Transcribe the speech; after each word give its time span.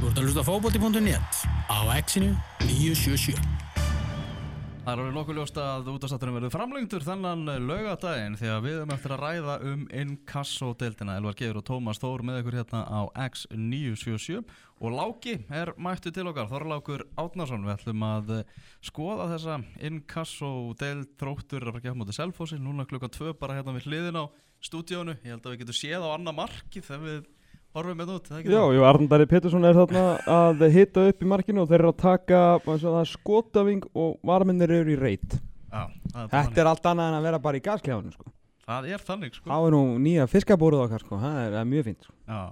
Þú 0.00 0.08
ert 0.10 0.18
að 0.18 0.24
hlusta 0.26 0.42
fókbóti.net 0.44 1.36
á 1.70 1.78
exinu 1.94 2.32
977. 2.64 3.38
Það 4.84 4.90
er 4.92 5.00
alveg 5.00 5.14
nokkuð 5.16 5.38
ljóst 5.38 5.58
að 5.62 5.86
útastáttunum 5.94 6.34
verður 6.36 6.52
framlengtur 6.52 7.04
þennan 7.06 7.46
laugadaginn 7.64 8.34
því 8.36 8.48
að 8.52 8.66
við 8.66 8.74
erum 8.76 8.90
eftir 8.92 9.14
að 9.14 9.22
ræða 9.22 9.54
um 9.70 9.84
inkasso-deildina. 10.02 11.14
Elvar 11.16 11.38
Geir 11.38 11.56
og 11.56 11.64
Tómas 11.64 12.02
Þór 12.02 12.24
með 12.28 12.40
ykkur 12.42 12.58
hérna 12.58 12.82
á 12.84 13.00
X977 13.24 14.42
og 14.84 14.92
Láki 14.92 15.38
er 15.48 15.72
mættu 15.80 16.12
til 16.12 16.26
okkar, 16.28 16.50
Þorlákur 16.50 17.06
Átnarsson 17.16 17.64
við 17.64 17.76
ætlum 17.78 18.04
að 18.10 18.34
skoða 18.84 19.30
þessa 19.32 19.56
inkasso-deild 19.88 21.14
þróttur 21.22 21.64
að 21.64 21.70
fara 21.70 21.80
ekki 21.80 21.94
á 21.96 22.00
móti 22.02 22.18
Selfossi, 22.18 22.60
núna 22.60 22.84
klukkan 22.90 23.14
2 23.14 23.38
bara 23.40 23.56
hérna 23.56 23.78
við 23.78 23.88
hliðin 23.88 24.20
á 24.20 24.24
stúdíónu. 24.60 25.16
Ég 25.24 25.32
held 25.32 25.48
að 25.48 25.54
við 25.54 25.64
getum 25.64 25.80
séð 25.80 26.04
á 26.04 26.12
annað 26.12 26.38
marki 26.42 26.84
þegar 26.84 27.06
við 27.08 27.24
horfum 27.74 27.98
með 28.00 28.12
út, 28.14 28.28
það 28.30 28.38
ekki 28.40 28.52
Já, 28.54 28.60
jú, 28.76 28.84
Arndari 28.88 29.26
Pettersson 29.30 29.64
er 29.68 29.74
þarna 29.78 30.04
að 30.34 30.64
hita 30.74 31.04
upp 31.10 31.22
í 31.24 31.28
markinu 31.32 31.62
og 31.64 31.68
þeir 31.72 31.80
eru 31.82 31.90
að 31.92 31.98
taka 32.04 32.42
er 33.02 33.10
skotaving 33.10 33.84
og 33.94 34.16
varmennir 34.26 34.70
eru 34.78 34.94
í 34.94 34.98
reit. 35.00 35.36
Já, 35.74 35.88
það 36.12 36.22
er, 36.22 36.28
Þetta 36.36 36.62
er 36.62 36.70
allt 36.70 36.86
annað 36.92 37.08
en 37.10 37.18
að 37.18 37.26
vera 37.28 37.40
bara 37.42 37.58
í 37.58 37.64
gasklefanum, 37.64 38.12
sko. 38.14 38.30
það 38.64 38.86
er 38.94 39.02
þannig 39.04 39.34
sko 39.34 39.50
Þá 39.50 39.56
er 39.66 39.74
nú 39.74 39.80
nýja 40.04 40.26
fiskabúruð 40.30 40.84
okkar, 40.86 41.02
sko. 41.04 41.18
Það 41.24 41.40
er, 41.40 41.50
það 41.56 41.60
er 41.64 41.70
mjög 41.72 41.88
fínt, 41.88 42.06
sko. 42.06 42.14
Já, 42.30 42.42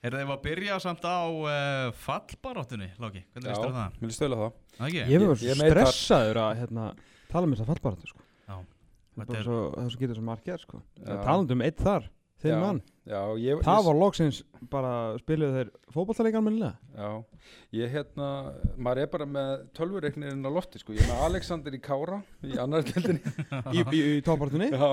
er 0.00 0.16
það 0.16 0.22
að 0.34 0.40
byrja 0.46 0.78
samt 0.86 1.04
á 1.04 1.18
uh, 1.28 1.90
fallbaráttunni, 2.06 2.88
Láki? 3.04 3.22
Hvernig 3.34 3.50
líst 3.52 3.60
þér 3.60 3.68
á 3.68 3.76
það? 3.76 3.98
mér 4.00 4.08
líst 4.10 4.20
stöðla 4.22 4.38
það 4.40 4.56
Það 4.80 4.86
ekki? 4.88 5.04
Ég 5.12 5.20
þar. 5.60 5.92
stressaður 5.92 6.40
að 6.46 6.54
hérna, 6.62 6.86
tala 7.30 7.44
um 7.46 7.52
þessa 7.54 7.68
fallbaratu, 7.68 8.08
sko. 8.14 8.24
Já, 8.48 8.56
Það 8.56 9.20
þetta 9.20 9.36
er 9.36 9.40
er, 9.40 9.44
svo, 9.50 9.60
er 9.84 10.00
getur 10.00 10.16
svo 10.18 10.24
margir, 10.30 10.64
sko. 10.64 10.80
Já. 11.04 11.14
Talandi 11.28 11.52
um 11.58 11.64
eitt 11.68 11.84
þar, 11.84 12.08
þinn 12.40 12.54
Já, 12.54 12.60
mann. 12.62 12.80
Já, 13.10 13.20
ég, 13.42 13.60
Það 13.66 13.80
ég, 13.80 13.86
var 13.88 13.98
loksins 13.98 14.38
bara 14.70 14.92
spiluðu 15.20 15.56
þeir 15.56 15.70
fótballtalegan 15.94 16.46
minnilega. 16.46 16.78
Já, 16.94 17.50
ég 17.80 17.92
hérna, 17.96 18.28
maður 18.76 19.02
er 19.02 19.10
bara 19.14 19.26
með 19.36 19.52
tölvureiknirinn 19.78 20.46
á 20.46 20.50
lofti 20.52 20.82
sko, 20.82 20.94
ég 20.96 21.04
er 21.04 21.10
með 21.10 21.24
Alexander 21.26 21.76
í 21.76 21.82
Kára 21.84 22.20
í 22.46 22.56
annar 22.62 22.86
deildinni 22.86 23.34
Í, 23.76 23.82
í, 23.82 24.02
í 24.18 24.24
tópartunni. 24.26 24.70
Já, 24.70 24.90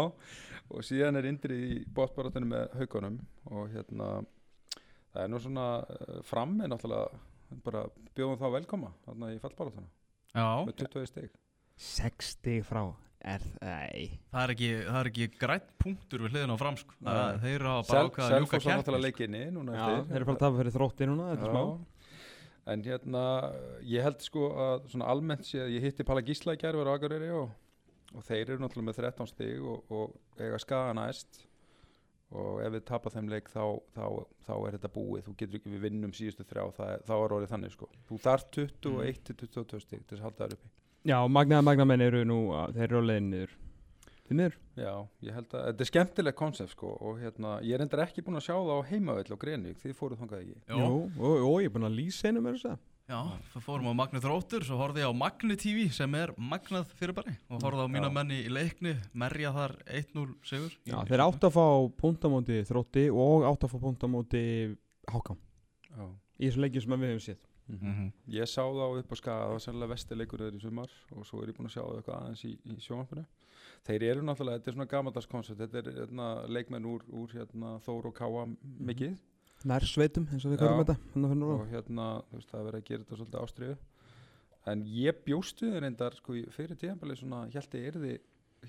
og 0.67 0.83
síðan 0.88 1.19
er 1.19 1.30
Indri 1.30 1.58
í 1.77 1.80
bóttbaratunni 1.95 2.49
með 2.52 2.75
haugunum 2.81 3.19
og 3.52 3.71
hérna, 3.75 4.11
það 5.14 5.23
er 5.23 5.31
nú 5.31 5.41
svona 5.43 5.67
uh, 5.83 6.21
frammi 6.27 6.67
náttúrulega 6.67 7.59
bara 7.64 7.86
bjóðum 8.17 8.39
þá 8.41 8.47
velkoma 8.58 8.91
þarna 9.05 9.30
í 9.31 9.38
fallbaratuna 9.39 9.88
já, 10.36 10.47
með 10.67 10.73
20 10.83 11.11
stig 11.14 11.30
60 11.77 12.64
frá. 12.66 12.81
Er 13.25 13.41
það... 13.41 14.01
það 14.31 14.43
er 14.43 14.53
ekki, 14.53 14.69
það 14.85 14.99
er 14.99 15.09
ekki 15.09 15.27
grætt 15.41 15.69
punktur 15.81 16.23
við 16.23 16.35
hliðin 16.35 16.53
á 16.53 16.57
fram, 16.61 16.77
sko. 16.79 16.97
Það, 17.01 17.17
Nei. 17.17 17.39
þeir 17.43 17.55
eru 17.55 17.69
að 17.71 17.79
bara 17.79 17.87
Sel, 17.89 18.09
ákveða 18.11 18.27
að 18.27 18.43
ljúka 18.43 18.59
Já, 19.77 19.85
eftir 19.87 20.09
þeir 20.11 20.19
eru 20.19 20.27
bara 20.29 20.37
að 20.37 20.43
tafa 20.43 20.59
fyrir 20.61 20.75
þrótti 20.77 21.09
núna, 21.09 21.29
þetta 21.33 21.47
er 21.47 21.55
smá. 21.55 21.63
En 22.67 22.83
hérna, 22.83 23.23
ég 23.87 24.03
held 24.03 24.23
sko 24.25 24.47
að 24.59 24.87
svona 24.91 25.09
almennt 25.13 25.47
sé 25.47 25.63
að 25.63 25.73
ég 25.77 25.87
hitti 25.87 26.05
Palla 26.07 26.23
Gísla 26.27 26.55
í 26.57 26.61
Akureyri 26.61 27.29
og, 27.31 27.51
og 28.13 28.25
þeir 28.27 28.43
eru 28.43 28.63
náttúrulega 28.63 28.89
með 28.91 28.99
13 29.01 29.31
stig 29.31 29.61
og, 29.63 29.93
og 29.93 30.41
eiga 30.41 30.59
skaga 30.61 30.95
næst 30.97 31.45
og 32.35 32.59
ef 32.59 32.73
við 32.75 32.83
tapa 32.89 33.11
þeim 33.13 33.29
leik 33.31 33.47
þá, 33.52 33.63
þá, 33.95 34.05
þá 34.43 34.53
er 34.57 34.75
þetta 34.75 34.91
búið, 34.91 35.21
þú 35.27 35.35
getur 35.39 35.59
ekki 35.61 35.71
við 35.71 35.85
vinnum 35.85 36.13
síðustu 36.15 36.43
þrjá, 36.47 36.65
það 36.75 37.05
þá 37.07 37.13
er 37.15 37.35
orðið 37.37 37.53
þannig 37.53 37.75
sko. 37.75 37.87
Þú 38.09 38.19
þarf 38.25 38.49
21 38.57 39.21
til 39.29 39.37
22 39.45 39.79
stig 39.85 40.02
til 40.03 40.09
þess 40.11 40.19
að 40.19 40.27
halda 40.27 40.43
þær 40.43 40.57
uppi. 40.57 40.73
Já, 41.05 41.19
magnaða 41.27 41.63
magnamenn 41.63 42.01
eru 42.01 42.23
nú, 42.25 42.39
að- 42.57 42.73
þeir 42.75 42.83
eru 42.89 42.99
á 43.01 43.07
leiðin 43.09 43.29
niður. 43.31 43.55
Þið 44.27 44.35
niður? 44.37 44.55
Já, 44.77 44.93
ég 45.23 45.33
held 45.37 45.53
að 45.55 45.65
þetta 45.69 45.81
er 45.81 45.87
skemmtilegt 45.91 46.35
konsept 46.37 46.69
sko 46.71 46.89
og 46.99 47.19
hérna, 47.21 47.61
ég 47.63 47.73
er 47.77 47.81
endar 47.85 48.01
ekki 48.03 48.21
búinn 48.25 48.35
að 48.41 48.43
sjá 48.49 48.55
það 48.59 48.75
á 48.75 48.87
heimavell 48.89 49.31
og 49.31 49.39
Greinvík, 49.39 49.77
þið 49.79 49.95
fóruð 49.95 50.19
þangað 50.19 50.41
ekki. 50.41 50.57
Jó, 50.67 50.89
og, 51.15 51.41
og 51.47 51.61
ég 51.63 51.69
er 51.69 51.73
búin 51.77 51.87
að 51.87 51.95
lýsa 51.95 52.27
einu 52.27 52.41
með 52.43 52.57
þess 52.57 52.65
að. 52.73 52.77
já, 53.07 53.19
það 53.53 53.63
fórum 53.63 53.87
á 53.87 53.93
Magni 53.95 54.19
Þróttur, 54.19 54.65
svo 54.67 54.77
horfði 54.81 54.99
ég 55.05 55.07
á 55.07 55.15
Magni 55.15 55.55
TV 55.55 55.87
sem 55.95 56.15
er 56.19 56.33
magnað 56.35 56.91
fyrirbæri 56.99 57.37
og 57.49 57.63
horfði 57.63 57.85
á 57.87 57.93
mína 57.95 58.09
Já. 58.11 58.15
menni 58.19 58.41
í 58.43 58.51
leikni, 58.51 58.97
merja 59.15 59.53
þar 59.55 59.77
1-0 59.87 60.36
sigur. 60.43 60.75
Já, 60.83 60.97
þeir 61.07 61.23
átt 61.23 61.47
að 61.47 61.55
fá 61.55 61.65
puntamóti 62.03 62.59
þrótti 62.67 63.07
og 63.15 63.47
átt 63.47 63.63
að 63.63 63.71
fá 63.71 63.80
puntamóti 63.80 64.43
hákam. 65.07 65.39
Já. 65.87 66.03
Í 66.37 66.49
þessu 66.52 66.65
leikjum 66.67 66.83
sem 66.83 66.99
við 66.99 67.13
hefum 67.15 67.23
séð. 67.31 67.46
Mm 67.67 67.78
Mhm. 67.83 68.11
Ég 68.32 68.48
sá 68.48 68.61
þá 68.64 68.98
upp 69.00 69.11
á 69.11 69.16
skaga, 69.20 69.44
það 69.45 69.52
var 69.52 69.60
sannlega 69.60 69.92
vestileikur 69.94 70.39
þeir 70.39 70.55
í 70.55 70.61
sumar 70.61 70.89
og 71.11 71.26
svo 71.26 71.42
er 71.44 71.50
ég 71.52 71.55
búinn 71.58 71.67
að 71.67 71.73
sjá 71.76 71.83
það 71.83 71.98
eitthvað 71.98 72.22
aðeins 72.22 72.44
í, 72.45 72.52
í 72.64 72.76
sjónvarpinu. 72.80 73.26
Þeir 73.88 74.04
eru 74.04 74.22
náttúrulega, 74.22 74.58
þetta 74.60 74.67
er 74.72 74.73
svona 74.78 74.88
gamaldags 74.94 75.28
koncept, 75.28 75.60
þetta 75.60 75.78
er 75.78 75.92
hérna, 75.98 76.48
leikmenn 76.48 76.86
úr, 76.86 77.04
úr 77.11 77.28
hérna, 77.36 77.80
Þór 77.83 78.05
og 78.08 78.16
Káa 78.16 78.45
mikið 78.80 79.17
Nær 79.66 79.82
sveitum, 79.82 80.28
eins 80.32 80.45
og 80.45 80.52
við 80.54 80.60
kallum 80.60 80.86
þetta. 80.86 80.98
Og 81.60 81.67
hérna, 81.73 82.23
veist, 82.32 82.50
það 82.52 82.60
er 82.60 82.66
verið 82.72 82.82
að 82.82 82.86
gera 82.86 83.04
þetta 83.04 83.17
svolítið 83.17 83.42
ástriðu. 83.42 83.78
En 84.67 84.84
ég 84.86 85.23
bjóstu 85.26 85.72
þeir 85.72 85.82
reyndar, 85.82 86.14
sko, 86.16 86.34
fyrir 86.52 86.78
tíðanbæli 86.78 87.16
svona, 87.17 87.39
held 87.52 87.72
ég 87.73 87.88
er 87.88 87.98
þið, 88.04 88.20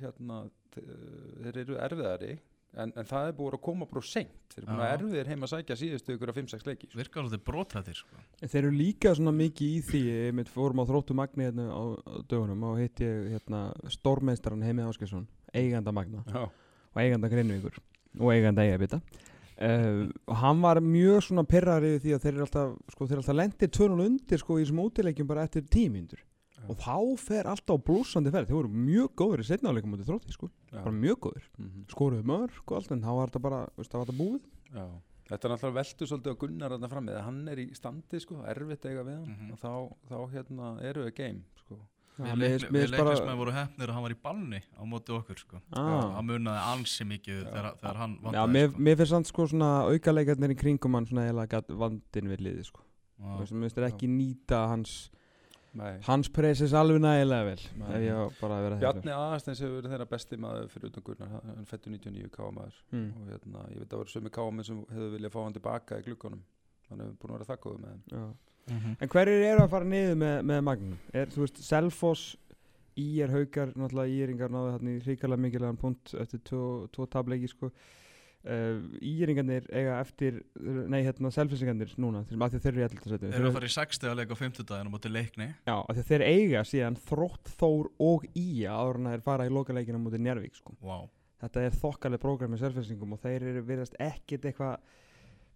hérna, 0.01 0.51
þe- 0.75 1.43
þeir 1.43 1.57
eru 1.63 1.77
erfiðari, 1.77 2.39
en, 2.77 2.93
en 2.93 3.06
það 3.09 3.31
er 3.31 3.37
búið 3.39 3.56
að 3.56 3.62
koma 3.65 3.89
bara 3.89 4.05
seint. 4.05 4.34
Þeir 4.53 4.61
eru 4.62 4.69
búin 4.69 4.83
að 4.84 4.93
erfiðir 4.97 5.31
heima 5.33 5.47
að 5.47 5.53
sækja 5.55 5.77
síðustu 5.81 6.15
ykkur 6.15 6.33
af 6.33 6.39
5-6 6.39 6.67
leiki. 6.69 6.89
Sko. 6.89 6.99
Virkar 7.01 7.23
alveg 7.25 7.45
brotrættir, 7.47 8.01
sko. 8.03 8.25
Þeir 8.43 8.61
eru 8.61 8.73
líka 8.75 9.15
svona 9.17 9.34
mikið 9.39 9.77
í 9.77 9.81
því, 9.89 10.03
ég 10.09 10.37
mitt 10.39 10.53
fórum 10.53 10.83
á 10.83 10.89
þróttu 10.89 11.17
magni 11.19 11.49
hérna 11.49 11.69
á, 11.73 11.83
á 11.97 12.12
dögunum 12.29 12.67
og 12.71 12.83
hitt 12.83 13.03
ég 13.05 13.33
hérna 13.34 13.62
stórmeistaran 13.95 14.67
Heimi 14.67 14.84
Áskesson, 14.87 15.27
eiganda 15.55 15.95
magna 15.95 16.25
Já. 16.29 16.45
og 16.49 17.03
eiganda 17.03 17.33
Greinvíkur 17.33 17.81
og 18.19 18.33
eiganda 18.34 18.67
eigabita. 18.67 19.00
Uh, 19.59 20.06
og 20.31 20.37
hann 20.39 20.61
var 20.62 20.79
mjög 20.79 21.25
svona 21.27 21.43
perrari 21.43 21.97
því 21.99 22.12
að 22.15 22.25
þeir 22.25 22.35
eru 22.37 22.45
alltaf, 22.45 22.75
sko, 22.93 23.06
þeir 23.09 23.17
eru 23.17 23.23
alltaf 23.25 23.39
lendir 23.41 23.71
törnun 23.75 24.05
undir 24.05 24.39
sko 24.39 24.55
í 24.55 24.62
þessum 24.62 24.85
útileikjum 24.85 25.27
bara 25.27 25.49
eftir 25.49 25.65
tímyndur 25.67 26.21
og 26.69 26.77
þá 26.79 26.97
fer 27.19 27.45
alltaf 27.51 27.83
blúsandi 27.84 28.31
ferð, 28.34 28.49
þeir 28.49 28.59
voru 28.61 28.69
mjög 28.87 29.11
góður 29.17 29.43
í 29.45 29.49
setnáleikum 29.49 29.95
út 29.97 30.01
í 30.05 30.09
þrótti 30.09 30.33
sko, 30.37 30.51
Já. 30.73 30.83
bara 30.84 30.93
mjög 30.95 31.19
góður 31.27 31.45
Mhm. 31.59 31.84
skoruðu 31.89 32.25
mörg 32.25 32.62
og 32.67 32.77
allt 32.77 32.93
en 32.93 33.01
þá 33.03 33.12
var 33.17 33.29
þetta 33.29 33.43
bara, 33.43 33.61
veist, 33.77 33.91
það 33.93 33.99
var 33.99 34.06
þetta 34.06 34.19
búið 34.23 34.43
Já, 34.75 34.87
þetta 35.29 35.45
er 35.45 35.51
náttúrulega 35.56 35.79
veltu 35.81 36.06
svolítið 36.06 36.33
á 36.34 36.39
Gunnar 36.39 36.71
þarna 36.77 36.89
frammi, 36.93 37.12
þegar 37.12 37.25
hann 37.25 37.49
er 37.49 37.56
í 37.56 37.69
standi 37.75 38.21
sko, 38.21 38.43
erfitt 38.45 38.83
að 38.84 38.91
eiga 38.93 39.05
við 39.05 39.15
hann 39.19 39.37
Mhm. 39.37 39.53
og 39.53 39.59
þá, 39.59 39.73
þá 40.09 40.17
hérna 40.33 40.83
eru 40.83 41.05
við 41.05 41.15
game 41.15 41.43
sko. 41.56 41.79
Já, 42.19 42.34
Við 42.34 42.91
leiknismenn 42.91 43.39
voru 43.39 43.53
hefnir 43.55 43.87
að 43.89 43.93
hann 43.95 44.03
var 44.03 44.11
í 44.11 44.17
balni 44.21 44.59
á 44.75 44.83
móti 44.83 45.15
okkur, 45.15 45.39
sko. 45.39 45.61
ah. 45.73 46.19
Það 46.19 46.25
munaði 46.27 46.62
ansi 46.75 47.05
mikið 47.06 47.45
þegar, 47.47 47.77
þegar 47.79 47.97
hann 47.97 48.17
Já, 48.19 48.23
vandaði, 48.25 48.50
mér, 48.50 48.69
sko. 48.73 48.79
mér 48.83 48.97
finnst 48.97 49.11
samt 49.15 49.27
sko 49.27 49.47
svona 49.47 49.69
aukaleikarnir 49.87 50.50
í 50.50 50.56
kringum 50.59 50.95
hann 50.95 51.06
svona 51.06 51.49
gat 51.49 51.69
vandinn 51.69 52.27
við 52.27 52.41
liði 52.43 52.65
sko. 52.67 52.81
Já. 53.23 53.39
Veist, 53.39 53.53
mér 53.53 53.71
finnst 53.71 53.77
þeir 53.79 53.93
ekki 53.93 54.09
nýta 54.11 54.69
hans 54.69 55.11
Nei. 55.77 55.99
hans 56.06 56.29
pressis 56.33 56.73
alveg 56.73 57.01
nægilega 57.05 57.45
vel 57.45 57.59
ef 57.61 58.03
ég 58.03 58.39
bara 58.41 58.56
að 58.59 58.62
vera 58.67 58.79
Bjarni 58.81 59.12
Aðarsteins 59.12 59.61
hefur 59.61 59.75
verið 59.83 59.93
þeirra 59.95 60.09
besti 60.15 60.39
maður 60.41 60.69
fyrir 60.73 60.89
utan 60.93 61.05
Gunnar, 61.05 61.29
hann- 61.34 61.67
fættu 61.69 61.91
99 61.93 62.31
kámaður 62.33 62.79
mm. 62.93 63.09
og 63.21 63.29
hérna, 63.33 63.65
ég 63.75 63.79
veit 63.83 63.87
að 63.87 63.93
það 63.93 64.03
voru 64.03 64.15
sömu 64.15 64.33
kámið 64.39 64.65
sem 64.71 64.81
hefur 64.95 65.12
viljað 65.17 65.34
fá 65.37 65.41
hann 65.45 65.56
tilbaka 65.59 65.99
í 66.01 66.06
glukkanum 66.09 66.43
hann 66.89 67.05
hefur 67.05 67.17
búin 67.21 67.34
að 67.34 67.39
vera 67.39 67.51
það 67.53 67.61
góð 67.67 67.81
með 67.84 67.91
hann 67.93 68.05
Já. 68.17 68.27
Mhm. 68.69 68.97
En 69.01 69.09
hverjir 69.09 69.45
eru 69.49 69.62
að 69.65 69.71
fara 69.73 69.84
niður 69.89 70.17
með, 70.21 70.34
með 70.45 70.59
Magnum? 70.69 70.99
Er, 71.17 71.31
þú 71.33 71.45
veist, 71.45 71.61
Selfoss, 71.65 72.37
Ír 72.99 73.31
haukar, 73.31 73.71
náttúrulega 73.79 74.11
Íringar 74.11 74.50
náðu 74.50 74.73
þarna 74.75 74.91
í 74.91 75.00
hrikalega 75.05 75.41
mikilvægan 75.45 75.79
punkt 75.79 76.15
eftir 76.19 76.41
tvo, 76.45 76.89
tvo 76.93 77.06
tableiki, 77.06 77.49
sko. 77.49 77.71
Uh, 78.49 78.79
Íringarnir 79.05 79.67
eiga 79.77 79.99
eftir, 80.01 80.39
nei, 80.89 81.03
hérna, 81.05 81.29
Selfossingarnir 81.35 81.91
núna, 82.01 82.23
þeir, 82.25 82.39
af 82.47 82.53
því 82.55 82.57
að 82.57 82.63
þeir 82.65 82.71
eru 82.73 82.81
í 82.81 82.85
alltaf 82.87 83.19
Þeir 83.21 83.35
eru 83.37 83.49
að 83.51 83.57
fara 83.59 83.69
í 83.69 83.73
60 83.75 84.09
að 84.09 84.17
leika 84.23 84.33
á 84.33 84.39
50 84.41 84.73
á 84.73 84.89
móti 84.89 85.11
leikni. 85.13 85.49
Já, 85.69 85.75
af 85.77 85.91
því 85.91 86.01
að 86.05 86.09
þeir 86.09 86.25
eiga 86.31 86.63
síðan 86.71 86.97
Þrótt, 87.05 87.51
Þór 87.61 87.91
og 88.09 88.25
Ía 88.41 88.73
áður 88.73 89.01
en 89.03 89.11
að 89.11 89.17
þeir 89.19 89.25
fara 89.29 89.49
í 89.49 89.53
lokaleikina 89.53 90.01
mútið 90.01 90.25
Njarvík, 90.25 90.57
sko. 90.57 90.73
Wow. 90.81 91.05
Þetta 91.45 91.67
er 91.69 91.77
þokkaleg 91.83 92.23
prógram 92.25 92.55
með 92.57 92.65
Selfossingum 92.65 93.13
og 93.19 93.21
þeir 93.27 93.45
eru 93.53 93.67
virðast 93.69 94.01
ekkit 94.01 94.49
eitthvað, 94.49 94.81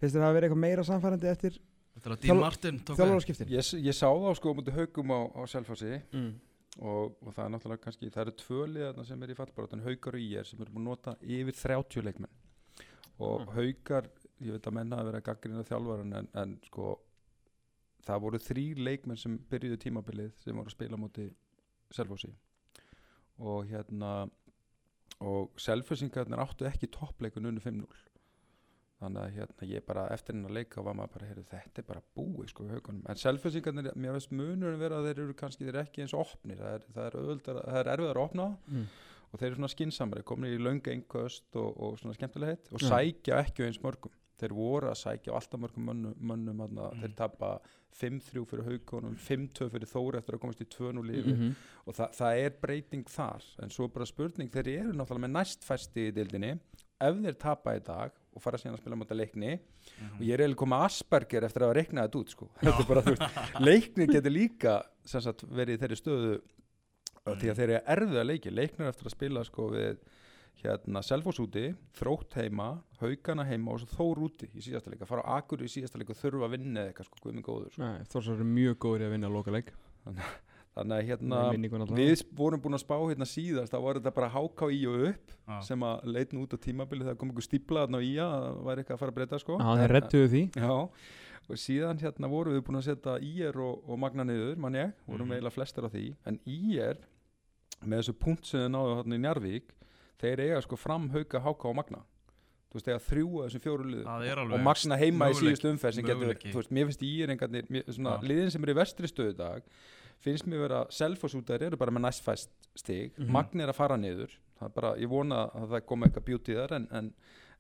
finnst 0.03 0.15
þeir 0.19 0.27
að 0.29 0.37
vera 0.37 0.51
eitthvað 0.51 0.63
meira 0.69 0.85
samfærandi 0.93 1.33
eftir 1.33 1.57
Þetta 1.97 2.09
er 2.09 2.13
að 2.13 2.21
Þjálf- 2.23 2.37
Dín 2.37 2.45
Martin 2.45 2.79
tók 2.85 2.93
við. 2.97 3.01
þjálfarskiptin? 3.03 3.51
ég, 3.57 3.73
ég 3.89 3.97
sá 3.97 4.07
þá 4.13 4.31
sko 4.39 4.53
mútið 4.61 4.77
haugum 4.83 5.11
á, 5.17 5.21
á 5.33 5.41
Selfossi 5.49 5.97
Mm. 6.13 6.31
og, 6.81 7.17
og 7.25 7.33
það 7.35 7.43
er 7.45 7.51
náttúrulega 7.57 7.83
kannski, 7.89 8.13
það 8.13 8.23
eru 8.27 8.37
tvö 8.45 8.61
liðarna 8.77 9.05
sem 9.09 9.23
er 9.27 9.33
í 9.35 9.37
fallbarátan, 9.37 9.83
haukar 9.85 10.15
og 10.17 10.23
ír 10.25 10.45
sem 10.49 10.61
eru 10.63 10.73
búin 10.73 10.87
að 10.87 10.93
nota 10.93 11.17
yfir 11.21 11.53
30 11.59 12.07
leikmenn 12.07 12.31
og 13.23 13.41
Mm. 13.47 13.55
haukar, 13.57 14.09
ég 14.43 14.53
veit 14.57 14.67
að 14.67 14.77
menna 14.79 14.99
að 15.01 15.11
vera 15.11 15.25
gaggrina 15.31 15.65
þjálfaran 15.69 16.15
en, 16.19 16.29
en 16.35 16.55
sko 16.67 16.93
það 18.07 18.23
voru 18.25 18.39
þrý 18.43 18.65
leikmenn 18.83 19.21
sem 19.21 19.39
byrjuðu 19.51 19.79
tímabilið 19.85 20.33
sem 20.43 20.57
voru 20.59 20.71
að 20.71 20.77
spila 20.77 20.99
á 20.99 21.03
móti 21.03 21.29
Selfossi. 21.93 22.33
Og 23.39 23.67
hérna 23.69 24.31
og 25.23 25.53
Selfossingarnir 25.61 26.41
áttu 26.43 26.67
ekki 26.67 26.89
toppleikun 26.91 27.47
unni 27.47 27.63
5-0 27.63 27.87
þannig 29.03 29.23
að 29.23 29.37
hérna 29.37 29.69
ég 29.71 29.85
bara 29.87 30.07
eftir 30.15 30.37
hennar 30.37 30.55
leika 30.55 30.83
var 30.83 30.95
maður 30.99 31.15
bara, 31.17 31.29
heyrðu 31.31 31.45
þetta 31.51 31.83
er 31.83 31.87
bara 31.89 32.03
búið 32.17 32.53
sko 32.53 32.67
haugunum, 32.71 33.03
en 33.11 33.19
Selfossingarnir 33.19 33.97
mér 33.99 34.15
veist 34.17 34.35
munurinn 34.35 34.79
vera 34.83 35.01
að 35.01 35.09
þeir 35.11 35.23
eru 35.25 35.39
kannski 35.39 35.67
þeir 35.67 35.81
ekki 35.83 36.05
eins 36.05 36.15
opnir, 36.15 36.61
það 36.61 36.77
er, 36.77 36.85
það 36.95 37.09
er, 37.09 37.17
öðuldar, 37.23 37.59
það 37.67 37.81
er 37.81 37.91
erfiðar 37.97 38.21
að 38.21 38.29
opna. 38.29 38.47
Mm. 38.71 38.87
Og 39.33 39.41
þeir 39.41 39.49
eru 39.51 39.61
svona 39.61 39.73
skinsamari, 39.73 40.23
komin 40.29 40.53
í 40.53 40.59
lönga 40.61 40.93
einhverst 40.93 41.57
og, 41.57 41.71
og 41.81 41.99
svona 42.01 42.15
skemmtilegheit 42.19 42.69
og 42.73 42.81
Já. 42.83 42.89
sækja 42.93 43.39
ekki 43.47 43.65
eins 43.67 43.81
mörgum 43.83 44.13
þeir 44.43 44.53
voru 44.57 44.89
að 44.91 44.99
sækja 44.99 45.33
alltaf 45.39 45.61
mörgum 45.63 45.85
mönnum, 45.87 46.15
mönnum 46.19 46.57
mm. 46.59 46.73
Mhm. 46.75 47.01
þeir 47.03 47.13
tapa 47.17 47.51
5-3 48.01 48.45
fyrir 48.51 48.65
haugunum 48.67 49.15
5-2 49.17 49.69
fyrir 49.71 49.87
þóri 49.91 50.19
eftir 50.19 50.35
að 50.37 50.41
komast 50.43 50.63
í 50.65 50.67
2-0 50.67 51.13
yfir 51.21 51.37
Mhm. 51.37 51.53
og 51.87 51.95
þa 51.95 52.09
það 52.17 52.39
er 52.47 52.57
breyting 52.63 53.05
þar 53.09 53.43
en 53.63 53.71
svo 53.71 53.89
bara 53.93 54.07
spurning, 54.07 54.51
þeir 54.51 54.69
eru 54.81 54.93
náttúrulega 54.93 55.27
með 55.29 55.37
næstfæsti 55.39 56.09
í 56.09 56.15
dildinni 56.17 56.59
ef 57.03 57.17
þeir 57.23 57.39
tapa 57.39 57.77
í 57.77 57.81
dag 57.85 58.11
og 58.35 58.41
fara 58.43 58.57
síðan 58.59 58.75
að 58.79 58.83
spila 58.83 58.97
mútið 58.97 59.21
leikni 59.21 59.53
Mhm. 59.93 60.17
og 60.19 60.21
ég 60.23 60.33
er 60.35 60.41
eiginlega 60.43 60.63
komið 60.63 60.85
Asperger 60.87 61.45
eftir 61.45 61.63
að 61.63 61.69
hafa 61.69 61.79
reiknað 61.81 62.05
þetta 62.09 62.21
út 62.21 62.31
sko. 62.31 62.49
leikni 63.69 64.07
getur 64.07 64.31
líka 64.33 64.83
sagt, 65.05 65.43
verið 65.51 65.77
í 65.77 65.81
þeirri 65.83 65.99
stöðu 65.99 66.41
mm. 67.27 67.39
því 67.41 67.53
að 67.53 67.61
þeir 67.61 67.71
eru 67.71 67.83
erfið 67.97 68.21
að 68.23 68.29
leiki 68.31 68.53
leiknir 68.53 68.91
eftir 68.93 69.09
að 69.11 69.17
spila 69.17 69.45
sko, 69.49 69.69
við 69.73 70.03
hérna 70.63 71.01
Selfoss 71.03 71.41
úti, 71.43 71.65
þrótt 71.99 72.37
heima 72.39 72.69
haugana 73.01 73.45
heima 73.49 73.73
og 73.73 73.81
svo 73.83 73.89
þór 73.97 74.21
úti 74.29 74.51
í 74.55 74.63
síðasta 74.63 74.93
leika, 74.93 75.09
fara 75.09 75.25
á 75.27 75.41
akur 75.41 75.63
í 75.65 75.71
síðasta 75.73 75.99
leika 75.99 76.15
þurfa 76.15 76.47
að 76.47 76.55
vinna 76.59 76.85
eða 76.85 76.93
eitthvað, 76.93 77.09
sko, 77.09 77.21
guðminn 77.25 77.47
góður 77.47 77.73
sko. 77.73 77.83
Nei, 77.83 78.05
Þórsar 78.13 78.37
eru 78.37 78.47
mjög 78.53 78.77
góður 78.85 79.03
í 79.03 79.09
að 79.09 79.15
vinna 79.17 79.31
lokaleik 79.33 79.73
þannig 80.73 80.95
að 80.97 81.09
hérna 81.11 81.41
við 81.93 82.23
vorum 82.37 82.63
búin 82.65 82.77
að 82.79 82.83
spá 82.85 82.95
hérna 82.97 83.27
síðast 83.29 83.75
þá 83.75 83.81
var 83.85 83.99
þetta 83.99 84.13
bara 84.17 84.31
háká 84.33 84.69
í 84.73 84.79
og 84.89 85.03
upp 85.11 85.35
Já. 85.35 85.57
sem 85.67 85.83
að 85.85 86.07
leitn 86.15 86.41
út 86.41 86.55
á 86.57 86.59
tímabili 86.65 87.05
þegar 87.05 87.19
kom 87.21 87.33
einhver 87.33 87.45
stípla 87.45 87.83
þarna 87.85 88.01
í 88.07 88.15
að 88.23 88.33
það 88.39 88.63
væri 88.69 88.85
eitthvað 88.85 88.97
að 88.97 89.03
fara 89.03 89.13
að 89.13 89.19
breyta 89.19 89.41
sko 89.43 89.59
Já, 89.61 89.69
þeir 89.83 89.95
rettuðu 89.99 90.31
því 90.33 90.43
Já, 90.63 90.73
og 91.53 91.61
síðan 91.61 92.01
hérna 92.01 92.31
vorum 92.33 92.57
við 92.57 92.65
búin 92.69 92.81
að 92.81 92.87
setja 92.89 93.19
IR 93.21 93.59
og, 93.61 93.83
og 93.85 94.01
Magna 94.01 94.25
niður, 94.25 94.57
mann 94.65 94.79
ég, 94.79 94.95
vorum 95.11 95.27
Mhm. 95.29 95.37
eiginlega 95.37 95.57
flestir 95.59 95.85
á 95.85 95.91
því, 95.93 96.07
en 96.25 96.41
IR 96.47 97.03
með 97.87 98.03
þessu 98.03 98.15
punkt 98.19 98.47
sem 98.47 98.61
þið 98.61 98.71
náðu 98.75 98.97
hérna 98.99 99.19
í 99.19 99.23
Njarvík, 99.27 99.73
þeir 100.23 100.43
eiga 100.47 100.61
sko 100.63 100.77
fram 100.77 101.09
hauka 101.11 101.41
háka 101.43 101.69
og 101.69 101.77
Magna, 101.77 102.03
þú 102.71 102.79
veist, 102.79 102.89
eiga 102.89 103.03
þrjú 103.09 103.27
af 103.43 103.49
þessum 103.51 103.65
fjóru 103.67 103.89
er 104.31 104.39
og 104.43 104.61
Magna 104.63 104.97
heima 104.97 105.29
í 105.29 105.33
möguleiki- 105.33 105.43
síðustu 105.57 105.73
umferð 105.73 105.95
sem 105.95 106.05
getur, 106.05 106.35
þú 106.53 106.61
veist, 106.61 106.71
mér 106.73 106.87
finnst 106.89 107.03
svona, 107.97 108.15
Já. 108.21 108.29
liðin 108.29 108.51
sem 108.51 108.63
eru 108.63 108.73
í 108.73 108.81
vestri 108.83 109.07
stöðu 109.11 109.35
í 109.35 109.37
dag, 109.37 109.63
finnst 110.23 110.47
mér 110.47 110.61
vera 110.69 110.87
Selfoss 110.91 111.35
út 111.35 111.45
þær 111.51 111.63
eru 111.67 111.77
bara 111.77 111.91
með 111.91 112.07
næstfæst 112.07 112.49
stig, 112.77 113.13
Mhm. 113.19 113.29
Magna 113.31 113.65
er 113.65 113.69
að 113.69 113.75
fara 113.75 113.97
niður. 113.97 114.31
Það 114.61 114.67
er 114.69 114.75
bara, 114.81 114.95
ég 114.97 115.09
vona 115.09 115.51
að 115.51 115.69
það 115.71 115.87
komi 115.87 116.07
eitthvað 116.07 116.25
bjúti 116.25 116.55
þar 116.55 116.73
en, 116.77 116.89
en, 116.93 117.13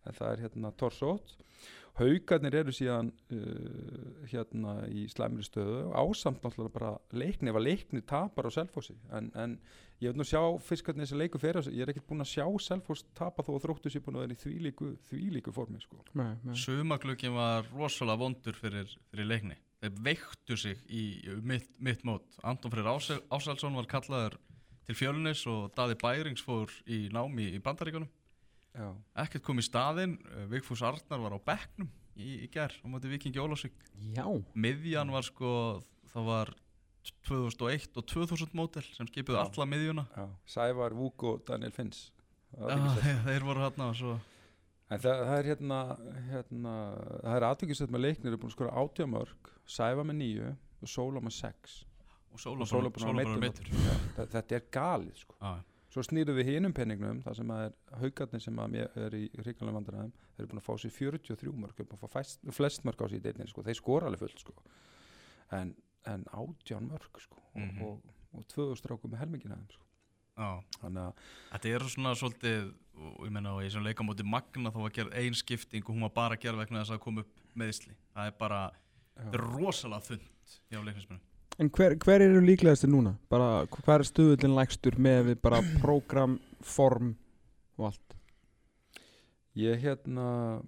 en 0.06 0.12
það 0.14 0.32
er 0.32 0.48
hérna 0.48 0.72
torsótt 0.78 1.34
haugarnir 1.98 2.54
eru 2.62 2.72
síðan 2.72 3.10
uh, 3.34 4.26
hérna 4.30 4.76
í 4.88 5.04
slæmri 5.12 5.44
stöðu 5.44 5.88
og 5.90 5.96
ásamt 5.98 6.44
náttúrulega 6.44 6.74
bara 6.74 6.92
leikni 7.12 7.52
ef 7.52 7.58
að 7.58 7.66
leikni 7.66 8.02
tapar 8.08 8.48
á 8.48 8.50
Selfossi. 8.54 8.96
En, 9.12 9.28
en 9.36 9.58
ég 10.00 10.12
vil 10.12 10.20
nú 10.20 10.26
sjá 10.26 10.40
fiskarnir 10.64 11.10
sem 11.10 11.20
leikur 11.20 11.42
fyrir 11.42 11.68
ég 11.68 11.84
er 11.84 11.92
ekkert 11.92 12.08
búinn 12.08 12.24
að 12.24 12.32
sjá 12.32 12.46
Selfoss 12.64 13.04
tapa 13.18 13.44
þó 13.44 13.52
að 13.56 13.66
þróttu 13.66 13.92
sér 13.92 14.04
búin 14.06 14.20
að 14.20 14.24
vera 14.26 14.38
í 14.38 14.40
þvílíku, 14.40 14.88
þvílíku 15.10 15.54
formi 15.54 15.82
sko. 15.82 16.00
Nei, 16.18 16.32
nei. 16.46 16.56
Sumaglöggin 16.58 17.36
var 17.36 17.68
rosalega 17.74 18.24
vondur 18.24 18.56
fyrir, 18.56 18.96
fyrir 19.12 19.28
leikni. 19.28 19.58
Þeir 19.82 20.00
veiktu 20.06 20.56
sig 20.56 20.80
í 20.94 21.04
mitt, 21.42 21.68
mitt 21.82 22.06
mót. 22.06 22.24
Anton 22.46 22.72
Freyr 22.72 22.88
Ásel, 22.94 23.20
Áselsson 23.34 23.76
var 23.76 23.90
kallaður 23.90 24.38
til 24.86 24.96
fjölunis 24.98 25.44
og 25.50 25.72
Daði 25.76 25.98
Bærings 26.00 26.42
fór 26.46 26.72
í 26.90 27.04
námi 27.12 27.52
í 27.52 27.62
bandaríkunum 27.62 28.08
Ekkert 29.22 29.44
kom 29.44 29.60
í 29.60 29.66
staðinn 29.66 30.16
Vigfús 30.48 30.82
Arnar 30.86 31.20
var 31.20 31.36
á 31.36 31.40
bekknum 31.44 31.90
í, 32.16 32.44
í 32.44 32.48
gær 32.52 32.72
á 32.72 32.86
móti 32.88 33.10
Vikingi 33.12 33.40
Ólásvík 33.42 33.76
Miðjan 34.56 35.12
var 35.12 35.26
sko 35.26 35.52
það 36.12 36.28
var 36.28 36.54
2001 37.26 37.96
og 37.98 38.06
2000 38.06 38.52
mótel 38.56 38.84
sem 38.94 39.08
skipuðu 39.10 39.38
Já. 39.38 39.42
alla 39.46 39.66
miðjuna. 39.66 40.04
Já. 40.14 40.26
Sævar, 40.54 40.94
Vúk 40.94 41.24
og 41.26 41.40
Daniel 41.48 41.72
Finns. 41.74 42.10
Það 42.52 43.00
þeir, 43.26 43.46
voru 43.46 43.64
hérna 43.64 43.88
En 44.92 45.00
það, 45.00 45.22
það 45.24 45.38
er 45.38 45.48
hérna, 45.48 45.78
hérna 46.28 46.72
það 47.22 47.36
er 47.38 47.46
aðtökisett 47.48 47.92
með 47.94 48.04
leiknir 48.04 48.34
er 48.34 48.40
búin 48.42 48.52
að 48.52 48.56
skora 48.58 48.74
átjámörk, 48.82 49.52
Sæva 49.64 50.04
með 50.04 50.18
nýju 50.20 50.50
og 50.52 50.90
Sóla 50.92 51.22
með 51.24 51.36
sex. 51.38 51.78
Og 52.32 52.42
Sóla 52.42 52.92
búin 52.92 53.08
að 53.08 53.38
meittur 53.40 53.70
þetta 54.18 54.58
er 54.58 54.66
galið 54.74 55.22
sko. 55.24 55.38
Já, 55.40 55.52
svo 55.92 56.04
snýrum 56.06 56.38
við 56.38 56.48
hinum 56.54 56.74
penningnum 56.76 57.20
það 57.24 57.38
sem 57.38 57.52
er 57.54 57.74
haugarnir 58.00 58.42
sem 58.42 58.60
er 58.64 59.16
í 59.18 59.22
ríkanlega 59.44 59.76
vandræðum 59.76 60.12
þeir 60.16 60.44
eru 60.44 60.50
búin 60.52 60.62
að 60.62 60.66
fá 60.68 60.74
sér 60.80 60.94
43 60.96 61.54
mörg 61.62 61.76
þeir 61.76 61.84
eru 61.84 61.90
búin 61.90 61.98
að 61.98 62.04
fá 62.04 62.16
fæst, 62.16 62.44
flest 62.56 62.86
mörg 62.88 63.04
á 63.04 63.06
sér 63.10 63.18
í 63.18 63.24
deilin 63.26 63.50
sko. 63.50 63.64
þeir 63.66 63.78
skora 63.78 64.08
alveg 64.08 64.22
fullt 64.24 64.44
sko. 64.44 64.54
en, 65.58 65.74
en 66.08 66.24
átján 66.32 66.88
mörg 66.88 67.20
sko. 67.20 67.40
Mhm. 67.54 67.82
og, 67.84 68.04
og, 68.06 68.20
og 68.38 68.46
tvöðu 68.52 68.78
stráku 68.80 69.10
með 69.12 69.24
helmingina 69.26 69.58
þeim 69.60 69.74
sko. 69.76 69.88
já 70.32 71.12
Þetta 71.52 71.74
er 71.74 71.88
svona 71.92 72.14
svolítið 72.16 72.72
og 72.96 73.62
ég 73.64 73.82
leika 73.84 74.04
á 74.04 74.08
móti 74.08 74.24
Magna 74.24 74.72
þá 74.72 74.80
var 74.80 74.94
gerð 74.96 75.14
ein 75.16 75.34
skipting 75.36 75.84
og 75.84 75.94
hún 75.94 76.06
var 76.08 76.14
bara 76.16 76.36
gerð 76.40 76.62
vegna 76.62 76.82
þess 76.82 76.96
að 76.96 77.04
kom 77.04 77.20
upp 77.22 77.44
meðsli 77.54 77.94
það 78.14 78.30
er 78.30 78.34
bara, 78.38 78.62
þetta 79.16 79.38
er 79.38 79.44
rosalega 79.52 80.08
þund 80.08 80.56
hjá 80.72 80.80
leiknismennu 80.80 81.31
en 81.60 81.70
hver, 81.72 81.96
hver 82.00 82.24
eru 82.24 82.40
líklegastir 82.44 82.90
núna? 82.92 83.16
Bara, 83.32 83.66
hvað 83.74 83.98
er 83.98 84.08
stöðullin 84.08 84.56
lægstur 84.56 84.96
með 84.96 85.32
við 85.32 85.42
bara 85.44 85.60
prógram, 85.82 86.38
form 86.60 87.14
og 87.78 87.90
allt? 87.92 88.12
ég 89.58 89.82
hérna 89.82 90.62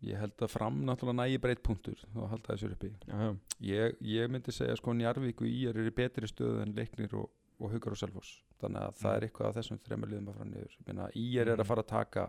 ég 0.00 0.16
held 0.16 0.40
að 0.40 0.52
fram 0.54 0.78
náttúrulega 0.88 1.18
nægi 1.18 1.40
breytt 1.42 1.62
punktur 1.64 1.98
þá 2.00 2.20
halda 2.30 2.54
þessur 2.54 2.76
uppi 2.76 2.92
Já, 3.04 3.16
já, 3.20 3.34
ég, 3.68 3.98
ég 4.14 4.30
myndi 4.32 4.54
segja 4.56 4.76
sko 4.78 4.94
Njarvík 4.96 5.42
og 5.44 5.50
Ír 5.50 5.74
eru 5.74 5.90
í 5.90 5.96
betri 5.96 6.30
stöðu 6.30 6.62
en 6.64 6.72
leiknir 6.76 7.12
og, 7.20 7.28
og 7.60 7.74
haugar 7.74 7.92
og 7.92 8.00
selfoss. 8.00 8.38
Þannig 8.62 8.86
að 8.86 8.96
það 9.02 9.16
er 9.16 9.26
eitthvað 9.26 9.50
af 9.50 9.58
þessum 9.58 9.82
þremur 9.84 10.12
liðum 10.12 10.30
að 10.32 10.38
fara 10.38 10.48
niður. 10.48 11.18
Ír 11.20 11.52
er 11.52 11.60
að 11.60 11.68
fara 11.68 11.84
að 11.84 11.92
taka 11.92 12.24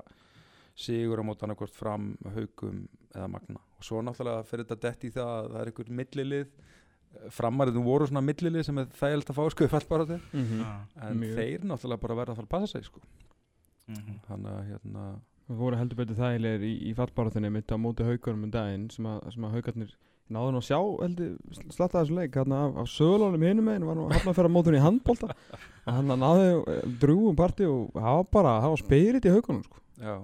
sigur 0.81 1.23
á 1.23 1.27
mót 1.27 1.45
annarkvort 1.45 1.75
fram 1.75 2.11
haugum 2.35 2.83
eða 3.13 3.31
magna. 3.31 3.63
Og 3.79 3.87
svo 3.87 4.03
náttúrulega 4.03 4.43
fyrir 4.47 4.67
þetta 4.67 4.89
dett 4.89 5.07
í 5.07 5.13
það 5.15 5.31
að 5.37 5.49
það 5.53 5.61
er 5.61 5.71
einhver 5.71 5.95
millilið 6.01 6.53
framariðum 7.35 7.83
voru 7.85 8.07
svona 8.09 8.23
millilið 8.25 8.63
sem 8.65 8.77
er 8.81 8.85
þægild 8.99 9.29
að 9.31 9.37
fá 9.39 9.43
sko 9.53 9.65
í 9.67 9.71
fallbaráttu 9.71 10.19
mm 10.33 10.61
en 11.01 11.19
Mjög. 11.19 11.35
þeir 11.37 11.65
náttúrulega 11.69 12.01
bara 12.05 12.15
verða 12.21 12.31
að 12.35 12.39
fara 12.41 12.47
að 12.47 12.55
passa 12.55 12.71
sig 12.77 12.85
sko 12.87 13.01
Mhm. 13.91 14.19
þannig 14.29 14.51
að 14.55 14.67
hérna 14.71 15.03
Við 15.51 15.57
vorum 15.57 15.79
heldur 15.81 15.97
betur 15.99 16.15
þægilegir 16.15 16.61
í, 16.63 16.73
í 16.87 16.91
fallbáraþinni 16.95 17.49
mitt 17.51 17.67
á 17.67 17.75
móti 17.75 18.05
haugarum 18.07 18.43
um 18.45 18.51
daginn 18.53 18.89
sem 18.93 19.03
að, 19.09 19.33
sem 19.33 19.43
að 19.43 19.51
haugarnir 19.57 19.89
náðu 20.31 20.51
nú 20.53 20.59
að 20.61 20.67
sjá 20.69 20.77
heldur 21.01 21.31
slatta 21.75 21.99
þessu 22.05 22.15
leik 22.15 22.31
hérna 22.37 22.59
af, 22.69 22.77
af 22.77 22.87
sögulónum 22.87 23.43
hinum 23.43 23.65
meginn 23.67 23.83
var 23.89 23.95
nú 23.99 24.05
að 24.07 24.13
hafna 24.15 24.31
að 24.31 24.37
fyrir 24.37 24.53
mótunni 24.53 24.79
í 24.79 24.85
handbólta 24.85 25.27
og 25.33 25.91
hann 25.97 26.13
náðu 26.21 26.45
eh, 26.71 26.85
drúgum 27.01 27.35
parti 27.35 27.67
og 27.67 27.91
hafa 27.99 28.23
bara, 28.31 28.53
hafa 28.63 28.77
spyrit 28.79 29.27
í 29.27 29.33
haugunum 29.33 29.65
sko. 29.65 29.81
Já, 29.99 30.15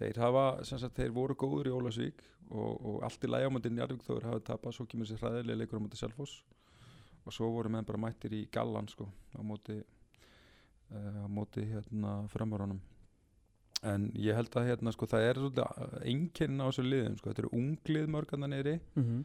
þeir 0.00 0.20
hafa, 0.22 0.46
sagt, 0.68 0.96
þeir 0.96 1.14
voru 1.16 1.36
góður 1.38 1.70
í 1.70 1.74
Ólasvík 1.76 2.22
og, 2.50 2.72
og 2.76 3.04
allt 3.06 3.24
í 3.24 3.30
lægi 3.30 3.48
á 3.48 3.54
móti 3.54 3.72
Njarvík 3.72 4.04
þó 4.04 4.12
þeir 4.14 4.28
hafa 4.30 4.44
tapað, 4.50 4.76
svo 4.76 4.86
kemur 4.90 5.08
sér 5.08 5.22
hræðilega 5.22 5.60
leikur 5.62 5.80
á 5.80 5.84
móti 5.84 6.00
Selfoss. 6.00 6.42
Og 7.26 7.34
svo 7.34 7.48
voru 7.50 7.72
menn 7.74 7.86
bara 7.86 7.98
mættir 7.98 8.36
í 8.38 8.44
gallan 8.54 8.86
sko 8.90 9.08
á 9.34 9.42
móti 9.42 9.80
uh, 9.80 11.24
móti 11.26 11.64
hérna 11.66 12.20
framvarunum 12.30 12.78
en 13.86 14.06
ég 14.16 14.36
held 14.36 14.54
að 14.56 14.70
hérna 14.70 14.92
sko 14.94 15.08
það 15.10 15.26
er 15.30 15.40
enginn 16.08 16.62
á 16.62 16.66
þessu 16.68 16.84
liðum 16.86 17.18
sko, 17.18 17.30
þetta 17.30 17.44
eru 17.44 17.52
unglið 17.58 18.06
mörgarna 18.12 18.48
neyri 18.50 18.78
mm 18.94 19.24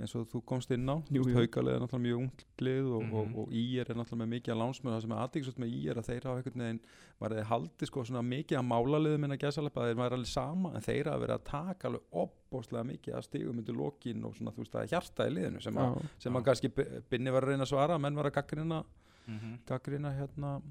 eins 0.00 0.14
og 0.16 0.26
þú 0.32 0.40
komst 0.48 0.70
inn 0.74 0.88
á 0.88 0.96
haukalið 1.36 1.74
er 1.76 1.80
náttúrulega 1.82 2.04
mjög 2.06 2.20
unglið 2.24 2.86
og, 2.96 3.02
Mhm. 3.04 3.14
og, 3.20 3.38
og 3.42 3.52
IR 3.52 3.90
er 3.90 3.94
náttúrulega 3.98 4.22
með 4.22 4.30
mikið 4.34 4.52
að 4.54 4.60
lánsmjöð 4.62 4.94
það 4.94 5.02
sem 5.04 5.12
er 5.12 5.20
aðeinsvægt 5.24 5.58
með 5.60 5.74
IR 5.80 5.98
að 6.00 6.08
þeir 6.10 6.24
hafa 6.28 6.36
einhvern 6.40 6.62
veginn 6.64 6.80
var 7.20 7.30
þeir 7.36 7.48
haldi 7.50 7.86
sko 7.90 8.04
svona 8.04 8.22
mikið 8.24 8.58
að 8.60 8.68
málaliðum 8.70 9.24
en 9.24 9.30
að 9.36 9.42
gæsalepa 9.44 9.84
þeir 9.86 9.98
væri 10.00 10.16
alveg 10.18 10.26
sama 10.32 10.72
en 10.74 10.80
þeir 10.88 11.04
hafa 11.10 11.22
verið 11.26 11.36
að 11.36 11.44
taka 11.50 11.88
alveg 11.88 12.02
opbóstlega 12.24 12.84
mikið 12.90 13.14
að 13.20 13.24
stigum 13.28 13.58
undir 13.58 13.74
lokin 13.76 14.24
og 14.24 14.34
svona 14.36 14.50
þú 14.56 14.64
veist 14.64 14.72
það 14.72 14.82
er 14.82 14.92
hjarta 14.94 15.26
í 15.28 15.34
liðinu 15.36 15.60
sem, 15.62 15.74
að, 15.76 16.02
sem 16.18 16.36
að 16.40 16.44
kannski 16.50 16.68
Bi- 16.74 16.88
Binni 17.10 17.30
var 17.30 17.42
að 17.42 17.48
reyna 17.54 17.64
að 17.68 17.72
svara 17.74 17.98
menn 18.00 18.14
var 18.16 18.24
að 18.30 18.36
gaggrina, 18.40 18.84
Mhm. 19.28 19.58
gaggrina 19.66 20.10
hérna 20.16 20.62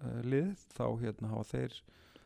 uh, 0.00 0.22
lið 0.22 0.54
þá 0.76 0.84
hérna 1.02 1.28
hafa 1.34 1.44
þeir 1.52 1.80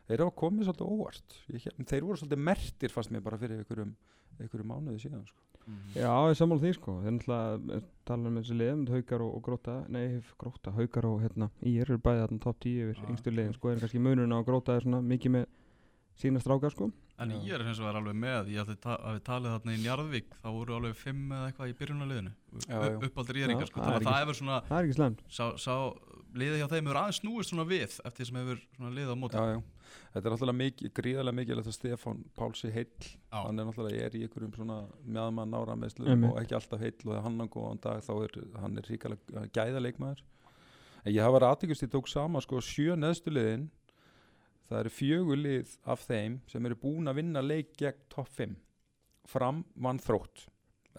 þeir 0.07 0.19
hafa 0.19 0.35
komið 0.37 0.67
svolítið 0.67 0.91
óvart 0.93 1.37
Ég, 1.49 1.67
þeir 1.87 2.01
voru 2.03 2.17
svolítið 2.21 2.37
mertir 2.43 2.89
fast 2.91 3.09
mér 3.11 3.23
bara 3.23 3.37
fyrir 3.37 3.57
einhverjum, 3.63 3.95
einhverjum 4.39 4.67
mánuði 4.69 4.99
síðan 5.01 5.25
sko. 5.25 5.39
Mhm. 5.67 5.95
Já, 5.95 6.11
ég 6.29 6.37
sammála 6.37 6.61
því 6.61 6.73
sko. 6.75 6.93
Þeir 7.03 7.13
náttúrulega 7.17 7.75
eh, 7.77 7.83
tala 8.05 8.27
um 8.27 8.35
þessi 8.41 8.57
liðum 8.59 8.87
haukar 8.91 9.21
og, 9.23 9.35
og 9.37 9.43
gróta, 9.45 9.75
nei 9.89 10.21
gróta, 10.37 10.73
haukar 10.75 11.05
og 11.07 11.21
hérna, 11.23 11.49
í 11.63 11.77
eru 11.79 11.97
bæði 11.97 12.25
þarna 12.25 12.39
top 12.43 12.59
10 12.59 12.81
yfir 12.83 13.03
yngstu 13.09 13.31
liðin 13.31 13.53
sko, 13.55 13.69
en 13.71 13.79
kannski 13.79 14.01
munurinn 14.03 14.35
á 14.35 14.39
gróta 14.43 14.75
er 14.75 14.83
svona 14.83 14.99
mikið 15.01 15.31
með 15.37 15.45
sína 16.19 16.41
strákar 16.43 16.73
sko 16.75 16.91
En 17.21 17.29
Já. 17.29 17.35
ég 17.45 17.53
er 17.53 17.63
hins 17.67 17.77
vegar 17.79 17.95
alveg 17.99 18.15
með 18.17 18.47
ég 18.49 18.63
ætli 18.63 18.75
ta- 18.81 18.97
að 18.97 19.19
við 19.19 19.23
talið 19.27 19.51
þarna 19.53 19.73
í 19.75 19.81
Njarðvík 19.83 20.31
þá 20.41 20.47
voru 20.55 20.73
alveg 20.79 20.95
fimm 20.97 21.29
eða 21.29 21.49
eitthvað 21.51 21.69
í 21.69 21.75
byrjunarliðinu 21.77 22.31
uppaldir 23.05 23.37
í 23.37 23.43
eringar 23.45 23.69
sko. 23.69 23.79
það 23.83 23.93
er 23.93 23.93
þannig 23.93 24.07
að 24.07 24.13
það 24.13 24.23
hefur 24.23 24.39
svona 24.39 24.57
það 24.69 24.77
er 24.79 24.87
ekki 24.87 24.97
slemt 24.97 25.21
sá, 25.29 25.45
sá 25.61 25.75
liðið 26.33 26.57
hjá 26.63 26.67
þeim 26.73 26.87
hefur 26.89 26.99
aðeins 27.03 27.19
snúist 27.21 27.49
svona 27.53 27.65
við 27.69 27.83
eftir 27.85 28.17
því 28.17 28.27
sem 28.31 28.39
hefur 28.41 28.63
svona 28.77 28.91
liðið 28.97 29.13
á 29.13 29.17
móti 29.21 29.37
já, 29.37 29.45
já. 29.53 29.61
þetta 30.15 30.25
er 30.25 30.33
náttúrulega 30.33 30.59
mikið, 30.63 30.93
gríðarlega 30.97 31.37
mikið 31.37 31.61
að 31.61 31.69
Stefán 31.77 32.23
Pálsi 32.33 32.71
heill 32.73 32.89
Já. 33.05 33.37
hann 33.45 33.59
er 33.61 33.69
náttúrulega 33.69 34.07
er 34.09 34.17
í 34.17 34.23
einhverjum 34.25 34.55
svona 34.57 34.79
meðmann 35.05 35.53
ára 35.53 35.77
meðslum 35.77 36.09
Einmitt. 36.09 36.31
og 36.33 36.41
ekki 36.41 36.57
alltaf 36.57 36.81
heill 36.81 37.13
og 37.13 37.21
hann 37.27 37.37
á 37.37 37.45
góðan 37.45 37.81
dag 37.85 38.01
þá 38.01 38.13
er 38.25 38.41
hann 38.63 38.77
er 38.81 38.89
ríkalega 38.89 39.45
gæða 39.53 39.85
leikmaður 39.85 40.25
en 41.05 41.13
ég 41.13 41.21
hafa 41.21 41.45
aðtíkust 41.51 41.85
ég 41.85 41.93
tók 41.93 42.09
sama 42.09 42.41
sko 42.41 42.57
sjö 42.57 42.97
neðstu 42.97 43.29
liðin 43.29 43.69
það 44.69 44.79
eru 44.79 44.89
fjögur 44.89 45.37
lið 45.41 45.77
af 45.85 46.05
þeim 46.07 46.39
sem 46.47 46.65
eru 46.65 46.75
búin 46.75 47.07
að 47.11 47.15
vinna 47.21 47.41
leik 47.41 47.73
gegn 47.77 47.99
topp 48.09 48.29
5 48.37 48.55
fram 49.27 49.63
vann 49.75 49.99
þrótt 49.99 50.47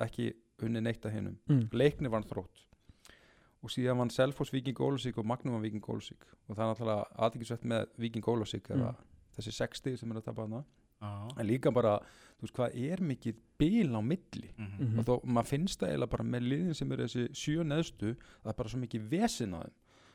ekki 0.00 0.32
unni 0.64 0.80
neitt 0.80 1.04
að 1.04 1.12
hinnum 1.18 1.38
mm. 1.48 1.68
leikni 1.72 2.08
vann 2.12 2.24
þrótt 2.24 2.62
og 3.64 3.72
síðan 3.72 3.96
vann 4.02 4.10
Selfoss 4.12 4.52
Viking 4.52 4.76
Ólafsvík 4.76 5.16
og 5.18 5.26
Magnum 5.26 5.54
vann 5.56 5.64
Viking 5.64 5.84
Ólafsvík 5.88 6.24
og 6.48 6.56
það 6.56 6.62
er 6.64 6.70
náttúrulega 6.72 7.26
aðeinsvett 7.26 7.64
með 7.64 7.86
Viking 7.98 8.24
er 8.70 8.76
Mm. 8.76 8.86
að 8.88 8.96
þessi 9.36 9.52
60 9.56 9.96
sem 9.98 10.10
er 10.12 10.16
að 10.20 10.24
tapa 10.28 10.42
hana 10.46 10.64
Já. 11.02 11.28
en 11.40 11.46
líka 11.46 11.72
bara, 11.74 11.98
þú 12.38 12.42
veist 12.46 12.54
hvað 12.54 12.76
er 12.92 13.00
mikið 13.02 13.34
bil 13.58 13.90
á 13.96 14.00
milli 14.00 14.50
Mhm. 14.56 14.78
Mhm. 14.78 14.98
og 14.98 15.04
þó, 15.04 15.24
maður 15.24 15.46
finnst 15.52 15.80
það 15.80 15.88
eiginlega 15.90 16.10
bara 16.10 16.24
með 16.24 16.42
liðin 16.48 16.74
sem 16.74 16.92
eru 16.92 17.04
þessi 17.04 17.28
sjö 17.34 17.64
neðstu 17.64 18.14
það 18.44 18.48
er 18.52 18.52
bara 18.60 18.68
svo 18.68 18.78
mikið 18.80 19.08
vesin 19.10 19.54
á 19.54 19.60
þeim 19.64 19.74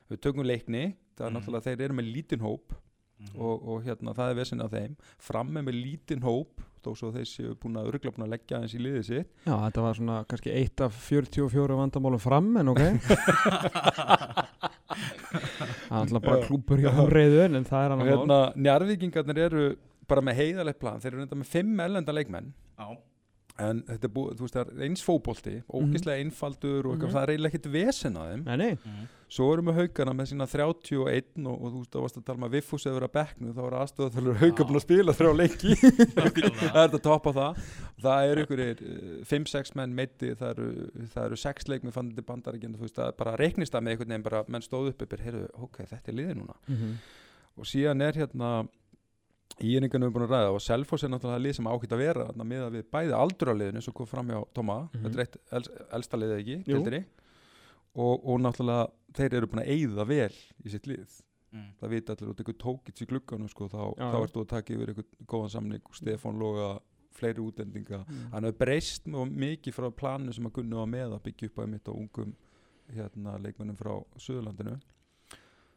við 0.09 0.21
tökum 0.21 0.45
leikni, 0.45 0.95
það 1.17 1.25
er 1.25 1.29
Mhm. 1.31 1.37
náttúrulega 1.37 1.63
þeir 1.63 1.81
eru 1.81 1.93
með 1.93 2.13
lítinn 2.15 2.41
hóp 2.41 2.73
Mhm. 3.19 3.35
og, 3.41 3.67
og 3.67 3.83
hérna 3.83 4.13
það 4.15 4.29
er 4.31 4.35
vesin 4.39 4.61
á 4.63 4.67
þeim. 4.71 4.93
Fram 5.19 5.49
með 5.51 5.63
með 5.67 5.75
lítinn 5.83 6.21
hóp 6.23 6.61
þó 6.79 6.93
svo 6.95 7.09
þeir 7.11 7.25
séu 7.27 7.55
búin 7.59 7.75
að 7.75 7.89
örgla 7.91 8.11
búin 8.15 8.23
að 8.27 8.31
leggja 8.31 8.57
aðeins 8.57 8.75
í 8.77 8.79
liðið 8.79 9.03
sitt. 9.09 9.27
Já, 9.45 9.55
þetta 9.65 9.81
var 9.83 9.93
svona 9.99 10.19
kannski 10.25 10.53
eitt 10.55 10.79
af 10.85 10.93
44 11.09 11.75
vandamálum 11.75 12.19
fram 12.23 12.55
en 12.61 12.69
ok. 12.71 12.79
Það 14.89 15.91
er 15.91 15.99
alltaf 15.99 16.23
bara 16.25 16.41
klúpur 16.47 16.81
hjá 16.81 16.89
humreiðun 16.95 17.59
en 17.59 17.67
það 17.67 17.83
er 17.85 17.93
hann 17.93 18.07
hérna 18.07 18.39
njarðvíkingarnir 18.55 19.41
eru 19.49 19.63
bara 20.09 20.23
með 20.25 20.39
heiðalegt 20.41 20.79
plan, 20.81 20.99
þeir 21.03 21.13
eru 21.13 21.21
enda 21.27 21.37
með 21.37 21.51
fimm 21.51 21.79
ellenda 21.85 22.15
leikmenn. 22.15 22.51
Já. 22.79 22.89
en 23.59 23.81
þetta 23.83 24.07
er 24.07 24.11
búið, 24.15 24.35
þú 24.39 24.45
veist 24.45 24.55
það 24.55 24.69
er 24.71 24.83
eins 24.85 25.01
fótbolti 25.03 25.53
ógislega 25.75 26.21
einfaldur 26.23 26.85
og 26.87 26.93
eitthvað, 26.93 27.09
Mhm. 27.09 27.15
það 27.17 27.23
er 27.25 27.31
eiginlega 27.33 27.51
ekkert 27.51 27.71
vesen 27.73 28.13
á 28.15 28.21
þeim. 28.29 28.43
Nei, 28.45 28.55
nei, 28.55 28.69
Mhm. 28.71 29.07
Svo 29.29 29.45
erum 29.53 29.67
við 29.69 29.75
haugana 29.83 30.13
með 30.17 30.27
sína 30.31 30.45
31 30.49 31.45
og, 31.45 31.53
og 31.53 31.67
þú 31.69 31.79
veist 31.83 31.91
það 31.93 32.01
varst 32.05 32.17
að 32.17 32.23
tala 32.25 32.41
með 32.41 32.53
Viffus 32.55 32.85
eða 32.89 32.95
vera 32.97 33.09
bekknu 33.13 33.51
þá 33.53 33.59
var 33.61 33.75
aðstöða 33.83 34.13
þalur 34.15 34.39
hauga 34.41 34.65
búin 34.65 34.79
að 34.79 34.85
spila 34.87 35.13
þrjá 35.19 35.33
leiki 35.37 35.75
það 36.73 36.79
er 36.81 37.03
topp 37.05 37.29
á 37.29 37.31
það 37.37 37.61
það 38.01 38.31
eru 38.31 38.45
ykkur 38.47 38.63
5-6 39.29 39.75
menn 39.77 39.93
meiti 39.99 40.31
það 40.39 40.49
eru, 40.55 40.67
það 41.13 41.27
eru 41.29 41.39
6 41.43 41.69
leik 41.69 41.85
með 41.85 41.95
fannandi 41.99 42.25
bandaríkjandi 42.31 42.79
þú 42.81 42.87
veist 42.87 42.97
það 42.97 43.13
bara 43.21 43.35
reiknist 43.43 43.75
það 43.75 43.85
með 43.85 43.93
einhvern 43.95 44.13
veginn 44.15 44.27
bara 44.31 44.41
menn 44.47 44.65
stóð 44.65 44.89
upp 44.95 45.05
yfir, 45.05 45.23
heyrðu, 45.27 45.45
ok, 45.67 45.79
þetta 45.93 46.09
er 46.13 46.19
liðið 46.23 46.37
núna 46.41 46.57
Mhm. 46.69 46.97
og 47.59 47.65
síðan 47.69 48.01
er 48.09 48.17
hérna 48.23 48.49
íringarnir 49.59 50.09
við 50.09 50.15
búin 50.15 50.25
að 50.27 50.33
ræða 50.35 50.51
og 50.55 50.61
Selfoss 50.63 51.03
er 51.03 51.09
náttúrulega 51.11 51.41
lið 51.43 51.55
sem 51.57 51.67
ákvæmt 51.67 51.93
að 51.95 52.01
vera 52.03 52.25
þarna 52.29 52.45
miðað 52.47 52.75
við 52.77 52.83
bæði 52.95 53.15
aldur 53.17 53.49
á 53.51 53.55
liðinu 53.59 53.81
sem 53.83 53.93
kom 53.97 54.07
fram 54.07 54.29
hjá 54.31 54.39
Tóma 54.55 54.75
Mhm. 54.89 55.03
þetta 55.05 55.15
er 55.19 55.23
eitt 55.25 55.37
els, 55.57 55.69
elsta 55.99 56.17
liðið 56.21 56.37
ekki 56.39 56.57
Jú. 56.65 56.77
deildinni. 56.79 57.01
Og, 57.99 58.23
og 58.25 58.39
náttúrulega 58.43 58.85
þeir 59.19 59.35
eru 59.39 59.49
búin 59.51 59.63
að 59.63 59.71
eyða 59.75 60.05
vel 60.09 60.35
í 60.65 60.71
sitt 60.75 60.87
lið 60.89 61.17
Mhm. 61.49 61.69
það 61.81 61.89
vita 61.95 62.13
allir 62.13 62.29
út 62.29 62.41
eitthvað 62.43 62.57
tókits 62.61 63.01
í 63.01 63.05
glugganum 63.09 63.49
sko, 63.49 63.65
þá, 63.71 63.79
þá 63.97 64.03
já. 64.13 64.19
ert 64.23 64.33
þú 64.35 64.41
að 64.43 64.49
taka 64.51 64.73
yfir 64.75 64.89
eitthvað 64.91 65.07
góðan 65.31 65.49
samning 65.55 65.81
og 65.89 65.95
Stefán 65.97 66.37
Loga 66.37 66.67
fleiri 67.17 67.41
útlendinga 67.41 68.03
Mm. 68.05 68.19
hann 68.35 68.43
hefur 68.45 68.57
breyst 68.59 69.07
mjög 69.09 69.31
mikið 69.33 69.73
frá 69.73 69.89
planu 69.97 70.31
sem 70.33 70.45
að 70.45 70.53
Gunni 70.59 70.75
var 70.77 70.85
með 70.91 71.15
að 71.17 71.23
byggja 71.25 71.49
upp 71.49 71.57
á 71.57 71.65
mitt 71.71 71.89
á 71.89 71.93
ungum 71.97 72.35
hérna, 72.93 73.33
leikmennum 73.41 73.75
frá 73.81 73.97
Suðurlandinu 74.21 74.77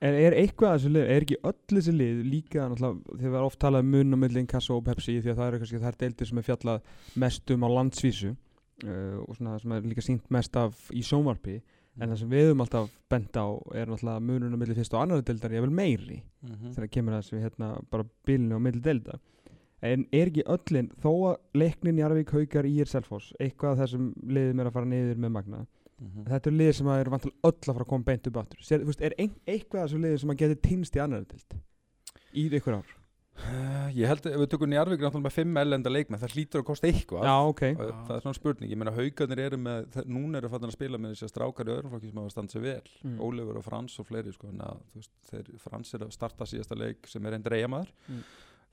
En 0.02 0.14
er 0.18 0.34
eitthvað 0.34 0.72
að 0.72 0.78
þessu 0.80 0.90
lið, 0.92 1.04
er 1.14 1.22
ekki 1.24 1.36
öll 1.46 1.58
þessi 1.72 1.92
lið 1.94 2.22
líka 2.26 2.64
náttúrulega, 2.68 3.02
þegar 3.16 3.30
við 3.30 3.36
erum 3.38 3.46
oft 3.48 3.58
talað 3.62 3.84
um 3.84 3.90
mun 3.94 4.12
á 4.12 4.18
milli 4.18 4.40
Inkasso 4.42 4.76
og 4.76 4.84
Pepsi 4.84 5.14
því 5.22 5.30
að 5.30 5.36
það 5.38 5.46
eru 5.52 5.58
kannski 5.62 5.80
þær 5.84 5.98
deildir 6.00 6.26
sem 6.26 6.38
er 6.38 6.46
fjallað 6.48 6.80
mest 7.22 7.50
um 7.54 7.62
á 7.64 7.68
landsvísu 7.70 8.30
uh, 8.32 9.18
og 9.22 9.36
svona 9.38 9.52
það 9.54 9.60
sem 9.62 9.72
er 9.72 9.86
líka 9.88 10.02
sínt 10.04 10.30
mest 10.34 10.56
af 10.58 10.90
í 10.92 11.00
sjónvarpi 11.06 11.62
en 12.00 12.08
það 12.08 12.18
sem 12.22 12.30
við 12.32 12.46
höfum 12.46 12.64
alltaf 12.64 12.88
bent 13.12 13.36
á 13.36 13.46
er 13.76 13.90
náttúrulega 13.90 14.24
munun 14.28 14.56
á 14.56 14.58
milli 14.60 14.78
fyrst 14.78 14.94
og 14.96 15.02
annari 15.02 15.26
deildar 15.28 15.52
ég 15.52 15.66
vil 15.66 15.76
meiri 15.76 16.22
mm 16.22 16.72
þegar 16.72 16.88
kemur 16.96 17.16
að 17.16 17.22
þessu 17.22 17.42
hérna 17.42 17.68
bara 17.90 18.08
bilinu 18.26 18.56
á 18.56 18.60
milli 18.64 18.80
deilda. 18.80 19.18
En 19.82 20.06
er 20.14 20.30
ekki 20.30 20.44
öllin 20.46 20.92
þó 21.02 21.10
að 21.32 21.36
leiknin 21.58 21.98
Jarvík, 21.98 22.30
Haukar, 22.30 22.66
Ír, 22.66 22.86
Selfoss 22.86 23.32
eitthvað 23.40 23.72
af 23.72 23.78
þessum 23.82 24.12
liðum 24.22 24.60
er 24.60 24.68
að 24.70 24.76
fara 24.76 24.86
niður 24.86 25.18
með 25.18 25.32
Magna 25.36 25.64
-hmm. 26.02 26.26
þetta 26.30 26.50
er 26.50 26.56
lið 26.56 26.72
sem 26.78 26.90
að 26.92 27.02
er 27.02 27.12
vantilega 27.14 27.50
öll 27.50 27.58
að 27.58 27.72
fara 27.72 27.84
að 27.84 27.92
koma 27.92 28.08
beint 28.08 28.26
upp 28.30 28.40
þú 28.62 28.80
veist, 28.88 29.04
er 29.04 29.14
ein, 29.18 29.36
eitthvað 29.46 29.82
af 29.82 29.88
þessu 29.88 30.02
lið 30.02 30.18
sem 30.22 30.34
að 30.34 30.42
geti 30.42 30.58
týnst 30.68 30.98
í 30.98 31.02
annari 31.04 31.28
deild 31.30 31.56
í 32.32 32.48
ykkur 32.58 32.78
ár 32.78 32.92
ég 33.96 34.06
held 34.06 34.26
að 34.28 34.34
ef 34.36 34.40
við 34.42 34.50
tökum 34.52 34.68
Njarvík 34.70 35.00
náttúrulega 35.02 35.24
með 35.24 35.34
fimm 35.38 35.56
ellenda 35.62 35.90
leikmenn 35.92 36.20
það 36.20 36.34
hlýtur 36.36 36.60
að 36.62 36.66
kosta 36.68 36.86
eitthvað 36.90 37.24
já 37.26 37.32
ok 37.48 37.62
Og 37.72 37.80
það 38.06 38.12
er 38.18 38.22
svona 38.26 38.38
spurning, 38.38 38.70
ég 38.70 38.78
meina 38.78 38.92
haugarnir 38.94 39.40
eru 39.46 39.58
með 39.58 39.88
þe- 39.96 40.04
núna 40.12 40.38
eru 40.42 40.50
fannin 40.52 40.68
að 40.70 40.76
spila 40.76 41.00
með 41.00 41.14
þessi 41.16 41.30
strákar 41.32 41.70
í 41.70 41.74
öðrum 41.74 41.94
flokki 41.94 42.10
sem 42.12 42.20
hafa 42.22 42.34
standað 42.36 42.54
sér 42.58 42.64
vel 42.68 42.92
Mm. 43.02 43.18
Ólefur 43.24 43.56
og 43.58 43.64
Frans 43.66 43.98
og 43.98 44.06
fleiri 44.06 44.32
sko, 44.36 44.46
þú 44.52 45.00
veist, 45.00 45.12
þeir, 45.32 45.48
Frans 45.64 45.94
er 45.96 46.04
að 46.06 46.12
starta 46.14 46.44
síðasta 46.46 46.76
leik 46.78 47.08
sem 47.10 47.26
er 47.26 47.32
einn 47.38 47.42
dreigamaður 47.42 47.88
Mm. 48.08 48.20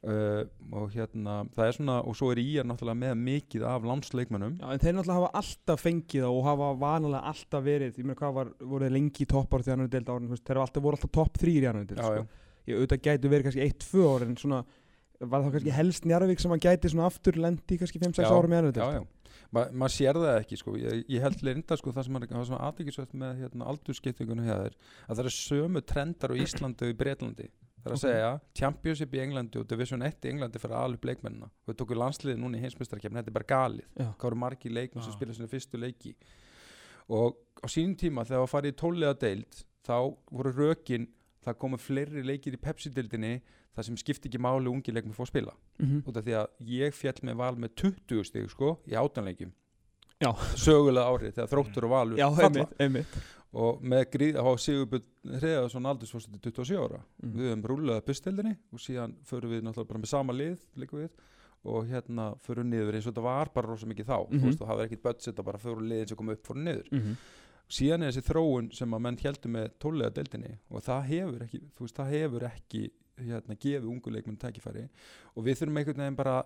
uh, 0.03 0.43
og 0.75 0.91
hérna 0.93 1.37
það 1.55 1.65
er 1.65 1.73
svona, 1.79 1.95
og 2.05 2.15
svo 2.19 2.29
er 2.31 2.39
Íjar 2.43 2.67
náttúrulega 2.69 2.99
með 2.99 3.15
mikið 3.25 3.65
af 3.67 3.87
landsleikmennum 3.89 4.59
Já, 4.59 4.67
en 4.75 4.79
þeir 4.83 4.93
náttúrulega 4.99 5.21
hafa 5.23 5.31
alltaf 5.41 5.81
fengið 5.87 6.23
það 6.27 6.35
og 6.37 6.43
hafa 6.51 6.69
vanalega 6.83 7.23
alltaf 7.33 7.63
verið, 7.65 7.97
ég 7.97 8.05
meina 8.05 8.19
hvað 8.21 8.33
var, 8.37 8.53
voru 8.59 8.85
þeir 8.85 8.95
lengi 8.99 9.23
í 9.25 9.31
toppar 9.33 9.63
því 9.65 9.73
annar 9.73 9.87
deild 9.95 10.13
veist, 10.29 10.45
þeir 10.45 10.59
hafa 10.61 10.67
alltaf, 10.69 10.83
voru 10.83 10.99
alltaf 10.99 11.11
topp 11.17 11.41
þrýr 11.41 11.63
í 11.63 11.69
annar 11.71 11.89
deild, 11.89 11.99
Já, 12.03 12.05
sko. 12.05 12.27
Ég 12.69 12.79
auðvitað 12.79 13.03
gætu 13.09 13.31
verið 13.33 13.47
kannski 13.49 13.63
eitt, 13.65 13.79
tvö 13.85 14.07
árin, 14.15 14.35
svona, 14.39 14.63
var 15.19 15.43
það 15.45 15.55
kannski 15.57 15.73
helst 15.75 16.05
Njarvík 16.09 16.43
sem 16.43 16.53
að 16.55 16.63
gæti 16.67 16.91
svona 16.93 17.07
aftur 17.09 17.39
lendi 17.41 17.77
kannski 17.81 17.99
5-6 18.03 18.23
Já, 18.23 18.29
árum 18.31 18.53
í 18.53 18.59
annar 18.59 18.75
deild. 18.75 18.85
já, 18.85 18.99
já. 18.99 19.07
Ma, 19.49 19.63
maður 19.73 19.93
sér 19.95 20.17
það 20.21 20.35
ekki 20.43 20.57
sko. 20.59 20.75
ég, 20.77 20.99
ég 21.09 21.23
held 21.25 21.41
linda 21.45 21.77
sko, 21.79 21.91
það 21.95 22.05
sem 22.05 22.17
er 22.19 22.25
það 22.29 22.43
sem 22.45 22.55
er 22.57 22.65
aðvikisvægt 22.67 23.15
með 23.17 23.39
hérna, 23.43 23.65
aldurskiptingunum 23.71 24.45
hér 24.45 24.75
að 24.75 25.15
það 25.15 25.21
eru 25.23 25.31
sömu 25.33 25.81
trendar 25.89 26.33
á 26.33 26.35
Íslandi 26.37 26.85
og 26.85 26.91
í 26.93 26.97
Breitlandi 26.99 27.47
það 27.49 27.87
er 27.87 27.93
að 27.93 27.97
Ok. 27.97 28.03
segja 28.03 28.29
Championship 28.59 29.13
í 29.17 29.21
Englandi 29.23 29.57
og 29.61 29.67
Division 29.71 30.03
1 30.05 30.27
í 30.27 30.31
Englandi 30.33 30.61
fyrir 30.61 30.77
aðalup 30.77 31.07
leikmennina 31.09 31.49
og 31.49 31.71
við 31.71 31.77
tókum 31.81 31.97
landsliði 32.03 32.37
núna 32.43 32.59
í 32.59 32.63
heimsmyndstarkefni 32.65 33.21
þetta 33.21 33.31
er 33.33 33.37
bara 33.39 33.49
galið 33.53 33.87
hvað 34.19 34.27
eru 34.29 34.39
margi 34.43 34.69
leikmenn 34.75 35.05
sem 35.07 35.15
spila 35.17 35.33
sinni 35.37 35.49
fyrstu 35.49 35.81
leiki 35.81 36.13
og 37.09 37.39
á 37.63 37.67
sínum 37.71 37.95
tíma 37.97 38.25
þegar 38.27 38.43
það 38.45 38.53
farið 38.53 38.75
í 38.75 38.79
tóliða 38.83 39.15
deild 39.23 39.61
þá 39.87 39.95
voru 40.29 40.53
rökin 40.59 41.07
það 41.49 41.57
komu 41.59 41.77
fleiri 41.77 42.23
leikir 42.23 42.53
í 42.55 42.61
Pepsi-deildinni 42.61 43.41
það 43.75 43.85
sem 43.89 43.97
skipti 43.97 44.29
ekki 44.29 44.39
máli 44.41 44.67
ungi 44.71 44.91
leikmenn 44.93 45.13
fór 45.15 45.25
að 45.27 45.31
spila 45.33 45.53
Mhm. 45.79 46.03
út 46.07 46.17
af 46.17 46.25
því 46.25 46.33
að 46.35 46.47
ég 46.67 46.93
fjall 46.93 47.19
með 47.23 47.35
val 47.37 47.55
með 47.55 47.75
20 47.75 48.23
stig 48.25 48.49
sko 48.49 48.77
í 48.87 48.93
átanleikjum 48.95 49.51
Já. 50.21 50.33
sögulega 50.55 51.07
árið 51.07 51.33
þegar 51.37 51.47
þróttur 51.53 51.83
og 51.85 51.89
valur 51.93 52.17
Já, 52.17 52.27
einmitt, 52.29 52.73
einmitt. 52.79 53.07
og 53.53 53.81
með 53.81 54.05
gríð 54.11 54.35
að 54.35 54.43
hafa 54.43 54.57
Sigurbjörn 54.65 55.39
Hreðarsson 55.39 55.85
aldursfórstætti 55.89 56.51
27 56.51 56.77
ára 56.83 56.99
Mm. 57.23 57.33
við 57.33 57.47
höfum 57.49 57.63
rúlaði 57.71 58.01
bustildinni 58.05 58.57
og 58.73 58.79
síðan 58.79 59.15
förum 59.25 59.49
við 59.51 59.61
náttúrulega 59.63 59.87
bara 59.87 59.99
með 59.99 60.07
sama 60.07 60.33
lið 60.33 60.59
líka 60.77 60.97
við 60.97 61.09
og 61.65 61.87
hérna 61.87 62.37
förum 62.39 62.69
niður 62.69 62.93
eins 62.95 63.07
og 63.07 63.13
þetta 63.13 63.23
var 63.23 63.49
bara 63.53 63.67
rosa 63.67 63.85
mikið 63.85 64.05
þá 64.05 64.29
Mhm. 64.29 64.39
þú 64.39 64.45
veist 64.45 64.61
og 64.61 64.67
það 64.67 64.77
var 64.77 64.85
ekkit 64.87 65.03
budget 65.03 65.35
að 65.39 65.45
bara 65.45 65.57
förum 65.57 65.87
liðin 65.89 66.07
sem 66.07 66.17
kom 66.17 66.29
upp 66.29 66.43
fórum 66.43 66.63
niður 66.63 66.91
Mhm. 66.91 67.15
Síðan 67.69 68.03
er 68.03 68.11
þessi 68.11 68.25
þróun 68.29 68.71
sem 68.73 68.93
að 68.97 69.03
menn 69.05 69.17
heldur 69.23 69.51
með 69.53 69.67
tólega 69.79 70.13
deildinni 70.15 70.55
og 70.71 70.81
það 70.85 71.03
hefur 71.11 71.43
ekki 71.45 71.59
þú 71.77 71.85
veist 71.85 71.99
það 71.99 72.13
hefur 72.15 72.45
ekki 72.49 72.83
hérna 73.19 73.55
gefið 73.59 73.89
ungu 73.91 74.13
leikmenn 74.15 74.39
tækifæri 74.41 74.87
og 75.35 75.43
við 75.45 75.59
þurfum 75.59 75.77
einhvern 75.81 76.01
veginn 76.03 76.15
bara 76.19 76.37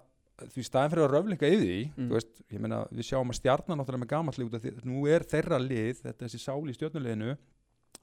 því 0.49 0.63
staðin 0.65 0.89
fyrir 0.91 1.05
að 1.05 1.11
röflinga 1.13 1.49
yfir 1.53 1.63
því 1.69 1.81
Mm. 1.93 2.07
þú 2.09 2.13
veist, 2.17 2.41
ég 2.51 2.59
meina 2.59 2.79
við 2.91 3.05
sjáum 3.05 3.29
að 3.29 3.37
stjarnan 3.39 3.77
náttúrulega 3.77 4.03
með 4.03 4.11
gamall 4.15 4.33
lið 4.39 4.47
út 4.49 4.55
af 4.57 4.63
því 4.63 4.71
nú 4.89 5.03
er 5.07 5.23
þeirra 5.29 5.59
lið, 5.61 6.01
þetta 6.01 6.25
er 6.25 6.27
þessi 6.27 6.39
sál 6.41 6.63
í 6.65 6.73
stjörnuleginu 6.73 7.35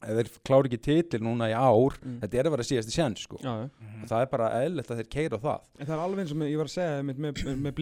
ef 0.01 0.15
þeir 0.17 0.29
klára 0.47 0.69
ekki 0.71 0.79
titil 0.81 1.21
núna 1.27 1.49
í 1.51 1.55
ár, 1.59 1.99
Mm. 2.01 2.21
þetta 2.23 2.39
er 2.39 2.45
að 2.47 2.55
vera 2.55 2.63
síðasti 2.71 2.95
sjens 2.95 3.21
sko. 3.27 3.37
Já. 3.43 3.69
Mhm. 3.69 4.03
og 4.05 4.09
það 4.09 4.23
er 4.23 4.27
bara 4.31 4.49
eðlilegt 4.63 4.91
að 4.95 5.01
þeir 5.03 5.11
keira 5.11 5.39
það 5.43 5.61
En 5.81 5.87
það 5.87 5.97
er 5.99 6.05
alveg 6.07 6.19
eins 6.23 6.31
og 6.33 6.39
ég 6.47 6.57
var 6.57 6.71
að 6.71 6.77
segja 6.79 7.03
með, 7.03 7.17
með, 7.19 7.33
með, 7.45 7.59
með 7.67 7.75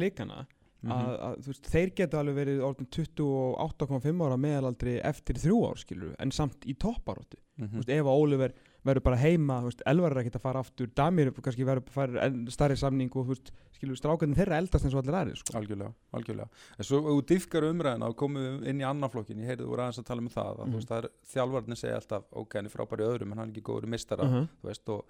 blikana 0.78 0.94
Mhm. 1.02 1.08
að, 1.08 1.20
að 1.38 1.46
veist, 1.48 1.70
þeir 1.72 1.94
geta 1.94 2.18
alveg 2.20 2.34
verið 2.38 2.60
orðin 2.62 2.88
28,5 2.94 4.22
ára 4.26 4.36
meðalaldri 4.38 5.00
eftir 5.04 5.34
þrjú 5.42 5.58
ár 5.70 5.78
skilur 5.82 6.14
en 6.18 6.30
samt 6.30 6.66
í 6.66 6.74
topparóttu 6.78 7.36
Mhm. 7.58 7.72
Þú 7.72 7.78
veist, 7.80 7.88
ef 7.90 8.04
að 8.06 8.20
Oliver 8.22 8.52
verður 8.86 9.02
bara 9.02 9.16
heima 9.16 9.56
veist, 9.64 9.80
Elvar 9.84 10.12
er 10.14 10.20
ekkert 10.22 10.36
að 10.38 10.42
fara 10.44 10.60
aftur 10.62 10.86
Damir 10.94 11.32
kannski 11.32 11.64
verður 11.66 11.82
að 11.82 11.90
fara 11.90 12.30
stærri 12.54 12.76
samning 12.78 13.10
og 13.16 13.26
veist, 13.26 13.50
skilur 13.74 13.96
strákarnir 13.98 14.36
þeirra 14.38 14.58
eldast 14.62 14.84
eins 14.86 14.94
og 14.94 15.02
allir 15.02 15.16
aðrir 15.18 15.36
sko. 15.36 15.58
algjörlega, 15.58 15.92
algjörlega 16.14 16.48
en 16.78 16.84
svo 16.84 17.00
þú 17.02 17.26
diffkar 17.26 17.62
umræðina 17.66 18.06
og 18.08 18.16
komum 18.16 18.62
inn 18.64 18.78
í 18.78 18.86
annan 18.88 19.10
flokkin 19.10 19.38
ég 19.42 19.48
heyrði 19.50 19.66
þú 19.66 19.74
aðeins 19.74 19.98
að 19.98 20.04
tala 20.06 20.20
um 20.22 20.28
það 20.28 20.54
að, 20.54 20.64
Mhm. 20.66 20.70
þú 20.70 20.76
veist, 20.78 20.88
það 20.88 21.04
er 21.04 21.10
þjálfarnir 21.34 21.78
segja 21.82 21.96
alltaf 21.98 22.24
ok, 22.32 22.52
hann 22.54 22.66
er 22.66 22.70
frábæri 22.70 23.02
öðrum 23.10 23.32
en 23.32 23.38
hann 23.38 23.48
er 23.50 23.52
ekki 23.52 23.62
góður 23.66 23.86
mistara 23.88 24.22
veist, 24.62 24.88
og, 24.88 25.04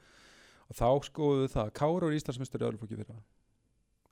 og 0.71 0.77
þá 0.77 0.89
skoðum 1.05 1.45
við 1.45 1.53
það 1.53 1.73
Kára 1.75 2.03
og 2.09 2.17
Íslandsmyndstur 2.17 2.61
í 2.61 2.65
öðrum 2.65 2.79
flokki 2.81 2.97
fyrir 2.97 3.13
það 3.13 3.21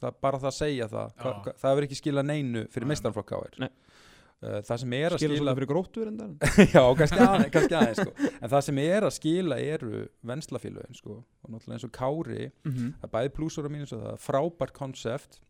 það 0.00 0.08
er 0.10 0.18
bara 0.26 0.40
það 0.42 0.50
að 0.52 0.56
segja 0.58 0.88
það 0.92 1.14
hva, 1.22 1.32
hva, 1.44 1.54
það 1.62 1.70
hefur 1.72 1.86
ekki 1.88 1.98
skilað 2.00 2.28
neinu 2.30 2.66
fyrir 2.72 2.86
Nei. 2.86 2.92
mistarflokk 2.92 3.30
Káir 3.32 3.56
Nei. 3.62 3.68
uh, 3.70 4.58
það 4.68 4.82
sem 4.82 4.94
er 4.98 5.16
að 5.16 5.22
skila 5.22 5.38
svolítið 5.40 5.58
fyrir 5.60 5.70
gróttur 5.72 6.10
já, 6.76 6.82
kannski 7.00 7.20
aðeins, 7.26 7.50
kannski 7.56 7.78
aðeins 7.80 8.02
sko. 8.02 8.30
en 8.40 8.52
það 8.52 8.64
sem 8.68 8.80
er 8.84 9.06
að 9.08 9.14
skila 9.16 9.58
eru 9.62 10.02
venslafélögin 10.32 10.98
sko. 11.00 11.18
og 11.42 11.50
náttúrulega 11.54 11.78
eins 11.78 11.88
og 11.88 11.94
Kári 11.96 12.50
það 12.66 13.08
er 13.08 13.14
bæði 13.16 13.34
plúsur 13.38 13.68
og 13.68 13.72
mínus 13.76 13.94
og 13.96 14.04
það 14.04 14.12
er 14.16 14.24
frábært 14.26 14.76
konsept 14.76 15.40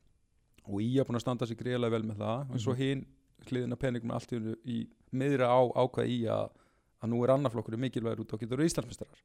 og 0.66 0.80
ég 0.82 1.00
er 1.02 1.06
búin 1.08 1.18
að 1.20 1.26
standa 1.26 1.46
sig 1.46 1.58
greiðlega 1.60 1.94
vel 1.94 2.06
með 2.10 2.22
það 2.22 2.52
en 2.52 2.62
svo 2.62 2.74
Mhm. 2.74 2.80
hinn 2.82 3.06
hliðina 3.46 3.76
peningum 3.78 4.10
allt 4.14 4.32
í, 4.32 4.86
miðra 5.14 5.46
á 5.50 5.60
ákvað 5.78 6.08
í 6.10 6.22
að, 6.26 6.48
að 7.02 7.10
nú 7.12 7.20
er 7.22 7.34
annarflokkur 7.36 7.76
mikilvægur 7.78 8.24
út 8.24 8.32
og 8.34 8.40
getur 8.40 8.62
Íslandsmeistarar 8.64 9.20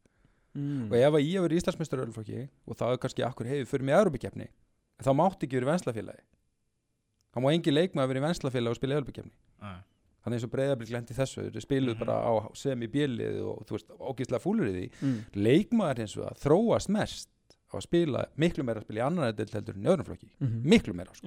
mm. 0.53 0.91
og 0.91 0.97
ef 0.99 1.15
að 1.17 1.25
ég 1.25 1.55
Íslandsmeistarar 1.57 2.05
öllflokki 2.05 2.43
og 2.67 2.77
það 2.77 2.93
er 2.93 3.01
kannski 3.01 3.25
akkur 3.25 3.49
hefur 3.49 3.71
fyrir 3.71 3.87
mig 3.87 3.95
aðrubikefni 3.97 4.49
þá 5.05 5.11
mátti 5.17 5.47
ekki 5.47 5.59
verið 5.59 5.71
venslafélagi. 5.73 6.23
Hann 7.33 7.43
má 7.45 7.49
engin 7.55 7.73
leikmaður 7.77 8.11
verið 8.11 8.21
í 8.21 8.27
venslafélag 8.27 8.73
og 8.75 8.79
spila 8.79 8.97
hann 10.21 10.33
er 10.33 10.37
eins 10.37 10.43
og 10.45 10.51
breyðablík 10.53 10.91
lendi 10.93 11.15
þessu 11.17 11.47
þeir 11.49 11.63
spiluð 11.65 11.95
Mhm. 11.95 11.99
bara 12.05 12.15
á 12.21 12.33
sem 12.53 12.79
í 12.81 12.87
bjölið 12.87 13.39
og 13.41 13.65
þú 13.65 13.71
veist, 13.77 13.87
ógislega 13.97 14.41
fúlur 14.43 14.67
í 14.69 14.73
því. 14.75 14.89
Mm. 15.01 15.25
leikmaður 15.33 15.99
eins 16.03 16.17
og 16.17 16.25
að 16.29 16.37
þróast 16.43 16.89
mest 16.89 17.29
á 17.71 17.73
að 17.79 17.81
spila, 17.87 18.25
miklu 18.37 18.63
meira 18.63 18.79
að 18.81 18.85
spila 18.85 19.01
í 19.01 19.05
annar 19.07 19.31
deild 19.33 19.49
heldur 19.55 19.75
en 19.75 19.81
í 19.81 19.89
öðrum 19.89 20.05
flokki, 20.05 20.29
mm 20.39 20.61
miklu 20.63 20.93
meira 20.93 21.13
sko. 21.15 21.25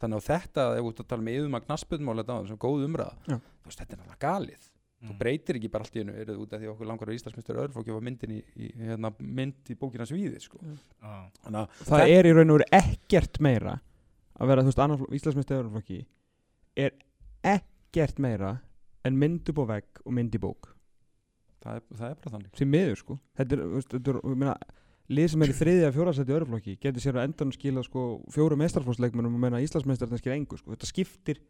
þannig 0.00 0.16
að 0.16 0.28
þetta, 0.30 0.62
ef 0.78 0.84
þú 0.84 0.88
ert 0.88 1.00
að 1.04 1.08
tala 1.08 1.22
með 1.22 1.36
yfirmagn 1.40 1.66
knasputmál 1.66 2.16
þetta 2.22 2.32
á 2.32 2.40
þessum 2.44 2.58
góð 2.64 2.84
umræða. 2.88 3.14
Já. 3.28 3.36
þú 3.36 3.66
veist, 3.68 3.78
þetta 3.80 3.92
er 3.92 3.98
náttúrulega 3.98 4.24
galið 4.24 4.70
þú 5.04 5.12
Mm. 5.12 5.18
breytir 5.20 5.56
ekki 5.58 5.68
bara 5.70 5.84
allt 5.84 5.96
í 5.96 6.00
hennu 6.00 6.14
eruð 6.16 6.38
út 6.40 6.52
af 6.56 6.60
því 6.60 6.66
að 6.68 6.72
okkur 6.74 6.86
langar 6.88 7.08
á 7.12 7.16
Íslandsmyndstur 7.16 7.58
öðrum 7.60 7.74
flokki 7.76 7.90
og 7.92 7.98
var 7.98 8.04
myndin 8.08 8.30
í, 8.32 8.38
í 8.56 8.68
hérna, 8.78 9.10
mynd 9.20 9.68
í 9.68 9.76
bókina 9.76 10.06
svíði 10.08 10.40
sko. 10.40 10.58
Já. 10.64 11.14
þannig 11.44 11.60
að 11.60 11.68
það 11.84 11.98
Þetta- 11.98 12.14
er 12.18 12.24
í 12.24 12.32
raun 12.38 12.50
og 12.54 12.58
veru 12.58 12.68
ekkert 12.80 13.40
meira 13.40 13.74
að 14.40 14.46
vera, 14.48 14.62
þú 14.62 14.70
veist, 14.72 14.78
annar 14.84 14.98
Íslandsmeisti 15.18 15.54
öðruflokki 15.58 15.98
er 16.76 16.92
ekkert 17.44 18.18
meira 18.18 18.54
en 19.04 19.18
mynd 19.20 19.48
upp 19.52 19.58
á 19.60 19.64
vegg 19.74 20.00
og 20.06 20.12
mynd 20.16 20.34
í 20.34 20.40
bók 20.40 20.70
það 21.64 21.76
er, 21.76 21.82
það 21.96 22.08
er 22.10 22.14
bara 22.22 22.32
þannig 22.38 22.56
sem 22.58 22.70
miður 22.70 22.96
sko 23.00 23.18
þetta 23.38 23.52
er, 23.52 23.62
þú 23.64 23.74
veist, 23.76 23.92
þetta 23.94 24.10
er, 24.14 24.18
ég 24.24 24.36
meina 24.40 24.56
lið 25.14 25.28
sem 25.34 25.42
er 25.44 25.52
í 25.52 25.56
þriðja 25.60 25.88
að 25.90 25.94
fjóra 25.98 26.14
seti 26.16 26.32
öðruflokki 26.32 26.78
getur 26.80 27.04
sér 27.04 27.18
að 27.20 27.26
endan 27.28 27.52
skila 27.52 27.84
sko 27.84 28.02
fjóru 28.32 28.56
meistarflóksleikmennum 28.56 29.36
og 29.36 29.40
meina 29.44 29.60
Íslandsmeistarinn 29.60 30.18
skila 30.22 30.36
engu 30.40 30.56
sko 30.56 30.72
þetta 30.72 30.88
skiptir 30.88 31.40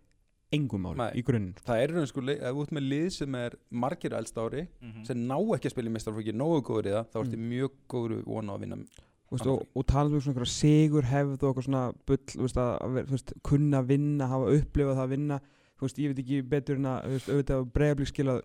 engum 0.52 0.82
máli 0.84 0.96
Nei. 1.00 1.10
í 1.18 1.22
grunninn 1.24 1.54
sko. 1.56 1.64
það 1.66 1.82
er 1.82 1.92
raun 1.94 2.06
sko, 2.06 2.20
leik- 2.20 2.42
ef 2.42 2.60
ert 2.64 2.70
með 2.76 2.88
lið 2.92 3.08
sem 3.12 3.34
er 3.34 3.56
margir 3.72 4.12
elst 4.14 4.34
ári 4.36 4.66
Mhm. 4.82 5.04
sem 5.04 5.16
ná 5.26 5.34
ekki 5.56 5.66
að 5.68 5.70
spila 5.70 5.88
í 5.88 5.92
meistarflokki 5.96 6.32
nógu 6.34 6.62
góður 6.62 6.86
í 6.86 6.94
það 6.94 7.06
þá 7.12 7.18
ertu 7.24 7.36
Mm. 7.38 7.48
mjög 7.50 7.70
góður 7.88 8.24
vona 8.24 8.52
að 8.54 8.60
vinna 8.60 8.76
Þú 9.24 9.38
veist, 9.38 9.46
og, 9.50 9.66
og 9.74 9.86
tala 9.86 10.10
um 10.14 10.20
svona 10.20 10.34
einhverja 10.34 10.54
sigur 10.54 11.02
hefð 11.02 11.42
og 11.42 11.56
svona 11.64 11.92
bull 12.06 12.16
þú 12.18 12.42
veist, 12.44 12.56
að, 12.56 12.78
að 12.82 13.06
veist, 13.10 13.32
kunna 13.42 13.82
vinna, 13.82 14.28
hafa 14.28 14.52
upplifað 14.52 14.94
það 14.94 15.04
að 15.04 15.08
vinna 15.10 15.40
þú 15.74 15.80
veist, 15.80 15.98
ég 15.98 16.08
veit 16.14 16.18
ekki 16.24 16.48
betur 16.48 16.76
en 16.76 16.84
að 16.84 17.02
þú 17.02 17.10
veist, 17.16 17.28
auðvitað 17.32 17.72
breiðablík 17.72 18.10
skilað 18.12 18.42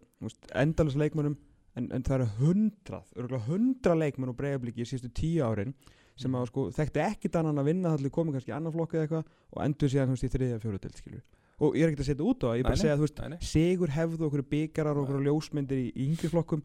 endalins 0.55 0.95
leikmönnum 0.95 1.37
en, 1.75 1.91
en 1.91 2.01
það 2.03 2.15
eru 2.15 2.29
hundrað, 2.39 3.45
hundra 3.45 3.93
leikmenn 3.95 4.29
og 4.29 4.37
breiðablík 4.37 4.77
í 4.81 4.87
síðustu 4.87 5.11
tíu 5.13 5.43
árin 5.45 5.73
sem 6.19 6.31
að 6.35 6.47
sko, 6.47 6.65
þekkti 6.71 7.03
ekkit 7.05 7.35
annan 7.35 7.59
að 7.61 7.65
vinna 7.69 7.93
þannig 7.95 8.11
komið 8.11 8.33
kannski 8.39 8.51
í 8.51 8.55
annan 8.57 8.73
flokku 8.73 8.97
eða 8.97 9.05
eitthvað 9.07 9.25
og 9.53 9.63
endur 9.63 9.89
síðan 9.93 10.09
þú 10.09 10.15
veist, 10.17 10.23
í 10.25 10.33
þriðja 10.33 10.59
fjóru 10.63 10.79
og 11.59 11.75
ég 11.77 11.83
er 11.85 11.91
ekkert 11.91 12.05
að 12.05 12.09
setja 12.11 12.25
út 12.25 12.43
á 12.43 12.47
það, 12.47 12.57
ég 12.57 12.63
er 12.63 12.69
bara 12.69 12.77
að 12.77 12.83
segja 12.83 12.97
þú 12.99 13.05
veist, 13.05 13.19
Nei, 13.19 13.29
nei. 13.29 13.39
sigur 13.51 13.93
hefð 13.95 14.19
og 14.21 14.27
okkur 14.29 14.45
byggarar 14.53 14.99
og 14.99 15.05
okkur 15.07 15.25
ljósmyndir 15.27 15.81
í, 15.81 15.89
yngri 16.07 16.31
flokkum 16.31 16.63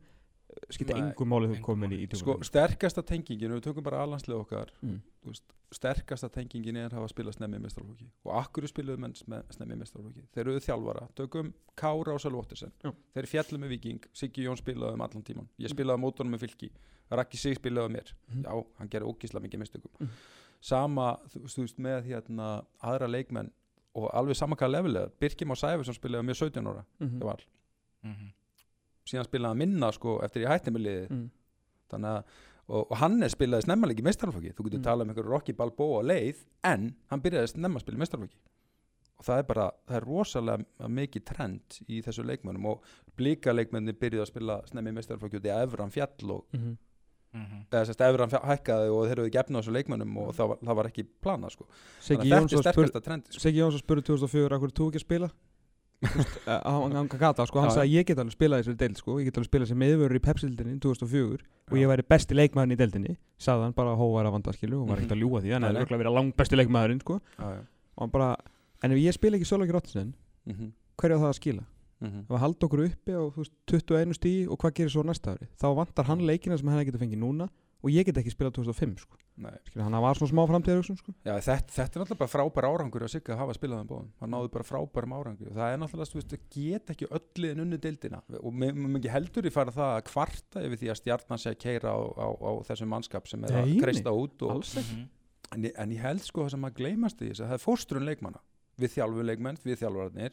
skipta 0.71 0.95
Nei, 0.95 1.09
engum 1.09 1.29
máli 1.29 1.51
þú 1.51 1.61
komin 1.67 1.93
í, 1.93 1.99
í 2.05 2.07
sko, 2.15 2.37
djúpuna. 2.37 2.47
sterkasta 2.47 3.03
tengingin, 3.03 3.57
við 3.57 3.65
tökum 3.67 3.85
bara 3.85 4.05
alanslið 4.07 4.39
okkar 4.39 4.71
mm. 4.85 5.01
veist, 5.27 5.45
sterkasta 5.75 6.29
tengingin 6.31 6.79
er 6.79 6.93
að 6.93 7.01
hafa 7.01 7.11
spilað 7.11 7.35
snemmi 7.41 7.59
í 7.59 7.65
mestralflokki 7.65 8.07
og 8.23 8.37
akkur 8.39 8.69
spiluðu 8.71 9.03
menn 9.03 9.17
snemmi 9.19 9.75
í 9.75 9.81
mestralflokki 9.81 10.23
þeir 10.31 10.45
eru 10.47 10.63
þjálfara, 10.63 11.09
tökum 11.19 11.51
Kára 11.75 12.15
og 12.15 12.23
Sölvóttirsen 12.23 12.71
Já. 12.87 12.93
þeir 13.17 13.31
fjallu 13.33 13.59
með 13.65 13.75
Viking 13.75 14.07
Siggi 14.15 14.47
Jón 14.47 14.61
spilaði 14.61 14.95
um 14.95 15.03
allan 15.09 15.27
tíman 15.27 15.51
ég 15.59 15.75
spilaði 15.75 15.99
á 15.99 16.05
mótunum 16.07 16.37
með 16.37 16.47
fylki. 16.47 16.71
Raki 17.15 17.37
Sig 17.37 17.59
spilaði 17.59 17.93
mér. 17.99 18.15
Mhm. 18.31 18.45
já, 18.47 18.65
hann 18.79 18.89
gerir 18.89 19.07
ógísla 19.11 19.41
mikið 19.43 19.61
mistökum. 19.61 19.91
Mhm. 20.01 20.09
sama, 20.65 21.19
þú 21.29 21.43
veist, 21.61 21.79
með 21.79 22.07
hérna 22.09 22.65
aðra 22.81 23.11
leikmenn 23.11 23.51
og 23.95 24.09
alveg 24.15 24.37
sama 24.37 24.57
hvað 24.57 24.73
lefilega 24.77 25.11
Birkjum 25.21 25.53
á 25.55 25.57
Sæfi 25.61 25.85
sem 25.89 25.95
spilaði 25.95 26.25
á 26.25 26.29
mér 26.31 26.39
17 26.41 26.67
ára 26.73 26.85
mm. 27.01 27.21
val, 27.23 27.41
Mhm. 28.05 28.33
síðan 29.09 29.25
spilaði 29.29 29.49
hann 29.53 29.59
minna 29.59 29.93
sko 29.93 30.19
eftir 30.25 30.43
ég 30.45 30.49
hætti 30.53 30.71
með 30.75 30.85
liðið 30.87 31.11
Mm. 31.11 31.31
þannig 31.91 32.11
að 32.17 32.25
og, 32.69 32.87
og 32.91 32.97
hann 32.97 33.23
er 33.23 33.29
spilaði 33.29 33.63
snemma 33.67 33.87
líka 33.91 34.01
í 34.01 34.07
meistarflokki 34.09 34.55
þú 34.57 34.65
getur 34.65 34.79
Mm. 34.81 34.85
talað 34.89 35.03
um 35.03 35.11
einhverju 35.13 35.31
Rocky 35.31 35.53
Balboa 35.53 36.03
leið 36.03 36.37
en 36.65 36.95
hann 37.11 37.21
byrjaði 37.21 37.49
snemma 37.55 37.77
að 37.79 37.85
spila 37.85 37.97
í 37.97 38.03
meistarflokki 38.05 38.39
og 39.19 39.25
það 39.29 39.39
er 39.39 39.43
bara, 39.45 39.71
það 39.87 39.97
er 39.97 40.07
rosalega 40.09 40.89
mikið 40.89 41.25
trend 41.25 41.79
í 41.89 42.01
þessu 42.03 42.25
leikmönnum 42.25 42.67
og 42.67 42.83
blíka 43.17 43.53
leikmönni 43.55 43.93
byrjuði 43.93 44.25
að 44.25 44.33
spila 44.33 44.57
snemma 44.67 44.91
í 44.91 44.97
meistarflokki 44.97 45.37
út 45.39 45.45
í 45.47 45.53
Evran 45.63 45.91
fjall 45.93 46.31
og 46.31 46.47
Mhm. 47.35 47.43
Mhm. 47.45 47.65
eða 47.71 47.85
sérst 47.89 48.01
Evran 48.09 48.31
fjall- 48.31 48.47
hækkaði 48.47 48.89
og 48.95 49.07
þeir 49.09 49.19
eru 49.19 49.31
gefna 49.31 49.59
á 49.59 49.61
þessu 49.63 49.73
leikmönnum 49.75 50.17
og 50.23 50.35
það 50.35 50.49
var, 50.49 50.57
það 50.65 50.77
var 50.77 50.87
ekki 50.91 51.05
planað 51.23 51.51
sko. 51.57 51.65
Siggi 52.01 52.17
þannig 52.23 52.33
að 52.33 52.41
Jónsson 52.41 52.59
þetta 52.63 52.69
er 52.69 52.73
sterkasta 52.75 53.01
trendi 53.03 53.27
sko. 53.33 53.41
Siggi 53.41 53.59
Jónsson 53.59 53.83
spurði 53.83 54.05
2004 54.07 54.53
Akkur 54.59 54.71
þú 54.71 54.89
ekki 54.91 55.01
að 55.03 55.07
spila 55.09 55.31
eh, 56.05 56.61
hann, 56.65 56.93
hann 56.93 57.09
gata, 57.09 57.47
sko, 57.49 57.61
hann 57.63 57.71
Já. 57.71 57.77
sagði 57.81 57.95
ég 57.97 58.05
get 58.07 58.19
alveg 58.21 58.35
spilað 58.37 58.61
í 58.61 58.63
þessari 58.65 58.77
deild 58.83 58.99
sko, 59.01 59.15
ég 59.21 59.25
get 59.31 59.39
alveg 59.41 59.49
spilað 59.49 59.69
sem 59.71 59.79
meðvörur 59.81 60.19
í 60.19 60.23
Pepsi-deildinni 60.27 60.81
2004 60.85 61.39
og 61.71 61.79
ég 61.81 61.89
væri 61.89 62.05
besti 62.13 62.37
leikmaðurinn 62.37 62.75
í 62.77 62.81
deildinni 62.83 63.15
sagði 63.41 63.63
hann 63.65 63.73
bara 63.79 63.95
hóvar 63.97 64.27
af 64.29 64.35
vandarskilu 64.37 64.83
og 64.83 64.89
var 64.91 64.99
Mhm. 64.99 65.05
ekkert 65.07 65.17
að 65.17 65.23
ljúga 65.23 65.41
því 65.43 65.53
hann 65.55 65.63
hefði 65.65 65.73
nei. 65.75 65.83
örugglega 65.85 66.03
verið 66.05 66.15
langt 66.19 66.37
besti 66.37 66.57
leikmaðurinn 66.61 67.01
sko, 67.01 67.21
já, 67.39 67.45
já. 67.57 67.61
og 67.97 68.01
hann 68.05 68.11
bara, 68.11 68.37
en 68.83 68.93
ef 68.93 68.99
ég 68.99 69.15
spila 69.17 69.37
ekki 69.39 69.49
Sölvaki 69.49 69.73
Rottisen, 69.73 70.15
Mm 70.47 70.73
hverju 71.01 71.17
á 71.17 71.23
það 71.25 71.31
að 71.33 71.39
skila 71.41 71.65
-hmm. 72.11 72.25
ef 72.29 72.31
að 72.37 72.43
halda 72.45 72.67
okkur 72.67 72.85
uppi 72.89 73.13
á 73.17 73.23
veist, 73.37 73.53
21 73.71 74.15
stíi 74.19 74.47
og 74.49 74.59
hvað 74.59 74.75
gerir 74.81 74.91
svo 74.95 75.03
næsta 75.05 75.35
ári 75.35 75.49
þá 75.61 75.67
vantar 75.77 76.05
hann 76.11 76.27
leikina 76.27 76.57
sem 76.59 76.69
hann 76.69 76.85
getur 76.85 77.01
fengið 77.01 77.19
núna 77.23 77.49
og 77.85 77.91
ég 77.93 78.07
get 78.09 78.17
ekki 78.17 78.33
spilað 78.33 78.55
2005 78.57 78.97
sko. 79.03 79.19
Skilja, 79.69 79.85
hann 79.85 79.97
var 80.01 80.17
svona 80.17 80.31
smá 80.31 80.41
framtíðar 80.49 80.87
sko. 80.87 81.13
Já, 81.27 81.35
þetta, 81.37 81.73
þetta 81.75 81.99
er 81.99 82.01
náttúrulega 82.01 82.21
bara 82.23 82.33
frábær 82.33 82.67
árangur 82.71 83.05
að 83.05 83.11
Sigga 83.13 83.37
hafa 83.37 83.53
spilað 83.59 83.83
þeim 83.83 83.91
bóðum, 83.91 84.07
hann 84.23 84.31
náði 84.33 84.49
bara 84.55 84.65
frábærum 84.65 85.13
árangur 85.19 85.51
og 85.51 85.59
það 85.59 85.73
er 85.75 85.81
náttúrulega, 85.83 86.11
þú 86.15 86.21
veist, 86.21 86.37
get 86.55 86.93
ekki 86.95 87.09
öll 87.11 87.43
liðin 87.45 87.61
unni 87.67 87.77
deildina. 87.83 88.23
Og 88.41 88.55
mér 88.57 88.73
mér 88.79 88.97
ekki 89.03 89.13
heldur 89.13 89.45
í 89.45 89.53
fara 89.53 89.75
það 89.75 89.93
að 89.99 90.07
kvarta 90.09 90.65
yfir 90.65 90.81
því 90.81 90.91
að 90.95 91.01
stjarnan 91.03 91.43
sé 91.45 91.53
að 91.53 91.61
keira 91.67 91.93
á, 91.93 92.01
á, 92.01 92.29
á 92.41 92.51
þessum 92.71 92.89
mannskap 92.95 93.29
sem 93.29 93.45
er 93.45 93.53
Nei, 93.53 93.61
að 93.61 93.85
kreista 93.85 94.17
út 94.17 94.47
og, 94.49 94.65
Mhm. 94.65 95.05
en, 95.53 95.71
en 95.77 95.91
ég 95.93 96.01
held 96.01 96.25
sko 96.25 96.47
það 96.47 96.51
sem 96.57 96.65
að 96.65 96.75
gleymast 96.81 97.19
því 97.21 97.31
að 97.35 97.45
það 97.45 97.53
er 97.59 97.65
fóstrun 97.69 98.09
leikmanna. 98.09 98.41
Við 98.81 98.97
þjálfu 98.97 99.29
leikmenn, 99.29 99.61
við 99.61 99.83
þjálfararnir 99.85 100.33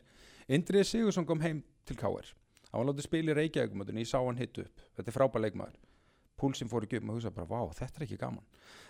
Indriði 0.51 0.87
Sigursson 0.89 1.27
kom 1.29 1.39
heim 1.43 1.63
til 1.87 1.95
KR 1.99 2.33
hann 2.71 2.85
var 2.85 2.93
látið 2.93 3.07
spila 3.07 3.33
í 3.33 3.35
Reykjavíkumötunni, 3.35 4.03
ég 4.05 4.07
sá 4.11 4.19
hann 4.23 4.37
hitt 4.39 4.57
upp. 4.63 4.83
Þetta 4.95 5.11
er 5.11 5.15
frábær 5.15 5.43
leikmaður. 5.43 5.79
Púlsinn 6.39 6.69
fór 6.71 6.85
ekki 6.87 6.97
upp 6.97 7.09
og 7.11 7.17
hugsa 7.19 7.29
bara, 7.35 7.45
vá, 7.45 7.59
þetta 7.77 7.99
er 7.99 8.05
ekki 8.07 8.17
gaman. 8.17 8.45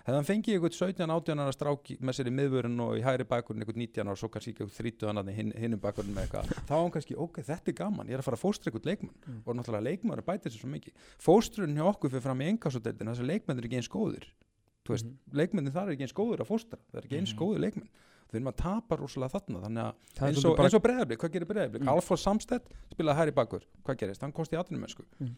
Hefði 0.06 0.16
hann 0.20 0.28
fengið 0.28 0.54
einhvern 0.56 0.76
17-18 0.78 1.42
ára 1.44 1.56
strák 1.56 1.90
með 2.00 2.16
sér 2.16 2.30
í 2.30 2.34
miðvörun 2.38 2.78
og 2.86 2.94
í 2.96 3.02
hægri 3.04 3.26
bakkurinn 3.28 3.66
einhvern 3.66 3.82
19 3.82 4.06
ára 4.06 4.14
og 4.14 4.22
svo 4.22 4.30
kannski 4.32 4.54
einhvern 4.54 4.72
30 4.78 5.10
annan 5.12 5.32
í 5.32 5.36
hin, 5.36 5.50
hinnum 5.60 5.82
bakkurinn 5.84 6.14
með 6.16 6.30
eitthvað 6.30 6.54
þá 6.54 6.72
var 6.72 6.84
hann 6.86 6.94
kannski, 6.96 7.18
ok, 7.26 7.42
þetta 7.50 7.74
er 7.74 7.78
gaman, 7.82 8.08
ég 8.08 8.16
er 8.16 8.24
að 8.24 8.30
fara 8.30 8.40
að 8.40 8.44
fóstra 8.46 8.72
einhvern 8.72 8.88
leikmann. 8.94 9.18
Mm. 9.28 9.42
og 9.44 9.58
náttúrulega 9.60 9.88
leikmaður 9.90 10.24
bætir 10.30 10.54
sér 10.54 10.64
svo 10.64 10.72
mikið. 10.72 10.96
Fóstrun 11.28 11.76
hjá 11.76 11.84
okkur 11.92 12.14
fyrir 12.14 12.24
fram 12.30 12.46
í 12.46 12.48
engasódeildin 12.54 13.12
þess 13.12 13.26
að 13.26 13.32
leikmenn 13.34 13.60
er 13.60 13.68
ekki 13.68 13.82
eins 13.82 13.92
góðir. 13.92 14.30
Þú 14.88 14.96
veist, 14.96 15.06
Mhm. 15.12 15.36
leikmennin 15.42 15.74
þar 15.76 15.90
er 15.92 15.98
ekki 15.98 16.08
eins 16.08 16.16
góður 16.16 16.40
að 16.46 16.50
fóstra 16.54 16.80
það 16.88 17.02
er 17.02 17.06
ekki 17.10 17.20
eins 17.20 17.34
Mhm. 17.36 17.42
góður 17.42 17.60
leikmenn 17.68 17.90
þau 18.32 18.38
erum 18.40 18.50
að 18.52 18.58
tapa 18.62 18.98
rosalega 19.02 19.34
þarna 19.36 19.62
þannig 19.66 19.84
að 19.86 20.28
eins 20.28 20.46
og, 20.46 20.58
bara- 20.58 20.72
og 20.78 20.84
breyðablik, 20.86 21.20
hvað 21.22 21.32
gerir 21.36 21.50
breyðablik? 21.52 21.82
Mm. 21.84 21.92
Alfons 21.94 22.24
Samstedt 22.26 22.70
spilaði 22.94 23.18
hæri 23.22 23.32
bakur, 23.36 23.66
hvað 23.84 23.98
gerist? 24.02 24.22
Hann 24.22 24.32
kosti 24.32 24.56
í 24.56 24.60
atvinnumennsku 24.62 25.04
Mm. 25.20 25.36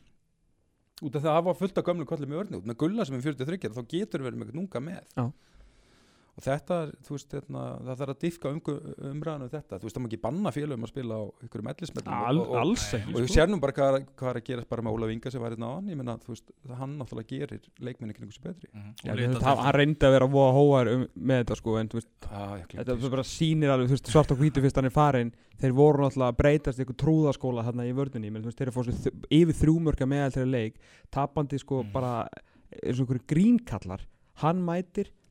út 1.03 1.15
af 1.15 1.21
það 1.23 1.31
að 1.31 1.37
það 1.39 1.43
var 1.49 1.53
fullt 1.59 1.77
af 1.77 1.83
gömlu 1.89 2.05
kollum 2.05 2.31
í 2.31 2.37
örni 2.43 2.57
út 2.61 2.65
með 2.69 2.77
gulla 2.77 3.05
sem 3.05 3.15
er 3.15 3.21
43 3.21 3.73
þá 3.73 3.81
getur 3.89 4.21
verið 4.23 4.37
með 4.43 4.53
unga 4.61 4.79
með 4.79 5.01
Já. 5.17 5.25
Og 6.33 6.41
þetta, 6.41 6.75
er, 6.87 6.91
þú 7.05 7.13
veist, 7.13 7.33
hérna, 7.35 7.63
það 7.85 7.99
þarf 7.99 8.11
að 8.13 8.21
diffka 8.23 8.49
um, 8.49 8.59
umræðan 9.11 9.43
um 9.45 9.49
þetta. 9.53 9.77
Þú 9.77 9.85
veist, 9.85 9.95
það 9.97 10.01
má 10.03 10.07
ekki 10.09 10.19
banna 10.23 10.51
félögum 10.55 10.85
að 10.87 10.89
spila 10.89 11.17
á 11.19 11.23
ykkur 11.45 11.63
mellismellum 11.67 12.15
Al, 12.17 12.39
og, 12.41 12.47
og, 12.47 12.55
alls 12.63 12.85
Nei, 12.89 12.97
ekki 13.03 13.13
og 13.13 13.19
ég 13.21 13.27
sko. 13.29 13.35
sér 13.37 13.51
nú 13.51 13.59
bara 13.61 13.75
hvað 13.77 13.97
hvað 14.17 14.29
er 14.31 14.39
að 14.39 14.47
gerast 14.47 14.69
bara 14.73 14.81
með 14.87 14.95
Ólaf 14.97 15.13
Inga 15.13 15.31
sem 15.35 15.43
var 15.43 15.53
hérna 15.53 15.69
á 15.69 15.73
hann 15.77 15.91
ég 15.93 15.99
meina, 15.99 16.15
þú 16.23 16.33
veist, 16.33 16.47
það 16.65 16.79
hann 16.81 16.95
náttúrulega 17.03 17.29
gerir 17.29 17.69
leikminni 17.85 18.17
kringu 18.17 18.33
sér 18.33 18.45
betri. 18.47 18.69
Mhm. 18.73 18.89
Já, 19.03 19.11
Og 19.13 19.21
veist, 19.21 19.37
til- 19.43 19.61
hann 19.61 19.77
reyndi 19.77 20.07
að 20.09 20.15
vera 20.17 20.29
voða 20.33 20.55
hóar 20.57 20.91
um, 20.95 21.05
með 21.13 21.43
þetta 21.43 21.59
sko 21.61 21.77
en 21.83 21.89
þú 21.93 21.99
veist, 22.01 22.11
ah, 22.31 22.55
ég 22.57 22.65
þetta 22.81 22.97
því, 22.97 23.13
bara 23.13 23.27
sýnir 23.29 23.69
alveg 23.75 23.87
þú 23.93 23.97
veist, 23.99 24.11
svart 24.17 24.33
og 24.33 24.41
hvítu 24.41 24.63
fyrst 24.65 24.75
hann 24.81 24.89
er 24.89 24.95
farin 24.97 25.33
þeir 25.61 25.73
voru 25.77 26.01
náttúrulega 26.07 26.33
að 26.33 26.39
breytast 26.41 26.79
í 26.81 26.83
ykkur 26.87 26.97
trúðaskóla 27.03 27.61
þarna 27.69 27.85
í 27.85 27.93
vördunni, 27.93 28.31
menn 28.33 28.41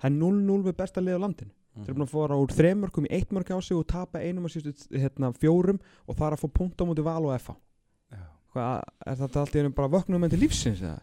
Mm. 0.02 0.22
og 0.22 0.22
mætir, 0.22 0.46
hann 0.46 0.46
0-0 0.46 0.64
með 0.66 0.76
besta 0.76 1.00
lið 1.00 1.18
á 1.18 1.24
landinu 1.24 1.52
sko. 1.52 1.82
þeir 1.82 1.88
eru 1.88 1.94
búin 1.94 2.06
að 2.06 2.12
fóra 2.12 2.38
úr 2.38 2.52
þremörkum 2.52 3.06
í 3.06 3.12
eitt 3.12 3.32
mörk 3.32 3.52
á 3.54 3.58
sig 3.62 3.76
og 3.76 3.86
tapa 3.86 4.18
einum 4.18 4.44
að 4.48 4.56
sístu 4.56 4.98
hérna, 4.98 5.32
fjórum 5.32 5.78
og 6.06 6.16
það 6.16 6.26
er 6.26 6.36
að 6.36 6.42
fá 6.42 6.48
punkt 6.52 6.80
á 6.80 6.84
múti 6.84 7.02
val 7.02 7.24
og 7.24 7.38
Já. 8.12 8.24
Hvað, 8.52 8.82
er 9.06 9.16
þetta 9.16 9.40
allt 9.40 9.54
í 9.54 9.58
ennum 9.62 9.72
bara 9.72 9.88
vöknum 9.88 10.20
með 10.20 10.34
til 10.34 10.42
lífsins 10.42 10.82
eða? 10.82 11.00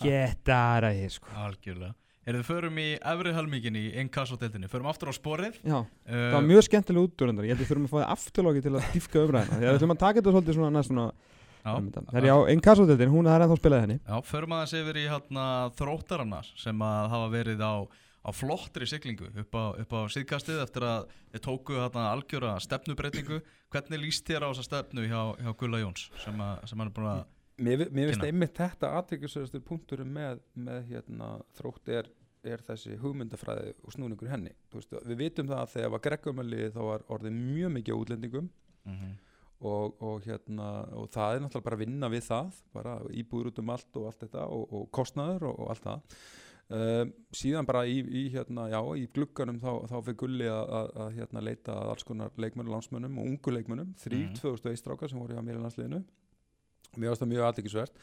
Geta 0.00 0.60
það 0.80 0.96
hér 0.96 1.12
sko 1.12 1.34
Algjörlega 1.36 1.94
Er 2.22 2.36
þið 2.38 2.44
förum 2.46 2.76
í 2.78 2.86
efri 2.94 3.32
helmingin 3.34 3.76
í 3.76 3.82
inkasso-deildinni 3.98 4.68
Förum 4.70 4.86
aftur 4.86 5.10
á 5.10 5.14
sporið 5.16 5.56
Já, 5.66 5.80
uh, 5.82 5.88
það 6.06 6.36
var 6.36 6.46
mjög 6.46 6.66
skemmtileg 6.68 7.08
útdurendar 7.08 7.48
Ég 7.48 7.50
held 7.50 7.58
að 7.58 7.64
við 7.64 7.72
þurfum 7.72 7.88
að 7.88 7.92
fá 7.92 7.98
það 7.98 8.12
afturlóki 8.14 8.62
til 8.62 8.72
að 8.72 8.86
dýfka 8.94 9.24
umræðina 9.26 9.56
að 9.58 9.64
við 9.64 9.72
ætlum 9.72 9.94
að 9.94 10.02
taka 10.04 10.20
þetta 10.20 10.34
svolítið 10.36 10.58
svona 10.58 10.70
næst 10.76 10.92
svona. 10.92 11.06
Það. 11.62 12.14
Er 12.18 12.26
já, 12.26 12.34
einn 12.50 12.62
kassodeldin, 12.64 13.12
hún 13.12 13.28
er 13.30 13.44
ennþá 13.44 13.58
spilaði 13.60 13.86
henni. 13.86 13.98
Já, 14.02 14.16
förum 14.26 14.54
aðeins 14.56 14.72
yfir 14.80 14.98
í 14.98 15.04
hérna, 15.10 15.44
þróttarannar 15.78 16.48
sem 16.58 16.86
að 16.86 17.10
hafa 17.14 17.28
verið 17.32 17.62
á, 17.62 17.74
á 18.22 18.30
flottri 18.34 18.88
siglingu 18.90 19.28
upp 19.30 19.54
á, 19.54 19.64
upp 19.84 19.94
á 19.94 20.00
síðkastið 20.10 20.62
eftir 20.64 20.86
að 20.88 21.12
þið 21.34 21.44
tóku 21.46 21.78
hérna, 21.78 22.08
algjöra 22.16 22.56
stefnubreitingu 22.62 23.42
Hvernig 23.72 24.02
líst 24.02 24.26
þér 24.28 24.44
á 24.44 24.48
þessa 24.50 24.66
stefnu 24.66 25.06
hjá, 25.08 25.20
hjá 25.38 25.52
Gulla 25.56 25.78
Jóns 25.80 26.10
sem, 26.20 26.42
að, 26.44 26.58
sem 26.68 26.82
hann 26.82 26.90
er 26.90 26.96
búin 26.98 27.12
að 27.14 27.22
Mér, 27.62 27.84
mér 27.94 28.10
finnst 28.10 28.24
einmitt 28.26 28.58
þetta 28.58 28.90
aðtryggjusöðastur 28.98 29.62
punkturum 29.62 30.08
með, 30.10 30.40
með 30.56 30.86
hérna, 30.88 31.28
þrótt 31.54 31.90
er 31.94 32.08
er 32.42 32.62
þessi 32.66 32.96
hugmyndafræði 32.98 33.74
og 33.86 33.94
snúningur 33.94 34.26
í 34.26 34.32
henni. 34.32 34.52
Þú 34.70 34.80
veist, 34.80 34.94
við 35.06 35.20
vitum 35.20 35.50
það 35.50 35.60
að 35.60 35.74
þegar 35.76 35.92
var 35.94 36.02
Greggumali 36.06 36.62
þá 36.74 36.80
var 36.88 37.04
orðið 37.14 37.36
mjög 37.38 37.74
mikið 37.76 37.94
á 37.94 38.00
útlendingum. 38.02 38.48
Mhm. 38.88 39.12
Og, 39.62 39.96
og, 40.02 40.22
hérna, 40.26 40.68
og 40.98 41.08
það 41.14 41.34
er 41.36 41.42
náttúrulega 41.44 41.66
bara 41.68 41.78
að 41.78 41.82
vinna 41.84 42.08
við 42.12 42.24
það 42.28 42.62
bara 42.74 42.94
íbúður 43.22 43.50
út 43.52 43.60
um 43.62 43.72
allt 43.74 43.98
og 44.00 44.06
allt 44.10 44.24
þetta 44.26 44.46
og, 44.46 44.64
og 44.78 44.88
kostnaður 44.98 45.46
og, 45.50 45.60
allt 45.72 45.86
það. 45.86 46.16
Um, 46.72 47.10
síðan 47.36 47.66
bara 47.68 47.82
í, 47.84 47.98
í, 48.00 48.22
hérna, 48.32 48.68
já, 48.72 48.78
í 48.96 49.06
glugganum 49.12 49.58
þá, 49.60 49.70
þá 49.90 49.96
fyrir 50.06 50.18
gulli 50.22 50.46
að, 50.48 51.02
hérna, 51.18 51.42
leita 51.44 51.74
að 51.76 51.90
alls 51.92 52.06
konar 52.08 52.30
leikmönnum, 52.40 52.72
landsmönnum 52.72 53.18
og 53.20 53.26
ungu 53.28 53.52
leikmönnum 53.58 53.90
þrýr, 54.00 54.30
Mhm. 54.30 54.38
2000 54.40 54.70
eistrákar 54.72 55.10
sem 55.12 55.20
voru 55.20 55.36
hjá 55.36 55.42
mér 55.44 55.58
í 55.58 55.64
landsliðinu. 55.66 56.00
Varst 56.96 57.22
það 57.22 57.32
mjög 57.34 57.44
aðtekisvert 57.50 58.00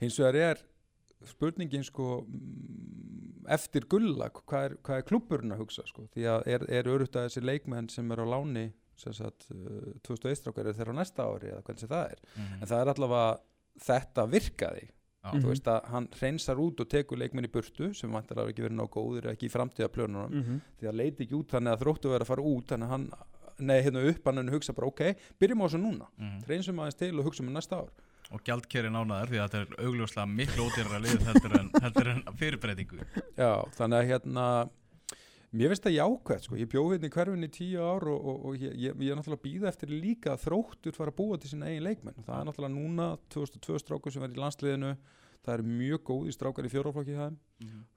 hins 0.00 0.16
vegar 0.20 0.36
er 0.36 0.62
spurningin 1.24 1.84
sko 1.84 2.22
mm, 2.28 3.46
eftir 3.56 3.86
gulla 3.88 4.28
hvað 4.34 4.64
er, 4.70 4.74
er 4.98 5.04
klubburinn 5.08 5.54
að 5.54 5.62
hugsa 5.64 5.84
sko? 5.88 6.06
Því 6.14 6.26
að 6.28 6.48
er, 6.52 6.64
er 6.80 6.90
örugt 6.92 7.16
að 7.16 7.28
þessi 7.28 7.44
leikmenn 7.44 7.88
sem 7.92 8.10
er 8.12 8.20
á 8.20 8.26
láni 8.28 8.66
sagt 8.96 9.46
uh, 9.52 9.92
2000 10.02 10.30
eistrákar 10.32 10.66
er 10.66 10.72
þeirra 10.78 10.94
á 10.96 10.98
næsta 11.00 11.22
ári 11.26 11.50
eða 11.52 11.62
hvernig 11.62 11.80
sem 11.80 11.88
það 11.88 12.10
er 12.10 12.18
Mhm. 12.36 12.60
en 12.62 12.68
það 12.68 12.80
er 12.80 12.92
allavega 12.94 13.38
þetta 13.86 14.26
virkaði 14.32 14.84
Já. 15.26 15.32
Mhm. 15.32 15.42
þú 15.42 15.48
veist 15.50 15.64
að 15.66 15.84
hann 15.90 16.08
reynsar 16.20 16.56
út 16.62 16.80
og 16.80 16.88
tekur 16.88 17.18
leikmenn 17.18 17.44
í 17.48 17.50
burtu 17.52 17.94
sem 17.94 18.10
vantar 18.12 18.36
ekki 18.46 18.62
verið 18.62 18.76
nóg 18.78 18.90
góður 18.94 19.26
ekki 19.32 19.48
í 19.48 19.52
framtíða 19.52 19.88
plönunum 19.90 20.30
Mhm. 20.32 20.60
því 20.80 20.88
að 20.88 20.94
leiti 21.00 21.24
ekki 21.26 21.34
út 21.40 21.48
þannig 21.50 21.72
að 21.74 21.80
þróttu 21.82 22.10
verið 22.12 22.22
að 22.22 22.26
fara 22.26 22.42
út 22.42 22.66
þannig 22.66 22.86
að 22.86 22.88
hann, 22.88 23.10
nei 23.58 23.82
hérna 23.82 24.08
upp 24.08 24.24
hann 24.24 24.48
hugsa 24.48 24.72
bara 24.74 24.86
ok, 24.86 25.00
byrjum 25.40 25.62
á 25.62 25.66
þessu 25.66 25.80
núna 25.82 26.06
Mhm. 26.18 26.42
reynsum 26.46 26.76
aðeins 26.78 26.96
til 26.98 27.18
og 27.18 27.24
hugsa 27.24 27.40
um 27.42 27.52
næsta 27.52 27.76
ár 27.82 27.88
og 28.32 28.42
gjaldkeri 28.44 28.88
nánaðar 28.90 29.28
því 29.30 29.38
að 29.38 29.50
þetta 29.50 29.60
er 29.60 29.86
augljóslega 29.86 30.26
miklu 30.26 30.62
ódýrara 30.70 31.00
lið 31.02 31.20
heldur 31.26 31.58
en, 31.60 31.70
heldur 31.82 32.08
en 32.08 32.22
fyrirbreytingu 32.36 32.98
Já, 33.36 33.64
þannig 33.76 33.98
að 33.98 34.08
hérna 34.10 34.70
mér 35.58 35.72
finnst 35.72 35.86
það 35.86 35.96
jákvæmt 35.96 36.46
sko, 36.46 36.58
ég 36.60 36.70
bjóð 36.72 36.94
hérna 36.94 37.08
í 37.08 37.14
hverfinni 37.16 37.48
í 37.48 37.52
tíu 37.56 37.84
ár 37.84 38.06
og, 38.12 38.30
og, 38.32 38.46
og 38.48 38.56
ég, 38.60 38.72
ég, 38.86 38.96
ég 39.02 39.12
er 39.12 39.18
náttúrulega 39.18 39.44
býða 39.44 39.70
eftir 39.70 39.92
líka 39.92 40.34
að 40.34 40.46
þróttur 40.46 40.96
fara 40.96 41.12
að 41.12 41.18
búa 41.20 41.38
til 41.40 41.52
sína 41.52 41.70
eigin 41.70 41.86
leikmenn. 41.86 42.24
Það 42.26 42.40
er 42.40 42.48
náttúrulega 42.48 42.74
núna 42.74 43.10
2002 43.34 43.82
strákur 43.82 44.14
sem 44.14 44.24
verður 44.24 44.40
í 44.40 44.44
landsliðinu. 44.44 44.94
Það 45.46 45.52
eru 45.54 45.68
mjög 45.70 46.02
góði 46.08 46.32
strákar 46.34 46.66
í 46.66 46.72
fjóraflokki 46.72 47.14
hjá 47.14 47.22
þeim. 47.28 47.36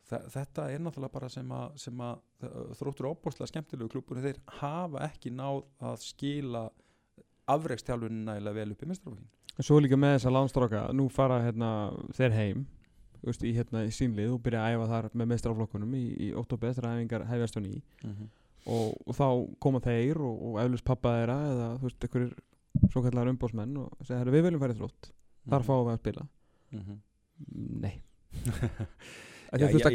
Þa, 0.09 0.19
þetta 0.35 0.67
er 0.69 0.83
náttúrulega 0.85 1.15
bara 1.15 1.31
sem 1.33 1.55
að, 1.57 1.79
sem 1.81 2.03
að 2.05 2.45
þróttur 2.77 3.09
óbúrslega 3.09 3.49
skemmtilegu 3.49 3.93
klúbur 3.95 4.21
þeir 4.21 4.37
hafa 4.59 5.07
ekki 5.07 5.33
náð 5.33 5.63
að 5.89 5.97
skila 6.05 6.67
afreikstjálfunni 7.49 8.27
nægilega 8.27 8.59
vel 8.59 8.75
upp 8.75 8.85
í 8.85 8.89
mestraflokkin 8.91 9.35
En 9.59 9.65
svo 9.67 9.79
líka 9.83 9.97
með 9.99 10.13
þessa 10.15 10.31
lánstráka, 10.31 10.81
nú 10.95 11.09
fara 11.11 11.41
hérna, 11.43 11.69
þeir 12.15 12.35
heim 12.37 12.61
veist, 13.27 13.43
í, 13.43 13.53
hérna, 13.55 13.84
í 13.86 13.91
sínlið 13.91 14.36
og 14.36 14.41
byrja 14.45 14.63
að 14.65 14.75
æfa 14.75 14.88
þar 14.93 15.10
með 15.13 15.32
mestraflokkunum 15.34 15.95
í, 15.99 16.03
í 16.27 16.29
óttobið 16.39 16.77
þegar 16.77 16.97
æfingar 16.97 17.25
hefjast 17.29 17.58
á 17.58 17.62
ný. 17.62 17.73
Og, 18.69 18.93
og 19.08 19.15
þá 19.15 19.25
koma 19.60 19.79
þeir 19.84 20.17
og, 20.21 20.41
og 20.49 20.60
eflust 20.63 20.86
pappa 20.86 21.15
þeirra 21.17 21.38
eða 21.53 21.69
þú 21.79 21.88
veist, 21.88 22.03
einhverjir 22.03 22.34
svo 22.91 23.03
kallar 23.03 23.32
umbósmenn 23.32 23.77
og 23.82 23.89
segja, 24.03 24.19
"Herru, 24.19 24.32
við 24.36 24.43
viljum 24.47 24.62
færi 24.62 24.77
þrótt. 24.77 25.12
Þar 25.49 25.63
fáum 25.65 25.86
við 25.88 25.93
að 25.93 26.01
spila. 26.03 26.27
Mhm. 26.71 26.99
Nei 27.79 28.01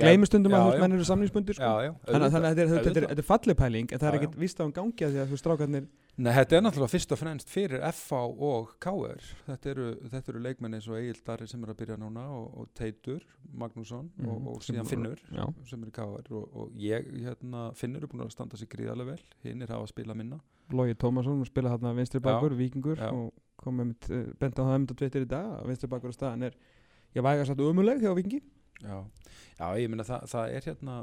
Gleymur 0.01 0.27
stundum 0.27 0.53
Já, 0.53 0.59
að 0.59 0.81
menn 0.83 0.93
eru 0.97 1.05
samningsbundir 1.07 1.55
sko. 1.55 1.63
Þannig 2.09 2.25
að- 2.27 2.33
þetta 2.35 2.49
er- 2.49 2.55
þetta 2.55 2.65
er- 2.65 2.79
auðvitað. 2.79 3.09
þetta 3.11 3.23
er 3.25 3.29
fallið 3.29 3.57
pæling 3.61 3.93
en 3.93 3.99
það 3.99 4.09
er 4.09 4.17
ekkert 4.19 4.37
víst 4.43 4.59
á 4.59 4.65
um 4.65 4.73
gangi 4.73 5.05
að 5.07 5.13
því 5.15 5.21
að 5.25 5.29
þú 5.31 5.39
strákarnir 5.43 5.87
Nei, 6.17 6.33
þetta 6.33 6.53
er 6.57 6.61
náttúrulega 6.63 6.91
fyrst 6.95 7.13
og 7.13 7.19
fremst 7.19 7.49
fyrir 7.51 7.81
FH 7.83 8.13
og 8.39 8.75
KR 8.79 9.21
þetta 9.49 9.67
eru, 9.71 9.87
þetta 10.11 10.29
eru 10.31 10.41
leikmenn 10.45 10.75
eins 10.75 10.87
og 10.89 10.95
Egil 10.99 11.21
Darri 11.27 11.47
sem 11.49 11.63
er 11.65 11.73
að 11.75 11.79
byrja 11.83 11.97
núna 11.99 12.23
og, 12.31 12.59
og 12.61 12.69
Teitur 12.75 13.21
Magnússon 13.53 14.11
og, 14.23 14.41
Mhm, 14.41 14.47
og 14.49 14.61
síðan 14.63 14.87
Finnur 14.87 15.19
Já, 15.35 15.47
sem 15.67 15.83
er 15.83 15.87
í 15.89 15.93
KR 15.93 16.35
og, 16.35 16.49
og 16.55 16.71
ég, 16.79 17.11
hérna, 17.23 17.75
Finnur 17.75 18.03
er 18.03 18.07
búin 18.07 18.23
að 18.27 18.31
standa 18.33 18.57
sig 18.57 18.69
gríðarlega 18.69 19.07
vel. 19.07 19.23
Hinnir 19.45 19.67
hafa 19.69 19.83
að 19.83 19.89
spila 19.89 20.15
minna. 20.15 20.39
Logi 20.73 20.95
Tómasson 20.95 21.45
spila 21.47 21.71
þarna 21.77 21.95
vinstri 21.97 22.21
bakur, 22.21 22.55
vikingur 22.57 22.97
og 23.13 23.33
kom 23.57 23.77
með 23.79 23.87
mitt, 23.87 24.39
bent 24.39 24.55
á 24.55 24.63
það 24.63 24.75
um 24.77 24.87
þetta 24.87 24.97
tvittir 24.97 25.23
í 25.23 25.29
dag 25.29 25.67
vinstri 25.67 25.89
bakur 25.89 26.11
á 26.11 26.15
staðan 26.15 26.43
er 26.45 26.53
ég 27.15 27.23
væga 27.23 27.45
satt 27.47 27.59
umuleg 27.59 28.01
hjá 28.01 28.15
vikingi 28.15 28.41
Já, 28.85 28.99
já 29.59 29.67
ég 29.81 29.89
meina 29.93 30.05
það, 30.05 30.27
það 30.35 30.55
er 30.59 30.71
hérna 30.71 30.97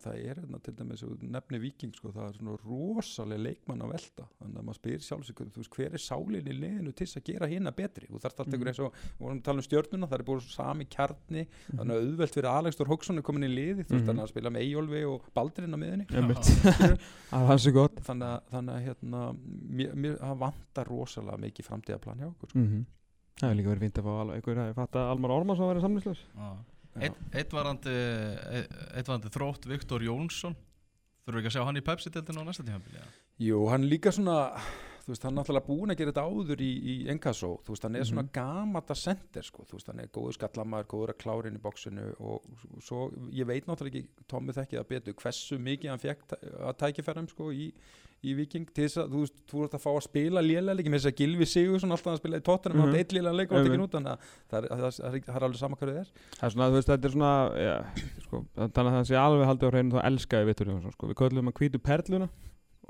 það 0.00 0.14
er 0.24 0.38
hérna 0.40 0.58
til 0.64 0.72
dæmis 0.78 1.02
nefni 1.28 1.58
viking 1.60 1.90
sko, 1.92 2.08
það 2.14 2.28
er 2.30 2.36
svona 2.38 2.52
rosalega 2.64 3.42
leikmann 3.44 3.82
að 3.84 3.90
velta 3.92 4.24
þannig 4.38 4.56
að 4.56 4.64
maður 4.64 4.78
spyr 4.78 5.02
sjálfsög 5.04 5.40
þú 5.52 5.60
veist 5.60 5.74
hver 5.76 5.92
er 5.98 6.00
sálinn 6.00 6.46
í 6.48 6.54
liðinu 6.56 6.94
til 6.96 7.04
þess 7.04 7.18
að 7.20 7.26
gera 7.26 7.48
hérna 7.50 7.72
betri 7.76 8.08
þú 8.08 8.16
þarft 8.22 8.40
alltaf 8.40 8.46
Mhm. 8.48 8.54
ykkur 8.56 8.70
eins 8.70 8.80
og 8.80 8.94
við 8.94 9.18
vorum 9.20 9.36
að 9.36 9.44
tala 9.44 9.60
um 9.60 9.66
stjörnuna 9.66 10.08
það 10.08 10.16
er 10.18 10.24
búin 10.30 10.40
sami 10.40 10.86
kjarni 10.86 11.42
þannig 11.76 11.92
að 11.92 12.00
auðvelt 12.00 12.34
fyrir 12.38 12.48
Alex 12.54 12.76
Þór 12.80 12.90
Hóksson 12.94 13.18
er 13.20 13.26
komin 13.28 13.44
í 13.44 13.52
liði 13.52 13.84
þú 13.84 13.92
veist 13.92 14.00
Mhm. 14.00 14.08
þannig 14.08 14.24
að 14.24 14.32
spila 14.32 14.50
með 14.56 14.64
Eyjólfi 14.64 15.02
og 15.12 15.28
Baldurinn 15.36 15.76
á 15.76 15.80
miðunni 15.84 16.06
Einmitt. 16.16 16.48
það 17.28 17.42
er 17.42 17.46
hans 17.52 17.66
og 17.66 17.74
gott 17.76 18.00
þannig 18.08 18.28
að, 18.32 18.40
þannig 18.56 18.72
að 18.72 18.84
hérna 18.88 19.20
mér, 19.68 19.94
mér 20.00 20.16
það 20.16 20.38
vantar 20.48 20.86
rosalega 20.88 21.36
mikið 21.44 21.68
framtíðaplan 21.68 22.24
hjá 22.24 22.28
okkur 22.32 22.48
sko. 22.48 22.58
mm 22.58 22.86
það 23.40 23.48
hefur 23.48 23.56
líka 23.60 23.70
verið 23.72 23.84
fínt 23.84 23.98
að 24.00 24.04
fá 24.04 24.12
al- 24.20 24.32
einhver 24.34 24.58
að 24.64 24.74
fatta 24.76 25.04
Almar 25.12 25.30
Ormars 25.32 25.60
að 25.60 25.68
vera 25.74 25.80
samlýslaus 25.84 26.24
Já. 26.36 26.48
Já. 26.96 27.06
Eitt, 27.06 27.20
varandi 29.06 29.30
þrótt 29.30 29.68
Viktor 29.70 30.02
Jónsson 30.02 30.56
þurfum 31.22 31.36
við 31.36 31.42
ekki 31.44 31.50
að 31.52 31.56
sjá 31.56 31.66
hann 31.68 31.78
í 31.78 31.84
Pepsi-deltinu 31.86 32.42
á 32.42 32.48
næsta 32.48 32.66
ja? 32.96 33.04
Jú, 33.40 33.60
hann 33.70 33.86
líka 33.86 34.12
svona 34.12 34.50
þú 35.00 35.12
veist, 35.14 35.22
hann 35.24 35.32
er 35.38 35.42
náttúrulega 35.42 35.66
búin 35.66 35.90
að 35.94 35.96
gera 36.00 36.12
þetta 36.12 36.26
áður 36.28 36.60
í, 36.60 36.70
í 36.92 36.94
Enkasso, 37.14 37.50
þú 37.64 37.74
veist, 37.74 37.82
hann 37.88 37.96
er 37.96 38.04
svona 38.04 38.22
Mhm. 38.26 38.32
gamata 38.32 38.94
sender, 38.94 39.42
sko, 39.42 39.64
þú 39.64 39.72
veist, 39.78 39.86
hann 39.86 40.00
er 40.00 40.08
góður 40.12 40.36
skallamaður, 40.38 40.86
góður 40.92 41.14
að 41.14 41.18
klára 41.24 41.46
inn 41.48 41.56
í 41.56 41.64
bóksinu 41.64 42.14
og 42.20 42.42
svo, 42.80 43.10
ég 43.32 43.46
veit 43.46 43.66
náttúrulega 43.66 44.02
ekki 44.04 44.08
Tommi 44.28 44.52
þekki 44.52 44.78
það 44.78 44.88
betur, 44.88 45.14
hversu 45.14 45.58
mikið 45.58 45.88
hann 45.90 45.98
fekk 45.98 46.38
að 46.60 46.76
tækifærum, 46.78 47.28
sko, 47.30 47.50
í, 47.50 47.72
í 48.22 48.34
Viking, 48.36 48.66
til 48.74 48.84
þess 48.84 48.98
að, 49.00 49.08
þú 49.14 49.20
veist, 49.24 49.36
þú 49.48 49.62
ert 49.64 49.72
að 49.78 49.80
fá 49.80 49.90
að 49.96 50.02
spila 50.04 50.40
lélega 50.44 50.74
leiki, 50.76 50.90
með 50.92 50.98
þess 51.00 51.08
að 51.08 51.16
Gilvi 51.16 51.46
Sigursson 51.48 51.90
alltaf 51.96 52.12
að 52.12 52.18
spila 52.20 52.36
í 52.36 52.44
tóttunum, 52.44 52.76
Mhm. 52.76 52.84
hann 52.84 52.94
eitt 53.00 53.12
lélega 53.16 53.32
leik 53.34 53.50
og 53.50 53.56
hann 53.56 53.64
tekin 53.64 53.80
Einmitt. 53.80 53.88
út, 53.88 53.96
þannig 53.96 54.12
að 54.12 54.18
það 54.50 54.58
er, 54.60 54.68
það, 54.68 54.84
er, 54.84 55.20
það, 55.24 55.36
er, 55.36 55.42
alveg 55.48 55.56
sama 55.56 55.76
hverju 55.76 55.94
það 55.94 56.00
er 56.00 56.10
það 56.36 56.44
er 56.44 56.50
svona, 56.50 56.68
þú 56.68 56.76
veist, 56.76 56.88
þetta 56.92 57.04
er 57.08 57.14
svona 57.16 57.32
ja, 57.56 57.76
sko, 58.20 58.44
þannig 58.60 58.92
að 58.92 58.98
það 59.00 59.08
sé 59.08 59.16
alveg 59.16 59.46
haldið 59.48 59.64
á 59.64 59.72
hreinu 59.72 59.90
þá 59.96 60.04
elskaði 60.10 60.46
Vittur 60.50 60.66
Jónsson, 60.68 60.92
sko, 60.92 61.06
við 61.08 61.14
köllum 61.16 61.44
hann 61.48 61.56
hvítu 61.56 61.78
perluna 61.80 62.28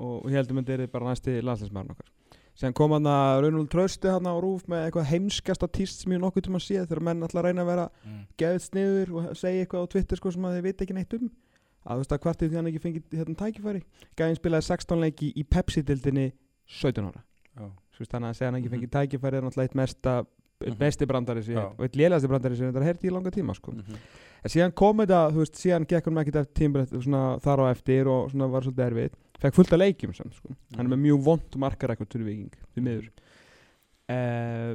og 0.01 0.27
heldum 0.33 0.59
að 0.61 0.71
þetta 0.71 0.87
er 0.87 0.91
bara 0.95 1.11
næsti 1.13 1.37
landslæsmaðurinn 1.45 1.95
okkar 1.95 2.09
Síðan 2.51 2.73
kom 2.75 2.91
hann 2.91 3.07
að 3.07 3.37
Raunul 3.45 3.67
Trausti 3.71 4.09
hann 4.11 4.27
á 4.27 4.35
rúf 4.43 4.65
með 4.67 4.81
eitthvað 4.89 5.07
heimskasta 5.07 5.69
tíst 5.71 6.01
sem 6.03 6.11
ég 6.11 6.19
nokkuð 6.19 6.43
tíma 6.49 6.59
séð 6.59 6.89
þegar 6.89 7.01
menn 7.07 7.23
alltaf 7.23 7.45
reyna 7.45 7.63
að 7.63 7.69
vera 7.71 7.85
mm. 8.03 8.17
geðið 8.41 8.65
sniður 8.65 9.13
og 9.15 9.29
segja 9.39 9.63
eitthvað 9.63 9.85
á 9.87 9.91
Twitter 9.93 10.19
sko 10.19 10.33
sem 10.35 10.45
að 10.49 10.57
þeir 10.57 10.65
veit 10.67 10.83
ekki 10.83 10.97
neitt 10.97 11.15
um 11.15 11.29
að 11.31 11.95
þú 11.95 12.03
veist 12.03 12.11
að 12.17 12.21
kvartið 12.25 12.51
því 12.51 12.59
hann 12.59 12.69
ekki 12.73 12.81
fengið 12.83 13.15
hérna 13.21 13.37
tækifæri 13.39 13.81
Gæðin 14.19 14.37
spilaði 14.41 14.67
16 14.67 15.01
leiki 15.05 15.31
í 15.31 15.45
Pepsi-dildinni 15.47 16.27
17 16.67 17.07
ára 17.07 17.23
veist, 18.01 18.11
þannig 18.11 18.27
að 18.33 18.37
segja 18.37 18.51
hann 18.51 18.59
ekki 18.59 18.69
Mhm. 18.69 18.75
fengið 18.75 18.93
tækifæri 18.97 19.37
er 19.39 19.43
náttúrulega 19.47 19.69
eitt 19.71 19.75
mesta 19.79 20.25
Mhm. 20.61 20.77
besti 20.77 21.05
brandari 21.09 21.41
sem 21.43 21.55
ég- 21.55 21.71
og 21.79 21.79
eitt 21.87 21.95
lélegasti 21.95 22.27
brandari 22.29 22.55
sem 22.55 22.71
þetta 22.71 22.83
herti 22.85 23.07
í 23.07 23.11
langa 23.11 23.31
tíma 23.31 23.55
sko. 23.55 23.71
mhm, 23.71 23.95
en 24.43 24.49
síðan 24.49 24.75
kom 24.75 24.97
þetta, 24.97 25.31
þú 25.31 25.39
veist, 25.41 25.55
síðan 25.57 25.87
gekk 25.87 26.05
hann 26.05 26.45
tímbreytt 26.53 26.89
svona 27.01 27.39
þar 27.41 27.59
á 27.65 27.71
eftir 27.71 28.07
og 28.07 28.29
svona 28.29 28.51
var 28.51 28.61
svolítið 28.61 28.91
erfið 28.91 29.11
fekk 29.41 29.57
fullt 29.57 29.73
af 29.73 29.79
leikjum 29.81 30.13
samt, 30.13 30.35
sko. 30.37 30.53
hann 30.77 30.85
er 30.85 30.91
með 30.95 31.01
mjög 31.07 31.23
vond 31.25 31.57
markarækvart 31.63 32.13
fyrir 32.13 32.27
viking, 32.29 32.55
því 32.75 32.83
miður. 32.85 33.09
Uh, 34.11 34.73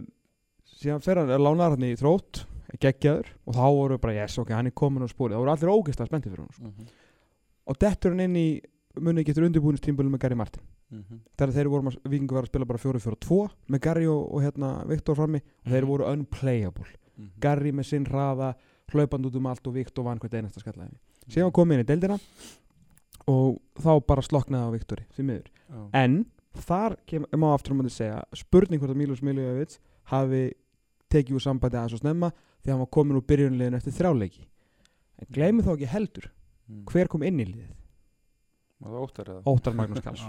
síðan 0.79 1.03
fer 1.05 1.21
hann 1.21 1.33
er 1.35 1.43
lánar 1.43 1.75
hann 1.75 1.85
í 1.87 1.93
þrótt 1.99 2.45
geggjaður 2.83 3.29
og 3.47 3.57
þá 3.57 3.65
voru 3.77 3.99
bara 4.03 4.15
yes, 4.17 4.39
ok, 4.43 4.51
hann 4.57 4.71
er 4.71 4.75
komin 4.77 5.05
á 5.05 5.09
spórið, 5.11 5.37
þá 5.37 5.43
voru 5.43 5.53
allir 5.55 5.73
ógeðslega 5.75 6.09
spenntið 6.11 6.33
fyrir 6.35 6.45
hann 6.47 6.57
sko. 6.57 6.71
mhm, 6.71 6.89
og 7.71 7.79
dettur 7.83 8.15
hann 8.15 8.25
inn 8.27 8.39
í 8.41 8.47
muni 8.97 9.21
ekki 9.23 9.35
eftir 9.35 9.45
undirbúinistímbulum 9.49 10.15
með 10.17 10.23
Gary 10.25 10.39
Martin. 10.41 10.63
Mhm, 10.91 11.19
þegar 11.37 11.53
þeir 11.57 11.69
voru, 11.69 11.91
að- 11.91 12.09
vikingur 12.09 12.39
var 12.39 12.47
að 12.47 12.51
spila 12.53 12.65
bara 12.71 12.79
4-4-2 12.81 13.39
með 13.75 13.81
Gary 13.85 14.07
og, 14.07 14.23
og 14.35 14.43
hérna 14.47 14.71
Viktor 14.89 15.15
frammi 15.19 15.41
og 15.43 15.73
þeir 15.73 15.83
Mhm. 15.83 15.89
voru 15.91 16.07
unplayable. 16.13 16.87
Mhm. 17.19 17.31
Garri 17.41 17.73
með 17.73 17.85
sinn 17.91 18.07
hraða 18.07 18.55
hlaupand 18.93 19.27
út 19.27 19.35
um 19.37 19.47
allt 19.47 19.67
og 19.67 19.75
Viktor 19.75 20.05
vann 20.05 20.19
hvert 20.19 20.33
einasta 20.39 20.61
skallaði 20.63 20.95
síðan 21.29 21.53
kom 21.53 21.73
inn 21.73 21.81
í 21.83 21.85
deildina 21.85 22.19
og 23.29 23.59
þá 23.83 23.93
bara 24.07 24.23
sloknaði 24.23 24.67
á 24.69 24.75
Viktori 24.77 25.07
því 25.17 25.25
miður 25.31 25.49
Já. 25.71 25.81
en 26.03 26.17
þar 26.57 26.97
kem, 27.07 27.25
má 27.37 27.49
aftur 27.55 27.73
um 27.75 27.83
að 27.85 27.91
segja 27.97 28.21
spurning 28.35 28.81
hvort 28.81 28.95
að 28.95 29.01
Milos 29.03 29.23
Miljovic 29.23 29.79
hafi 30.13 30.45
tekið 31.13 31.37
úr 31.39 31.45
sambandi 31.45 31.77
aðeins 31.81 31.97
og 31.99 32.03
snemma 32.05 32.31
því 32.63 32.69
að 32.71 32.73
hann 32.75 32.85
var 32.85 32.93
komin 32.97 33.19
úr 33.19 33.27
byrjunleginu 33.27 33.77
eftir 33.77 33.93
þrjáleiki 33.99 34.47
en 35.23 35.31
gleymi 35.33 35.63
þá 35.67 35.73
ekki 35.77 35.93
heldur 35.95 36.31
Mhm. 36.67 36.83
hver 36.91 37.07
kom 37.09 37.23
inn 37.23 37.39
í 37.39 37.45
liðið 37.47 37.75
Var 38.81 38.91
það 38.91 39.03
óttar 39.07 39.29
eða? 39.31 39.43
Óttar 39.47 39.75
Magnús 39.79 40.03
Karls 40.03 40.23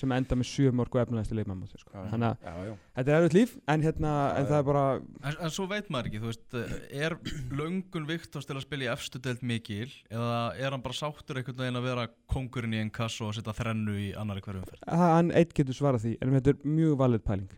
sem 0.00 0.14
enda 0.16 0.38
með 0.40 0.48
sjö 0.50 0.72
mörg 0.74 0.96
og 0.96 1.02
efnilegasti 1.04 1.36
leikmann 1.38 1.60
sko. 1.70 1.92
Þannig 1.92 2.26
að 2.30 2.48
Já, 2.48 2.54
já. 2.70 2.74
þetta 2.98 3.12
er 3.12 3.18
erfitt 3.20 3.36
líf 3.36 3.52
en, 3.74 3.84
hérna, 3.84 4.14
Já, 4.16 4.38
en 4.40 4.48
það 4.50 4.58
er 4.62 4.66
bara 4.70 4.84
en, 4.96 5.36
en 5.46 5.54
svo 5.54 5.66
veit 5.70 5.92
maður 5.92 6.10
ekki, 6.10 6.22
þú 6.24 6.32
veist 6.32 6.58
er 7.04 7.16
löngun 7.60 8.08
Viktors 8.10 8.48
til 8.48 8.56
að 8.58 8.64
spila 8.66 8.88
í 8.88 8.90
efstu 8.94 9.20
deild 9.22 9.44
mikil 9.52 9.86
eða 10.10 10.40
er 10.58 10.74
hann 10.74 10.84
bara 10.84 10.98
sáttur 11.00 11.40
einhvern 11.40 11.60
veginn 11.62 11.80
að 11.80 11.88
vera 11.90 12.08
kongurinn 12.32 12.74
í 12.76 12.82
einn 12.82 12.90
kass 12.94 13.20
og 13.24 13.32
setja 13.36 13.54
þrennu 13.60 13.96
í 14.00 14.10
annari 14.18 14.42
hverjum 14.44 14.66
fyrir 14.68 15.00
hann 15.04 15.32
eitt 15.36 15.54
getur 15.56 15.76
svarað 15.76 16.04
því 16.08 16.16
en 16.20 16.36
þetta 16.38 16.54
er 16.56 16.68
mjög 16.80 16.98
valið 17.04 17.26
pæling. 17.30 17.56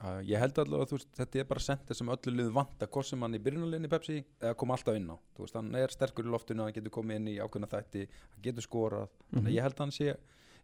Já, 0.00 0.14
ég 0.24 0.40
held 0.40 0.56
allavega 0.62 0.86
að 0.86 0.92
þú 0.94 0.96
veist, 0.96 1.08
þetta 1.18 1.38
er 1.42 1.48
bara 1.50 1.60
sender 1.60 1.96
sem 1.98 2.08
öllu 2.08 2.32
liðu 2.32 2.52
vanta 2.56 2.86
hvort 2.88 3.04
sem 3.04 3.20
hann 3.20 3.34
í 3.36 3.40
byrjunarliðinni 3.44 3.90
Pepsi 3.92 4.14
eða 4.40 4.54
koma 4.56 4.72
alltaf 4.78 4.96
inn 4.96 5.10
á. 5.12 5.16
Þú 5.36 5.44
veist, 5.44 5.58
hann 5.58 5.74
er 5.76 5.92
sterkur 5.92 6.24
í 6.24 6.32
loftinu, 6.32 6.64
hann 6.64 6.72
getur 6.72 6.94
komið 6.94 7.18
inn 7.20 7.28
í 7.28 7.34
ákveðna 7.44 7.68
þætti 7.68 8.06
hann 8.08 8.44
getur 8.46 8.64
skorað. 8.64 9.10
Þannig 9.28 9.50
Mhm. 9.50 9.58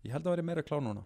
Að 0.07 0.11
ég 0.11 0.13
held 0.17 0.27
að 0.27 0.27
ég 0.27 0.27
að 0.27 0.31
hann 0.31 0.37
veri 0.37 0.47
meira 0.47 0.63
klá 0.67 0.81
núna 0.83 1.05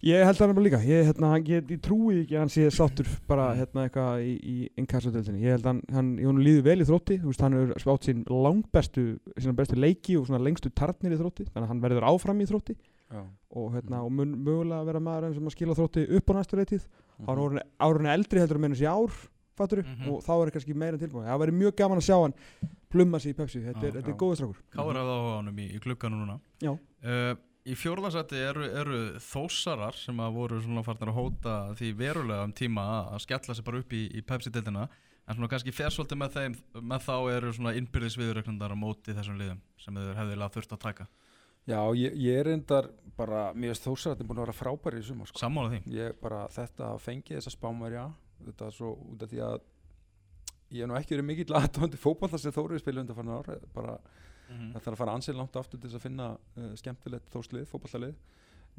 Ég 0.00 0.24
held 0.24 0.36
það 0.38 0.54
bara 0.56 0.64
líka, 0.64 0.78
ég, 0.80 1.02
hérna, 1.04 1.28
hann 1.34 1.42
get, 1.44 1.66
ég 1.68 1.80
trúi 1.84 2.22
ekki 2.22 2.32
að 2.32 2.38
hann 2.40 2.48
sé 2.48 2.62
sáttur 2.72 3.08
bara 3.28 3.50
Mm. 3.52 3.58
hérna 3.60 3.82
eitthvað 3.84 4.22
í, 4.24 4.30
í 4.40 4.68
inkassadeldinni 4.80 5.42
ég 5.44 5.50
held 5.58 5.66
að 5.66 5.68
hann, 5.68 5.82
hann, 5.92 6.08
ég 6.16 6.38
líður 6.40 6.62
vel 6.64 6.80
í 6.80 6.86
þrótti 6.88 7.18
veist, 7.20 7.40
hann 7.44 7.52
er 7.52 7.74
spátt 7.76 8.06
sín 8.08 8.22
langbestu 8.24 9.18
sína 9.36 9.52
bestu 9.52 9.76
leiki 9.76 10.16
og 10.16 10.24
svona 10.26 10.40
lengstu 10.40 10.70
tarnir 10.72 11.12
í 11.12 11.18
þrótti 11.20 11.44
þannig 11.52 11.66
að 11.66 11.68
hann 11.68 11.82
verður 11.84 12.06
áfram 12.08 12.40
í 12.40 12.46
þrótti 12.48 12.76
Já. 13.12 13.26
og 13.52 13.72
hérna, 13.74 13.96
Mhm. 14.00 14.04
og 14.06 14.12
mun 14.12 14.32
mögulega 14.44 14.86
vera 14.86 15.00
maður 15.00 15.34
sem 15.34 15.44
að 15.44 15.52
skila 15.52 15.74
þrótti 15.76 16.06
upp 16.16 16.26
á 16.30 16.32
næstu 16.32 16.56
leitið 16.56 16.86
Mhm. 17.20 17.26
hann 17.26 17.56
er 17.58 17.62
árunni 17.78 18.08
eldri 18.14 18.40
heldur 18.40 18.56
að 18.56 18.60
meina 18.60 18.74
sér 18.74 18.88
ár 18.96 19.12
fattur, 19.54 19.84
Mhm. 19.84 20.08
og 20.08 20.22
þá 20.24 20.46
er 20.46 20.50
kannski 20.50 20.74
meira 20.74 20.96
tilbúin 20.96 21.26
það 21.28 21.40
væri 21.44 21.52
mjög 21.60 21.76
gaman 21.76 21.98
að 21.98 22.08
sjá 22.08 22.22
hann 22.22 22.32
plumma 22.88 23.20
sig 23.20 23.34
í 23.34 23.36
Pepsi 23.36 23.60
þetta 23.60 23.84
er, 23.84 23.96
er 23.98 24.02
Já. 24.02 24.16
góður 24.16 24.36
strákur 24.40 24.56
Káur 24.72 24.94
hafði 24.96 25.12
á 25.12 25.36
honum 25.36 25.56
í, 25.58 25.76
í 25.76 25.78
klukkanu 25.78 26.16
núna 26.24 26.40
Já. 26.62 26.72
uh, 27.04 27.34
Í 27.68 27.74
fjórðarsætti 27.76 28.38
eru, 28.40 28.64
eru 28.80 28.98
þósarar 29.20 29.96
sem 30.00 30.16
að 30.24 30.32
voru 30.38 30.60
svona 30.64 30.82
farnir 30.86 31.10
að 31.12 31.18
hóta 31.18 31.54
því 31.76 31.90
verulega 31.98 32.44
um 32.48 32.52
tíma 32.56 32.84
að- 32.88 33.10
að 33.16 33.20
skella 33.26 33.54
sig 33.54 33.64
bara 33.66 33.78
upp 33.82 33.92
í, 33.92 34.02
í 34.16 34.22
Pepsi-dildina 34.24 34.86
en 35.28 35.36
svona 35.36 35.48
kannski 35.52 35.74
fer 35.76 35.92
svolítið 35.92 36.18
með 36.22 36.30
þeim 36.38 36.54
með 36.80 37.04
þá 37.04 37.16
eru 37.36 37.52
svona 37.52 37.74
innbyrðis 37.76 38.16
viðurreiknandar 38.16 38.72
á 38.72 38.76
móti 38.80 39.12
þessum 39.14 39.36
liðum 39.38 39.60
sem 39.78 39.94
þeir 39.94 40.16
hefðilega 40.16 40.54
þurft 40.56 40.72
að 40.72 40.80
taka. 40.86 41.06
Já, 41.68 41.80
ég, 41.94 42.16
ég 42.16 42.38
er 42.40 42.48
reyndar 42.48 42.88
bara, 43.16 43.52
mér 43.52 43.74
finnst 43.74 43.84
þósarættin 43.84 44.26
búin 44.26 44.40
að 44.40 44.46
vera 44.48 44.56
frábæri 44.56 45.02
í 45.02 45.04
sumar 45.04 45.28
sko. 45.28 45.38
Sammála 45.38 45.74
því. 45.74 45.82
Ég 45.92 46.16
bara 46.22 46.46
þetta 46.48 46.88
fengi 46.98 47.36
þessa 47.36 47.52
spámverja 47.52 48.06
þetta 48.46 48.66
er 48.66 48.72
svo 48.72 48.94
út 49.12 49.22
af 49.22 49.28
því 49.30 49.42
að 49.44 49.60
ég 50.72 50.80
hef 50.80 50.88
nú 50.88 50.96
ekki 50.96 51.14
verið 51.14 51.28
mikill 51.28 51.54
aðtóndi 51.60 52.00
fótball 52.00 52.30
þar 52.32 52.40
sem 52.40 52.52
Þórið 52.56 52.80
spilu 52.80 53.00
undan 53.04 53.16
fann 53.20 53.28
ára 53.36 53.58
bara 53.76 53.98
Mhm. 54.50 54.72
það 54.74 54.82
þarf 54.84 54.92
að 54.96 55.00
fara 55.04 55.14
ansið 55.14 55.36
langt 55.38 55.56
aftur 55.56 55.78
til 55.80 55.88
þess 55.90 55.98
að 56.00 56.06
finna 56.08 56.28
uh, 56.56 56.74
skemmtilegt 56.76 57.30
þórslið, 57.32 57.66
fótballalið 57.70 58.14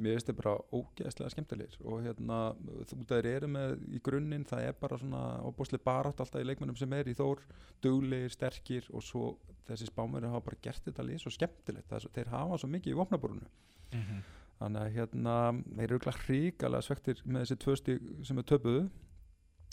mér 0.02 0.16
finnst 0.16 0.28
þetta 0.32 0.42
bara 0.42 0.54
ógeðslega 0.74 1.30
skemmtilegir 1.34 1.76
og 1.86 2.02
hérna, 2.06 2.38
þú 2.90 2.98
þeir 3.10 3.26
eru 3.36 3.48
með 3.52 3.74
í 3.92 4.00
grunninn, 4.02 4.46
það 4.48 4.64
er 4.70 4.74
bara 4.80 4.98
svona 4.98 5.22
óbúslega 5.46 5.84
barátt 5.86 6.20
alltaf 6.24 6.42
í 6.42 6.48
leikmennum 6.48 6.78
sem 6.80 6.94
er 6.96 7.10
í 7.12 7.14
þór 7.14 7.42
duglegir, 7.84 8.32
sterkir 8.34 8.88
og 8.96 9.04
svo 9.04 9.26
þessi 9.68 9.90
spámverja 9.92 10.32
hafa 10.32 10.46
bara 10.48 10.58
gert 10.64 10.84
þetta 10.88 11.04
lið 11.06 11.20
svo 11.22 11.34
skemmtilegt, 11.36 11.92
svo, 12.02 12.10
þeir 12.16 12.32
hafa 12.34 12.58
svo 12.58 12.68
mikið 12.72 12.94
í 12.96 12.98
vopnaborunu 12.98 13.48
Mhm. 13.92 14.24
þannig 14.62 14.82
að 14.82 14.94
hérna 14.96 15.36
þeir 15.76 15.84
eru 15.90 16.00
glæð 16.00 16.20
hríkalega 16.26 16.82
svektir 16.88 17.22
með 17.26 17.42
þessi 17.46 17.60
tvö 17.60 17.76
stík 17.78 18.26
sem 18.26 18.38
er 18.38 18.44
töpuðu 18.44 18.90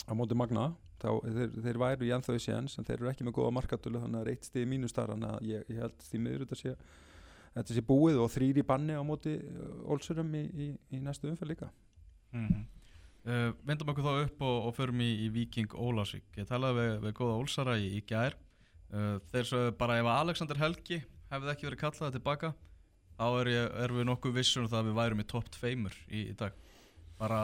á 0.09 0.13
móti 0.17 0.37
Magna 0.37 0.71
þá 0.99 1.09
þeir, 1.23 1.53
þeir 1.63 1.79
væru 1.83 2.07
í 2.07 2.13
ennþá 2.15 2.35
í 2.35 2.41
séns 2.43 2.79
en 2.79 2.87
þeir 2.87 2.97
eru 2.97 3.11
ekki 3.13 3.27
með 3.27 3.37
góða 3.37 3.53
markatölu 3.59 4.01
þannig 4.01 4.17
að 4.17 4.25
það 4.25 4.25
er 4.25 4.33
eitt 4.33 4.49
stíð 4.49 4.67
mínus 4.73 4.95
þar 4.97 5.13
þannig 5.13 5.35
að 5.35 5.47
ég, 5.49 5.69
ég 5.69 5.83
held 5.83 6.03
því 6.09 6.23
miður 6.25 6.43
þetta 6.43 6.59
sé 6.59 6.73
þetta 7.53 7.77
sé 7.77 7.85
búið 7.85 8.19
og 8.23 8.33
þrýri 8.33 8.65
banni 8.67 8.97
á 8.97 9.03
móti 9.05 9.37
Olsurum 9.89 10.35
í, 10.37 10.43
í, 10.49 10.67
í 10.93 10.99
næstu 11.01 11.31
umferð 11.31 11.53
líka. 11.53 11.71
Mm 12.35 12.67
uh, 13.27 13.51
Vindum 13.67 13.91
okkur 13.93 14.05
þá 14.05 14.13
upp 14.25 14.45
og, 14.45 14.57
og 14.69 14.75
förum 14.77 15.03
í, 15.03 15.09
í 15.25 15.29
Viking 15.33 15.73
Ólásvík 15.75 16.39
Ég 16.39 16.47
talaði 16.49 16.79
við, 16.79 16.95
við 17.05 17.15
góða 17.19 17.37
Ólsara 17.41 17.77
í, 17.79 18.01
gær. 18.07 18.37
Uh, 18.89 19.17
Þeir 19.33 19.49
sögðu 19.51 19.75
bara 19.79 19.99
ef 20.01 20.11
Alexander 20.13 20.59
Helgi 20.61 21.01
hefði 21.29 21.53
ekki 21.53 21.69
verið 21.69 21.81
kallaði 21.83 22.17
tilbaka 22.17 22.53
þá 23.19 23.25
er, 23.27 23.51
ég, 23.53 23.65
er 23.83 23.93
við 23.93 24.07
nokkuð 24.09 24.37
vissum 24.39 24.69
það 24.69 24.79
að 24.79 24.89
við 24.89 24.99
værum 25.01 25.21
í 25.21 25.27
topp 25.29 25.49
tveimur 25.57 25.97
í, 26.07 26.23
dag. 26.39 26.55
Bara 27.19 27.41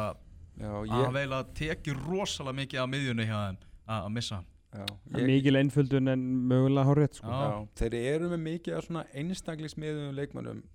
að 0.59 0.89
ég, 0.89 0.97
hann 0.97 1.15
veil 1.15 1.31
að 1.35 1.53
teki 1.59 1.95
rosalega 2.05 2.59
mikið 2.61 2.83
af 2.83 2.91
miðjunni 2.91 3.29
hjá 3.29 3.37
þeim 3.37 3.63
að 3.85 3.97
að 4.01 4.13
missa 4.17 4.39
hann 4.39 4.51
er 4.75 5.21
ég, 5.21 5.27
mikil 5.29 5.57
einföldun 5.59 6.11
en 6.11 6.23
mögulega 6.49 6.87
horrið 6.89 7.19
sko. 7.19 7.39
Þeir 7.79 7.95
eru 7.99 8.29
með 8.31 8.41
mikið 8.45 8.77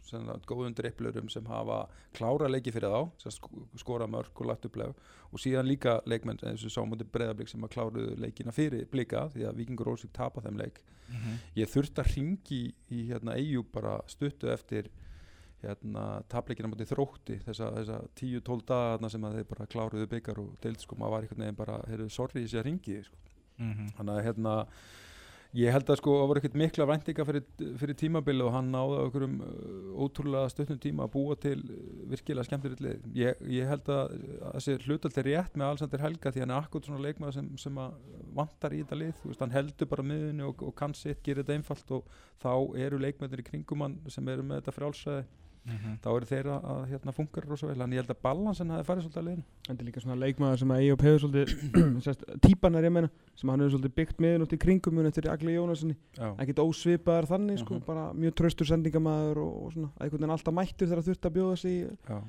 sem 0.06 0.26
það, 0.26 0.46
góðum 0.48 0.76
dripplurum 0.78 1.28
sem 1.32 1.50
hafa 1.50 1.80
klára 2.16 2.50
leiki 2.50 2.72
fyrir 2.74 2.94
þá, 2.94 3.28
skora 3.80 4.08
mörg 4.10 4.40
og 4.40 4.50
lagt 4.50 4.66
upp 4.68 4.78
leg 4.80 5.04
og 5.30 5.42
síðan 5.42 5.68
líka 5.68 5.98
leikmenn 6.10 6.40
eins 6.48 6.64
og 6.66 6.74
sámúti 6.74 7.06
breyðablík 7.06 7.50
sem 7.50 7.66
að 7.66 7.74
kláruðu 7.76 8.16
leikina 8.20 8.54
fyrir 8.54 8.88
blika 8.90 9.28
því 9.34 9.46
að 9.50 9.60
Víkingur 9.60 9.92
Rósvík 9.92 10.14
tapa 10.16 10.42
þeim 10.46 10.58
leik. 10.60 10.80
Ég 11.58 11.70
þurfti 11.70 12.02
að 12.02 12.10
ringi 12.14 12.56
í, 12.56 12.74
í 12.94 13.06
hérna 13.10 13.36
EU 13.38 13.64
bara 13.66 13.98
stuttu 14.10 14.50
eftir 14.52 14.90
hérna 15.64 16.04
tapleikina 16.32 16.70
mútið 16.70 16.92
þrótti 16.94 17.38
þessa, 17.44 17.68
þessa 17.76 18.00
10-12 18.20 18.64
dagarna 18.70 19.10
sem 19.12 19.26
að 19.28 19.38
þeir 19.38 19.50
bara 19.50 19.68
kláruðu 19.74 20.08
byggar 20.14 20.40
og 20.42 20.56
deild 20.64 20.80
sko, 20.80 20.98
maður 21.00 21.16
var 21.16 21.26
einhvern 21.26 21.44
veginn 21.46 21.60
bara, 21.60 21.76
heyrðu, 21.90 22.08
sorry 22.14 22.44
þessi 22.44 22.60
að 22.60 22.66
ringi 22.70 22.98
sko. 23.04 23.22
Mhm. 23.60 23.92
þannig 23.98 24.14
að 24.16 24.24
hérna 24.24 24.54
ég 25.58 25.74
held 25.74 25.88
að 25.90 25.98
sko 25.98 26.12
það 26.14 26.28
voru 26.30 26.40
ekkert 26.40 26.56
mikla 26.60 26.86
væntinga 26.86 27.24
fyrir, 27.26 27.46
fyrir 27.80 27.96
tímabili 27.98 28.44
og 28.46 28.52
hann 28.54 28.68
náði 28.70 28.98
á 28.98 29.02
einhverjum 29.02 29.34
uh, 29.42 30.04
ótrúlega 30.04 30.52
stutnum 30.52 30.78
tíma 30.80 31.06
að 31.06 31.12
búa 31.16 31.36
til 31.42 31.56
uh, 31.58 31.80
virkilega 32.12 32.46
skemmtilegt 32.46 32.84
lið. 32.84 33.08
Ég, 33.18 33.42
ég 33.58 33.68
held 33.70 33.90
að 33.90 34.14
að 34.14 34.54
þessi 34.54 34.76
hlutald 34.86 35.18
er 35.18 35.28
rétt 35.28 35.58
með 35.58 35.72
Alexander 35.72 36.04
Helga 36.06 36.32
því 36.32 36.44
hann 36.44 36.54
er 36.54 36.62
akkur 36.62 36.86
svona 36.86 37.02
leikmaður 37.02 37.36
sem, 37.40 37.50
sem 37.58 37.82
að 37.82 37.98
vantar 38.38 38.76
í 38.76 38.80
þetta 38.84 39.00
lið 39.02 39.26
veist, 39.26 39.42
hann 39.42 39.56
heldur 39.56 39.90
bara 39.90 40.06
miðunni 40.06 40.46
og, 40.46 40.64
og 40.70 40.74
kann 40.78 40.94
sitt, 40.94 41.22
gerir 41.26 41.42
þetta 41.42 41.58
einfalt 41.58 41.94
og 41.98 42.16
þá 42.40 42.52
eru 42.86 43.02
leikmennir 43.02 43.42
í 43.42 43.48
kringum 43.50 43.86
hann 43.86 43.98
sem 44.08 44.30
eru 44.30 44.46
með 44.46 44.62
þetta 44.62 44.78
frjálsæði 45.60 45.68
Mhm. 45.70 45.98
þá 46.02 46.06
eru 46.16 46.26
þeir 46.26 46.46
að, 46.50 46.64
að 46.72 46.84
hérna 46.90 47.12
funkar 47.12 47.44
rosa 47.46 47.66
vel 47.68 47.82
en 47.82 47.90
ég 47.92 48.00
held 48.00 48.10
að 48.10 48.20
balansin 48.24 48.70
hafi 48.70 48.84
farið 48.88 49.02
svolítið 49.04 49.20
að 49.20 49.26
liðin 49.28 49.44
Þetta 49.68 49.80
er 49.80 49.86
líka 49.86 50.00
svona 50.00 50.16
leikmaður 50.24 50.58
sem 50.58 50.70
að 50.72 50.80
Eyjop 50.80 51.02
hefur 51.04 51.20
svolítið 51.20 51.48
sérst, 52.04 52.24
típan 52.40 52.74
er 52.80 52.84
ég 52.88 52.92
meina 52.92 53.10
sem 53.36 53.48
hann 53.52 53.60
hefur 53.60 53.74
svolítið 53.76 53.94
byggt 54.00 54.18
miðun 54.24 54.42
út 54.46 54.54
í 54.56 54.58
kringum 54.58 54.94
mun 54.96 55.06
eftir 55.10 55.28
Agli 55.30 55.52
Jónassoni 55.54 55.96
ekkert 56.18 56.62
ósvipaðar 56.64 57.28
þannig 57.28 57.58
sko, 57.60 57.74
Mhm. 57.74 57.84
bara 57.86 58.12
mjög 58.16 58.34
traustur 58.40 58.66
sendingamæður 58.66 59.36
og, 59.44 59.52
og 59.66 59.72
svona 59.72 59.90
einhvern 60.00 60.20
veginn 60.20 60.34
alltaf 60.36 60.54
mættur 60.54 60.88
þegar 60.88 61.04
þurft 61.04 61.28
að 61.28 61.36
bjóða 61.36 61.58
sig 61.58 61.70
í 61.70 61.96
já, 62.08 62.22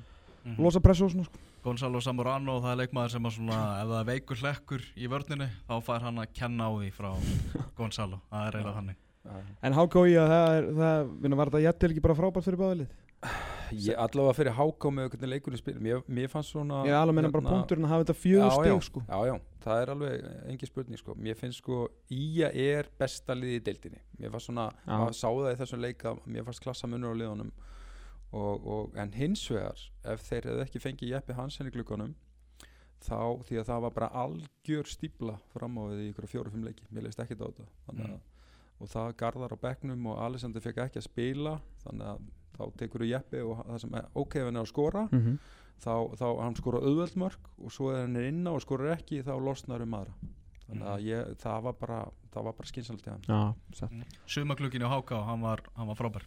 Mhm. 0.44 0.58
losa 0.62 0.80
pressu 0.80 1.04
og 1.04 1.10
svona 1.12 1.24
sko. 1.24 1.38
Gonzalo 1.62 2.00
Zamorano 2.02 2.60
það 2.60 2.72
er 2.72 2.86
leikmaður 2.86 3.10
sem 3.10 3.22
að 3.22 3.32
svona 3.38 3.58
ef 3.82 3.88
það 3.88 4.00
er 4.00 4.08
veikur 4.12 4.36
hlekkur 4.42 4.82
í 4.98 5.06
vörninni 5.08 5.48
þá 5.68 5.74
fær 5.82 6.00
hann 6.02 6.16
að 6.18 6.32
kenna 6.34 6.64
á 6.66 6.70
því 6.74 6.90
frá 6.92 7.10
Gonzalo 7.78 8.20
það 8.30 8.46
er 8.54 8.72
þannig 8.74 8.96
já. 9.24 9.32
En 9.62 9.72
HKI 9.72 10.16
að 10.18 10.28
það 10.28 10.48
er, 10.58 10.64
það, 10.74 11.12
minna, 11.22 11.36
var 11.36 11.46
þetta 11.50 11.62
jættil 11.62 11.90
ekki 11.94 12.02
bara 12.02 12.14
frábært 12.18 12.42
fyrir 12.44 12.58
báðalið? 12.58 12.88
Ég 13.72 13.96
allavega 13.96 14.34
fyrir 14.36 14.52
háká 14.56 14.90
með 14.92 15.06
hvernig 15.12 15.30
leikunni 15.30 15.58
spil 15.60 15.78
mér, 15.80 16.00
mér 16.10 16.28
fannst 16.28 16.52
svona 16.52 16.82
Ég 16.84 16.92
alveg 16.96 17.14
meina 17.16 17.30
bara 17.32 17.44
hérna- 17.44 17.52
punkturinn 17.54 17.86
að 17.86 17.92
hafa 17.94 18.04
þetta 18.04 18.16
fjögur 18.20 18.50
stig 18.56 18.82
sko. 18.88 19.02
já, 19.08 19.18
já, 19.30 19.34
það 19.64 19.82
er 19.82 19.92
alveg 19.94 20.24
engin 20.50 20.68
spurning 20.68 20.98
sko. 21.00 21.14
mér 21.14 21.38
finnst 21.38 21.62
sko 21.62 21.78
Ía 22.10 22.50
er 22.52 22.90
besta 22.98 23.36
liði 23.38 23.60
í 23.60 23.64
deildinni. 23.64 24.00
Mér 24.18 24.34
fannst 24.34 24.50
svona, 24.50 24.66
maður 24.86 25.16
sá 25.16 25.28
það 25.30 25.52
í 25.54 25.60
þessum 25.62 25.80
leika 25.80 26.16
mér 26.26 26.44
fannst 26.44 26.64
klassa 26.66 26.90
munur 26.90 27.14
á 27.14 27.20
liðunum. 27.22 27.52
Og, 28.32 28.66
og, 28.66 28.92
en 28.96 29.12
hins 29.12 29.46
vegar 29.50 29.80
ef 30.04 30.20
þeir 30.28 30.46
hefðu 30.50 30.62
ekki 30.66 30.80
fengið 30.80 31.10
Jeppi 31.12 31.34
Hansen 31.36 31.68
í 31.68 31.72
glukkanum 31.72 32.14
þá, 33.04 33.18
því 33.44 33.58
að 33.60 33.66
það 33.68 33.80
var 33.86 33.90
bara 33.96 34.08
algjör 34.22 34.88
stípla 34.88 35.38
fram 35.52 35.76
á 35.78 35.82
við 35.92 35.98
í 36.00 36.10
ykkur 36.12 36.28
fjóru-fimm 36.32 36.64
leiki. 36.64 36.84
Mér 36.90 37.04
leist 37.08 37.20
ekki 37.20 37.36
á 37.36 37.44
þetta. 37.44 37.66
Að, 37.92 38.20
og 38.80 38.88
það 38.88 39.16
garðar 39.16 39.52
á 39.52 39.58
bekknum 39.64 40.06
og 40.12 40.22
Alexander 40.24 40.60
fekk 40.64 40.80
ekki 40.86 40.98
að 41.02 41.08
spila 41.08 41.60
þannig 41.84 42.06
að 42.14 42.22
þá 42.58 42.62
tekur 42.76 43.00
þú 43.04 43.08
Jeppi 43.10 43.40
og 43.42 43.64
það 43.66 43.78
sem 43.84 43.94
er 43.94 44.06
ok 44.14 44.36
ef 44.36 44.44
hann 44.48 44.56
er 44.56 44.62
að 44.62 44.68
skora 44.72 45.08
mm 45.10 45.20
-hmm. 45.20 45.38
þá, 45.84 45.94
þá 46.20 46.26
hann 46.42 46.56
skora 46.56 46.78
auðveld 46.78 47.16
mörg 47.16 47.38
og 47.58 47.72
svo 47.72 47.90
er 47.92 48.00
hann 48.06 48.16
er 48.16 48.28
inná 48.30 48.50
og 48.54 48.60
skorar 48.62 48.96
ekki 48.96 49.22
þá 49.22 49.34
losnar 49.40 49.82
um 49.82 49.94
aðra. 49.94 50.14
Þannig 50.68 50.88
að 50.88 51.00
ég, 51.04 51.36
það 51.36 51.62
var 51.62 51.72
bara 51.72 52.08
það 52.32 52.44
var 52.44 52.52
bara 52.52 52.66
hann 53.12 53.22
Já, 53.28 53.54
satt. 53.72 53.92
Sumaklukkin 54.26 54.82
á 54.82 54.88
Háká, 54.88 55.24
hann 55.24 55.40
var, 55.42 55.60
hann 55.76 55.86
var 55.86 55.96
frábær. 55.96 56.24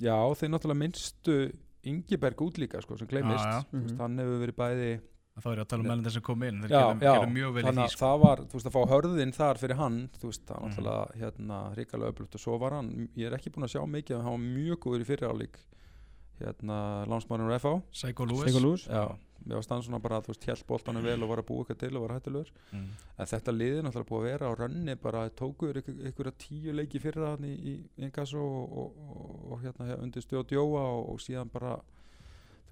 Já 0.00 0.34
þeir 0.34 0.50
náttúrulega 0.50 0.78
minnstu 0.78 1.52
Ingeberg 1.84 2.36
út 2.42 2.58
líka 2.58 2.80
sko 2.82 2.96
sem 2.96 3.06
gleymist. 3.06 3.44
Já, 3.44 3.52
já. 3.52 3.64
Þú 3.70 3.82
veist, 3.82 3.94
Mhm. 3.94 4.00
hann 4.00 4.18
hefur 4.18 4.46
verið 4.46 4.56
bæði 4.56 5.00
þá 5.42 5.48
er 5.52 5.56
ég 5.58 5.64
að 5.64 5.68
tala 5.72 5.82
um 5.84 5.88
meðlendar 5.90 6.12
sem 6.16 6.22
kom 6.28 6.42
inn 6.48 6.60
þeir 6.64 6.72
gerðu, 7.02 7.30
mjög 7.38 7.52
vel 7.54 7.62
í 7.62 7.66
þannig 7.68 7.78
því 7.78 7.88
að 7.88 7.94
sko. 7.96 8.04
það 8.04 8.20
var 8.24 8.38
þú 8.48 8.58
veist 8.58 8.68
að 8.70 8.76
fá 8.78 8.82
hörðin 8.92 9.32
þar 9.38 9.58
fyrir 9.62 9.76
hann 9.82 9.98
þú 10.18 10.26
veist 10.32 10.44
það 10.48 10.58
Mhm. 10.58 10.68
náttúrulega 10.68 11.22
hérna 11.22 11.58
ríkalega 11.78 12.12
öflugt 12.12 12.34
og 12.34 12.40
svo 12.40 12.58
var 12.58 12.72
hann 12.78 13.08
ég 13.16 13.26
er 13.26 13.36
ekki 13.38 13.50
búin 13.54 13.64
að 13.68 13.74
sjá 13.76 13.82
mikið 13.86 14.16
en 14.18 14.22
hann 14.26 14.36
var 14.38 14.46
mjög 14.58 14.78
góður 14.86 15.00
í 15.00 15.08
fyrir 15.12 15.28
álík 15.32 15.56
hérna 16.38 16.76
lánsmárinn 17.10 17.48
úr 17.50 17.56
FH 17.58 17.82
Seiko 17.90 18.24
Lewis 18.26 18.86
mér 19.48 19.54
var 19.54 19.62
stann 19.62 19.82
svona 19.82 19.98
bara 20.02 20.18
að 20.18 20.26
þú 20.26 20.32
veist 20.34 20.44
hjælt 20.46 20.66
boltanum 20.66 21.02
vel 21.02 21.22
og 21.22 21.28
var 21.30 21.38
að 21.42 21.46
búa 21.48 21.62
eitthvað 21.64 21.78
til 21.78 21.96
og 21.96 22.02
var 22.08 22.14
hættulegur 22.18 22.50
mm. 22.72 22.88
En 23.18 23.26
þetta 23.26 23.54
liði 23.54 23.82
náttúrulega 23.82 24.08
búið 24.10 24.18
að 24.18 24.28
vera 24.28 24.50
á 24.50 24.52
rönni 24.58 24.94
bara 25.02 25.22
tókuður 25.30 25.78
ykkur, 25.80 25.94
ykkur 26.10 26.30
tíu 26.38 26.72
leiki 26.74 27.00
fyrra 27.00 27.30
hann 27.36 27.44
í, 27.46 27.54
í 27.54 27.74
Ingasso 28.02 28.38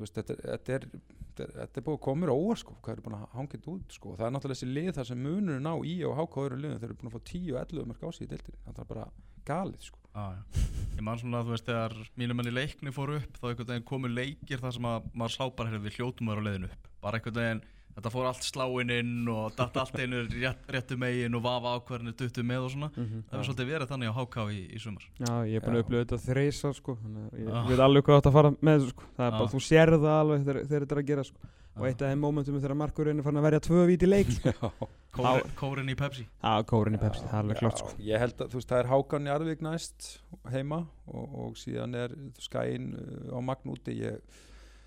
veist, 0.03 0.17
þetta, 0.19 0.37
þetta, 0.43 0.77
er, 0.77 0.87
þetta, 0.93 1.47
þetta 1.61 1.81
er 1.81 1.87
búið 1.87 1.99
að 1.99 2.03
koma 2.07 2.23
mér 2.23 2.33
á 2.33 2.37
óvart 2.37 2.63
sko, 2.63 2.77
hvað 2.83 2.97
er 2.97 3.05
búin 3.05 3.17
að 3.19 3.29
hangið 3.37 3.69
út 3.73 3.97
sko, 3.97 4.17
það 4.17 4.27
er 4.27 4.35
náttúrulega 4.35 4.61
þessi 4.61 4.73
lið 4.73 4.91
þar 4.97 5.09
sem 5.11 5.23
munur 5.27 5.63
ná 5.63 5.73
í 5.77 5.95
og 6.09 6.19
háka 6.21 6.43
öðru 6.45 6.61
liðum, 6.63 6.81
þeir 6.83 6.91
eru 6.91 6.99
búin 7.01 7.11
að 7.11 7.17
fá 7.17 7.31
10-11 7.33 7.89
mörg 7.91 8.05
á 8.05 8.11
sig 8.17 8.27
í 8.27 8.31
deildinni, 8.33 8.61
það 8.67 8.83
er 8.83 8.91
bara 8.91 9.07
galið 9.47 9.87
sko. 9.91 10.03
ah, 10.17 10.35
ég 10.97 11.05
man 11.05 11.21
svona 11.21 11.43
að 11.43 11.49
þú 11.49 11.55
veist 11.55 11.71
þegar 11.71 11.97
mínum 12.17 12.43
enn 12.43 12.51
í 12.51 12.57
leikni 12.57 12.93
fóru 12.95 13.19
upp 13.21 13.41
þá 13.41 13.49
einhvern 13.51 13.71
veginn 13.73 13.89
komu 13.91 14.11
leikir 14.11 14.63
þar 14.63 14.77
sem 14.77 14.89
að 14.91 15.09
maður 15.13 15.35
sá 15.37 15.45
bara 15.51 15.73
heyrðu, 15.73 15.85
við 15.87 15.99
hljótum 15.99 16.31
að 16.31 16.33
vera 16.33 16.43
á 16.43 16.47
leiðinu 16.49 16.71
upp. 16.71 16.89
Bara 17.05 17.21
einhvern 17.21 17.41
veginn 17.41 17.65
þetta 17.97 18.11
fór 18.13 18.27
allt 18.29 18.45
sláinn 18.45 18.91
inn 18.93 19.29
og 19.33 19.55
datt 19.57 19.77
allt 19.81 19.97
einu 19.99 20.23
rétt, 20.29 20.67
réttu 20.69 20.99
megin 21.01 21.35
og 21.39 21.43
vafa 21.47 21.73
ákvarðinu 21.81 22.13
duttu 22.17 22.43
með 22.45 22.67
og 22.67 22.71
svona 22.75 22.91
Mhm. 22.97 23.23
það 23.31 23.37
hefur 23.39 23.49
svolítið 23.49 23.71
verið 23.73 23.89
þannig 23.93 24.11
á 24.13 24.15
HK 24.21 24.37
í, 24.53 24.61
í 24.77 24.79
sumar 24.81 25.05
Já, 25.19 25.33
ég 25.49 25.57
er 25.57 25.61
búin 25.65 25.75
að 25.75 25.81
Já. 25.81 25.85
upplifa 25.87 26.05
þetta 26.05 26.25
þreysar 26.29 26.75
sko 26.77 26.99
ég 27.41 27.49
Ah. 27.53 27.67
veit 27.69 27.79
alveg 27.81 28.03
hvað 28.05 28.23
að 28.23 28.33
fara 28.33 28.51
með 28.61 28.81
þessu 28.81 28.89
sko 28.93 29.03
Það 29.17 29.27
er 29.27 29.33
Ah. 29.33 29.39
bara, 29.39 29.49
þú 29.55 29.61
sérð 29.65 30.01
það 30.05 30.21
alveg 30.21 30.45
þegar, 30.45 30.61
þegar 30.67 30.81
þetta 30.87 30.93
er 30.93 31.03
að 31.03 31.07
gera 31.07 31.25
sko 31.25 31.39
Og 31.77 31.83
Já. 31.85 31.89
eitt 31.91 32.01
af 32.03 32.09
þeim 32.09 32.21
momentum 32.25 32.61
þegar 32.61 32.77
Markurinn 32.77 33.19
er 33.19 33.23
farin 33.23 33.37
að 33.37 33.47
verja 33.51 33.61
tvö 33.61 33.87
víti 33.87 34.07
leik 34.09 34.31
sko 34.33 34.49
Já, 34.57 34.71
Kóri, 35.17 35.51
Kórin 35.57 35.89
í 35.89 35.97
Pepsi 35.97 36.27
Já, 36.45 36.63
kórin 36.65 36.95
í 36.97 37.01
Pepsi, 37.01 37.25
það 37.25 37.33
er 37.33 37.43
alveg 37.45 37.59
klart 37.61 37.79
sko 37.79 37.91
ég 38.01 38.19
held 38.19 38.37
að 38.37 38.49
þú 38.49 38.57
veist 38.61 38.69
það 38.69 38.81
er 38.81 38.89
Hákan 38.93 39.27
í 39.29 39.33
Arvík 39.33 39.61
næst 39.65 40.19
heima 40.53 40.87
og, 41.09 41.25
og 41.37 41.55
síðan 41.57 41.95
er 41.97 42.09
skæin 42.41 42.93
uh, 42.97 43.37
á 43.37 43.41
Magn 43.41 43.73
úti 43.73 43.97
ég, 44.01 44.21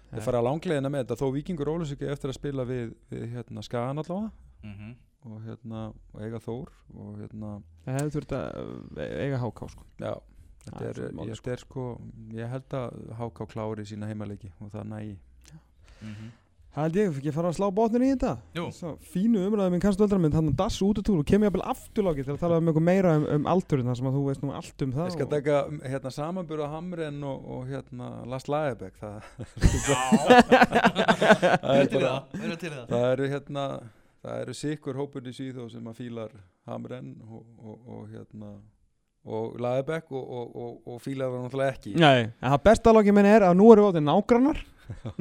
Ég 0.10 0.26
fara 0.26 0.40
að 0.42 0.48
langlegina 0.48 0.90
með 0.90 1.04
þetta 1.06 1.20
þó 1.20 1.28
Víkingur 1.36 1.70
ólus 1.70 1.94
ekki 1.94 2.10
eftir 2.10 2.32
að 2.32 2.40
spila 2.40 2.66
við, 2.66 2.96
við 3.12 3.28
hérna, 3.36 3.64
Skagan 3.66 4.02
allavega. 4.02 4.32
Mm 4.66 4.96
og, 5.28 5.40
hérna, 5.44 5.86
og 6.14 6.24
eiga 6.24 6.40
Þór 6.44 6.74
og 6.96 7.16
hérna 7.20 7.54
Það 7.86 7.98
hefði 7.98 8.14
þurft 8.16 8.36
að 8.38 8.60
uh, 8.60 9.00
eiga 9.24 9.40
háká 9.42 9.72
sko. 9.74 9.88
Já 10.00 10.14
Þetta 10.60 10.84
er 10.84 10.90
er, 10.90 11.14
ég, 11.24 11.32
þetta 11.40 11.52
er 11.54 11.62
sko, 11.64 11.84
ég 12.36 12.52
held 12.52 12.74
að 12.76 12.98
HK 13.16 13.46
klári 13.54 13.86
sína 13.88 14.10
heimaleiki 14.10 14.52
og 14.60 14.74
það 14.74 14.90
nægi 14.92 15.14
Það 16.70 16.84
held 16.86 16.98
ég, 17.00 17.08
fikk 17.18 17.26
ég 17.26 17.34
fara 17.34 17.50
að 17.50 17.56
slá 17.58 17.66
botnin 17.74 18.04
í 18.06 18.10
þetta. 18.14 18.32
Jú. 18.56 18.66
Svo 18.78 18.90
fínu 19.10 19.40
umræðum 19.48 19.74
minn 19.74 19.82
kannski 19.82 20.04
öldra 20.06 20.20
mynd 20.22 20.36
Þannig 20.38 20.54
að 20.54 20.60
dass 20.60 20.76
út 20.86 21.00
úr 21.02 21.06
túr 21.08 21.18
og 21.24 21.26
kem 21.28 21.42
ég 21.48 21.56
að 21.58 21.64
afturláki 21.74 22.26
til 22.28 22.36
að 22.36 22.42
tala 22.44 22.60
um 22.62 22.70
eitthvað 22.70 22.86
meira 22.86 23.14
um, 23.18 23.26
um 23.40 23.48
aldurinn 23.50 23.90
þar 23.90 23.98
sem 24.00 24.10
að 24.12 24.18
þú 24.20 24.22
veist 24.28 24.44
nú 24.46 24.52
allt 24.54 24.86
um 24.86 24.94
það 24.94 25.10
Ég 25.10 25.16
skal 25.18 25.26
og- 25.26 25.34
taka 25.34 25.58
um, 25.72 25.80
hérna, 25.82 26.12
samanbura 26.14 26.68
Hamren 26.76 27.18
og, 27.26 27.50
og 27.58 27.66
hérna, 27.74 28.12
Lars 28.30 28.46
Lagerbäck 28.54 29.02
það, 29.02 29.18
það, 30.40 31.74
er 31.74 31.90
til 31.90 32.00
bara, 32.00 32.14
það, 32.30 32.40
verður 32.44 32.60
til 32.62 32.72
það. 32.76 32.86
það 32.94 33.06
eru 33.14 33.30
hérna 33.34 33.66
það 34.24 34.42
eru 34.44 34.56
sikkur 34.62 35.00
hópur 35.00 35.30
í 35.30 35.34
síðó 35.36 35.66
sem 35.74 35.90
að 35.90 36.00
fílar 36.04 36.34
Hamren 36.70 37.16
og, 37.26 37.44
og, 37.66 37.78
og 37.98 38.06
hérna 38.14 38.54
og 39.26 39.60
Lagerbäck 39.60 40.12
og, 40.16 40.24
og, 40.24 40.56
og, 40.56 40.74
og 40.96 41.02
fílar 41.04 41.30
það 41.34 41.46
náttúrulega 41.48 41.76
ekki. 41.76 41.96
Nei, 42.00 42.28
en 42.30 42.52
það 42.56 42.64
besta 42.70 42.94
lóki 42.96 43.14
minn 43.16 43.26
er 43.30 43.48
að 43.50 43.58
nú 43.60 43.72
erum 43.74 43.90
við 43.90 43.96
áttið 43.98 44.08
nágrannar. 44.10 44.66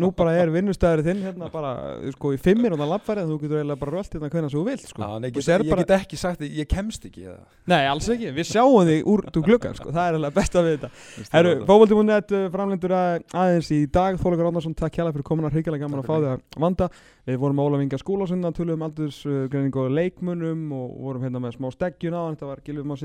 Nú 0.01 0.09
bara 0.17 0.33
er 0.41 0.49
vinnustæður 0.49 1.03
þinn 1.05 1.19
hérna 1.27 1.51
bara 1.53 1.71
sko 2.15 2.31
í 2.33 2.39
fimmir 2.41 2.73
og 2.73 2.79
það 2.81 2.89
lappfærið 2.95 3.27
þú 3.29 3.35
getur 3.43 3.59
eiginlega 3.59 3.81
bara 3.83 3.93
rölt 3.99 4.15
hérna 4.15 4.31
hvernig 4.33 4.55
þú 4.55 4.63
vilt 4.65 4.87
sko. 4.89 5.03
Já, 5.03 5.19
nei, 5.21 5.29
Þú 5.29 5.43
ég, 5.45 5.69
bara- 5.69 5.85
get 5.85 5.93
ekki 5.99 6.17
sagt 6.17 6.41
því, 6.41 6.49
ég 6.57 6.69
kemst 6.71 7.05
ekki 7.05 7.27
eða. 7.27 7.43
Nei, 7.69 7.83
alls 7.91 8.09
ekki, 8.15 8.31
við 8.33 8.49
sjáum 8.49 8.89
þig 8.89 9.11
úr 9.13 9.25
þú 9.29 9.43
gluggan 9.45 9.77
sko. 9.77 9.93
það 9.93 10.07
er 10.07 10.17
eiginlega 10.17 10.37
besta 10.39 10.63
við 10.65 10.79
þetta 10.79 11.29
Herru, 11.35 11.53
fókvöldum.net 11.69 12.35
framlendur 12.55 12.95
að, 12.97 13.27
aðeins 13.43 13.71
í 13.77 13.83
dag. 13.93 14.17
Þólegur 14.25 14.49
Árnarsson, 14.49 14.75
takk 14.81 14.97
hjá 14.97 15.05
fyrir 15.13 15.29
komin 15.29 15.45
að 15.51 15.59
hrigalega 15.59 15.85
gaman 15.85 16.01
að 16.01 16.09
fá 16.09 16.17
þig 16.17 16.31
að 16.33 16.65
vanda. 16.65 16.89
Við 17.29 17.37
vorum 17.45 17.61
á 17.61 17.65
Ólaf 17.69 17.85
Inga 17.85 17.99
skólasunna, 18.01 18.55
tölum 18.57 18.79
um 18.81 18.87
aldursgreiningu 18.89 19.83
og 19.85 19.93
leikmunum 19.93 20.73
og 20.73 20.97
vorum 20.97 21.27
hérna 21.29 21.43
með 21.45 21.59
smá 21.59 21.69
steggjun 21.77 22.17
á 22.17 22.25
þetta 22.33 22.49
var 22.49 22.65
Gilvið 22.65 22.89
Már 22.89 22.97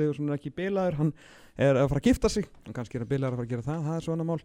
Ekki 0.84 0.94
bilaður 0.94 1.02
hann 1.02 1.14
er 1.54 1.78
að 1.78 1.90
fara 1.92 2.02
að 2.02 2.08
gifta 2.10 2.30
sig 2.34 2.48
og 2.68 2.74
kannski 2.76 2.98
er 2.98 3.04
hann 3.04 3.12
bilaður 3.12 3.34
að 3.34 3.42
fara 3.42 3.48
að 3.48 3.54
gera 3.54 3.68
það, 3.68 3.84
það 3.88 4.00
er 4.00 4.08
svona 4.08 4.28
mál. 4.28 4.40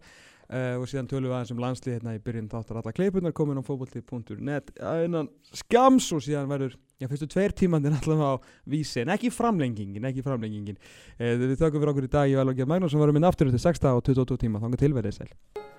Uh, 0.49 0.81
og 0.81 0.87
síðan 0.89 1.09
tölum 1.09 1.29
við 1.29 1.35
aðeins 1.37 1.51
um 1.53 1.59
landslið 1.61 1.93
hérna 1.93 2.13
í 2.17 2.21
byrjun 2.25 2.47
þáttar 2.49 2.79
alla 2.79 2.93
kleipunar 2.97 3.33
komin 3.37 3.59
á 3.61 3.63
fókvöldi.net 3.67 4.71
innan 5.05 5.29
skams 5.53 6.07
og 6.15 6.23
síðan 6.25 6.49
verður 6.49 6.73
Já, 6.99 7.07
fyrstu 7.07 7.29
tveir 7.31 7.53
tímandir 7.55 7.93
allavega 7.95 8.33
á 8.35 8.43
vísi 8.67 8.99
en 9.05 9.13
ekki 9.13 9.31
framlengingin, 9.31 10.09
ekki 10.09 10.25
framlengingin. 10.25 10.75
Eh, 11.15 11.37
Við 11.39 11.55
þökkum 11.55 11.79
fyrir 11.79 11.93
okkur 11.93 12.09
í 12.09 12.11
dag, 12.11 12.27
ég 12.27 12.41
vel 12.41 12.51
og 12.51 12.59
geð 12.59 12.67
Magnús 12.73 12.91
sem 12.91 12.99
varum 12.99 13.21
inn 13.21 13.29
aftur 13.29 13.47
til 13.47 13.63
6 13.69 13.87
og 13.93 14.03
22 14.03 14.41
tíma, 14.43 14.59
þannig 14.59 14.83
tilverðið 14.83 15.21
sæl 15.21 15.69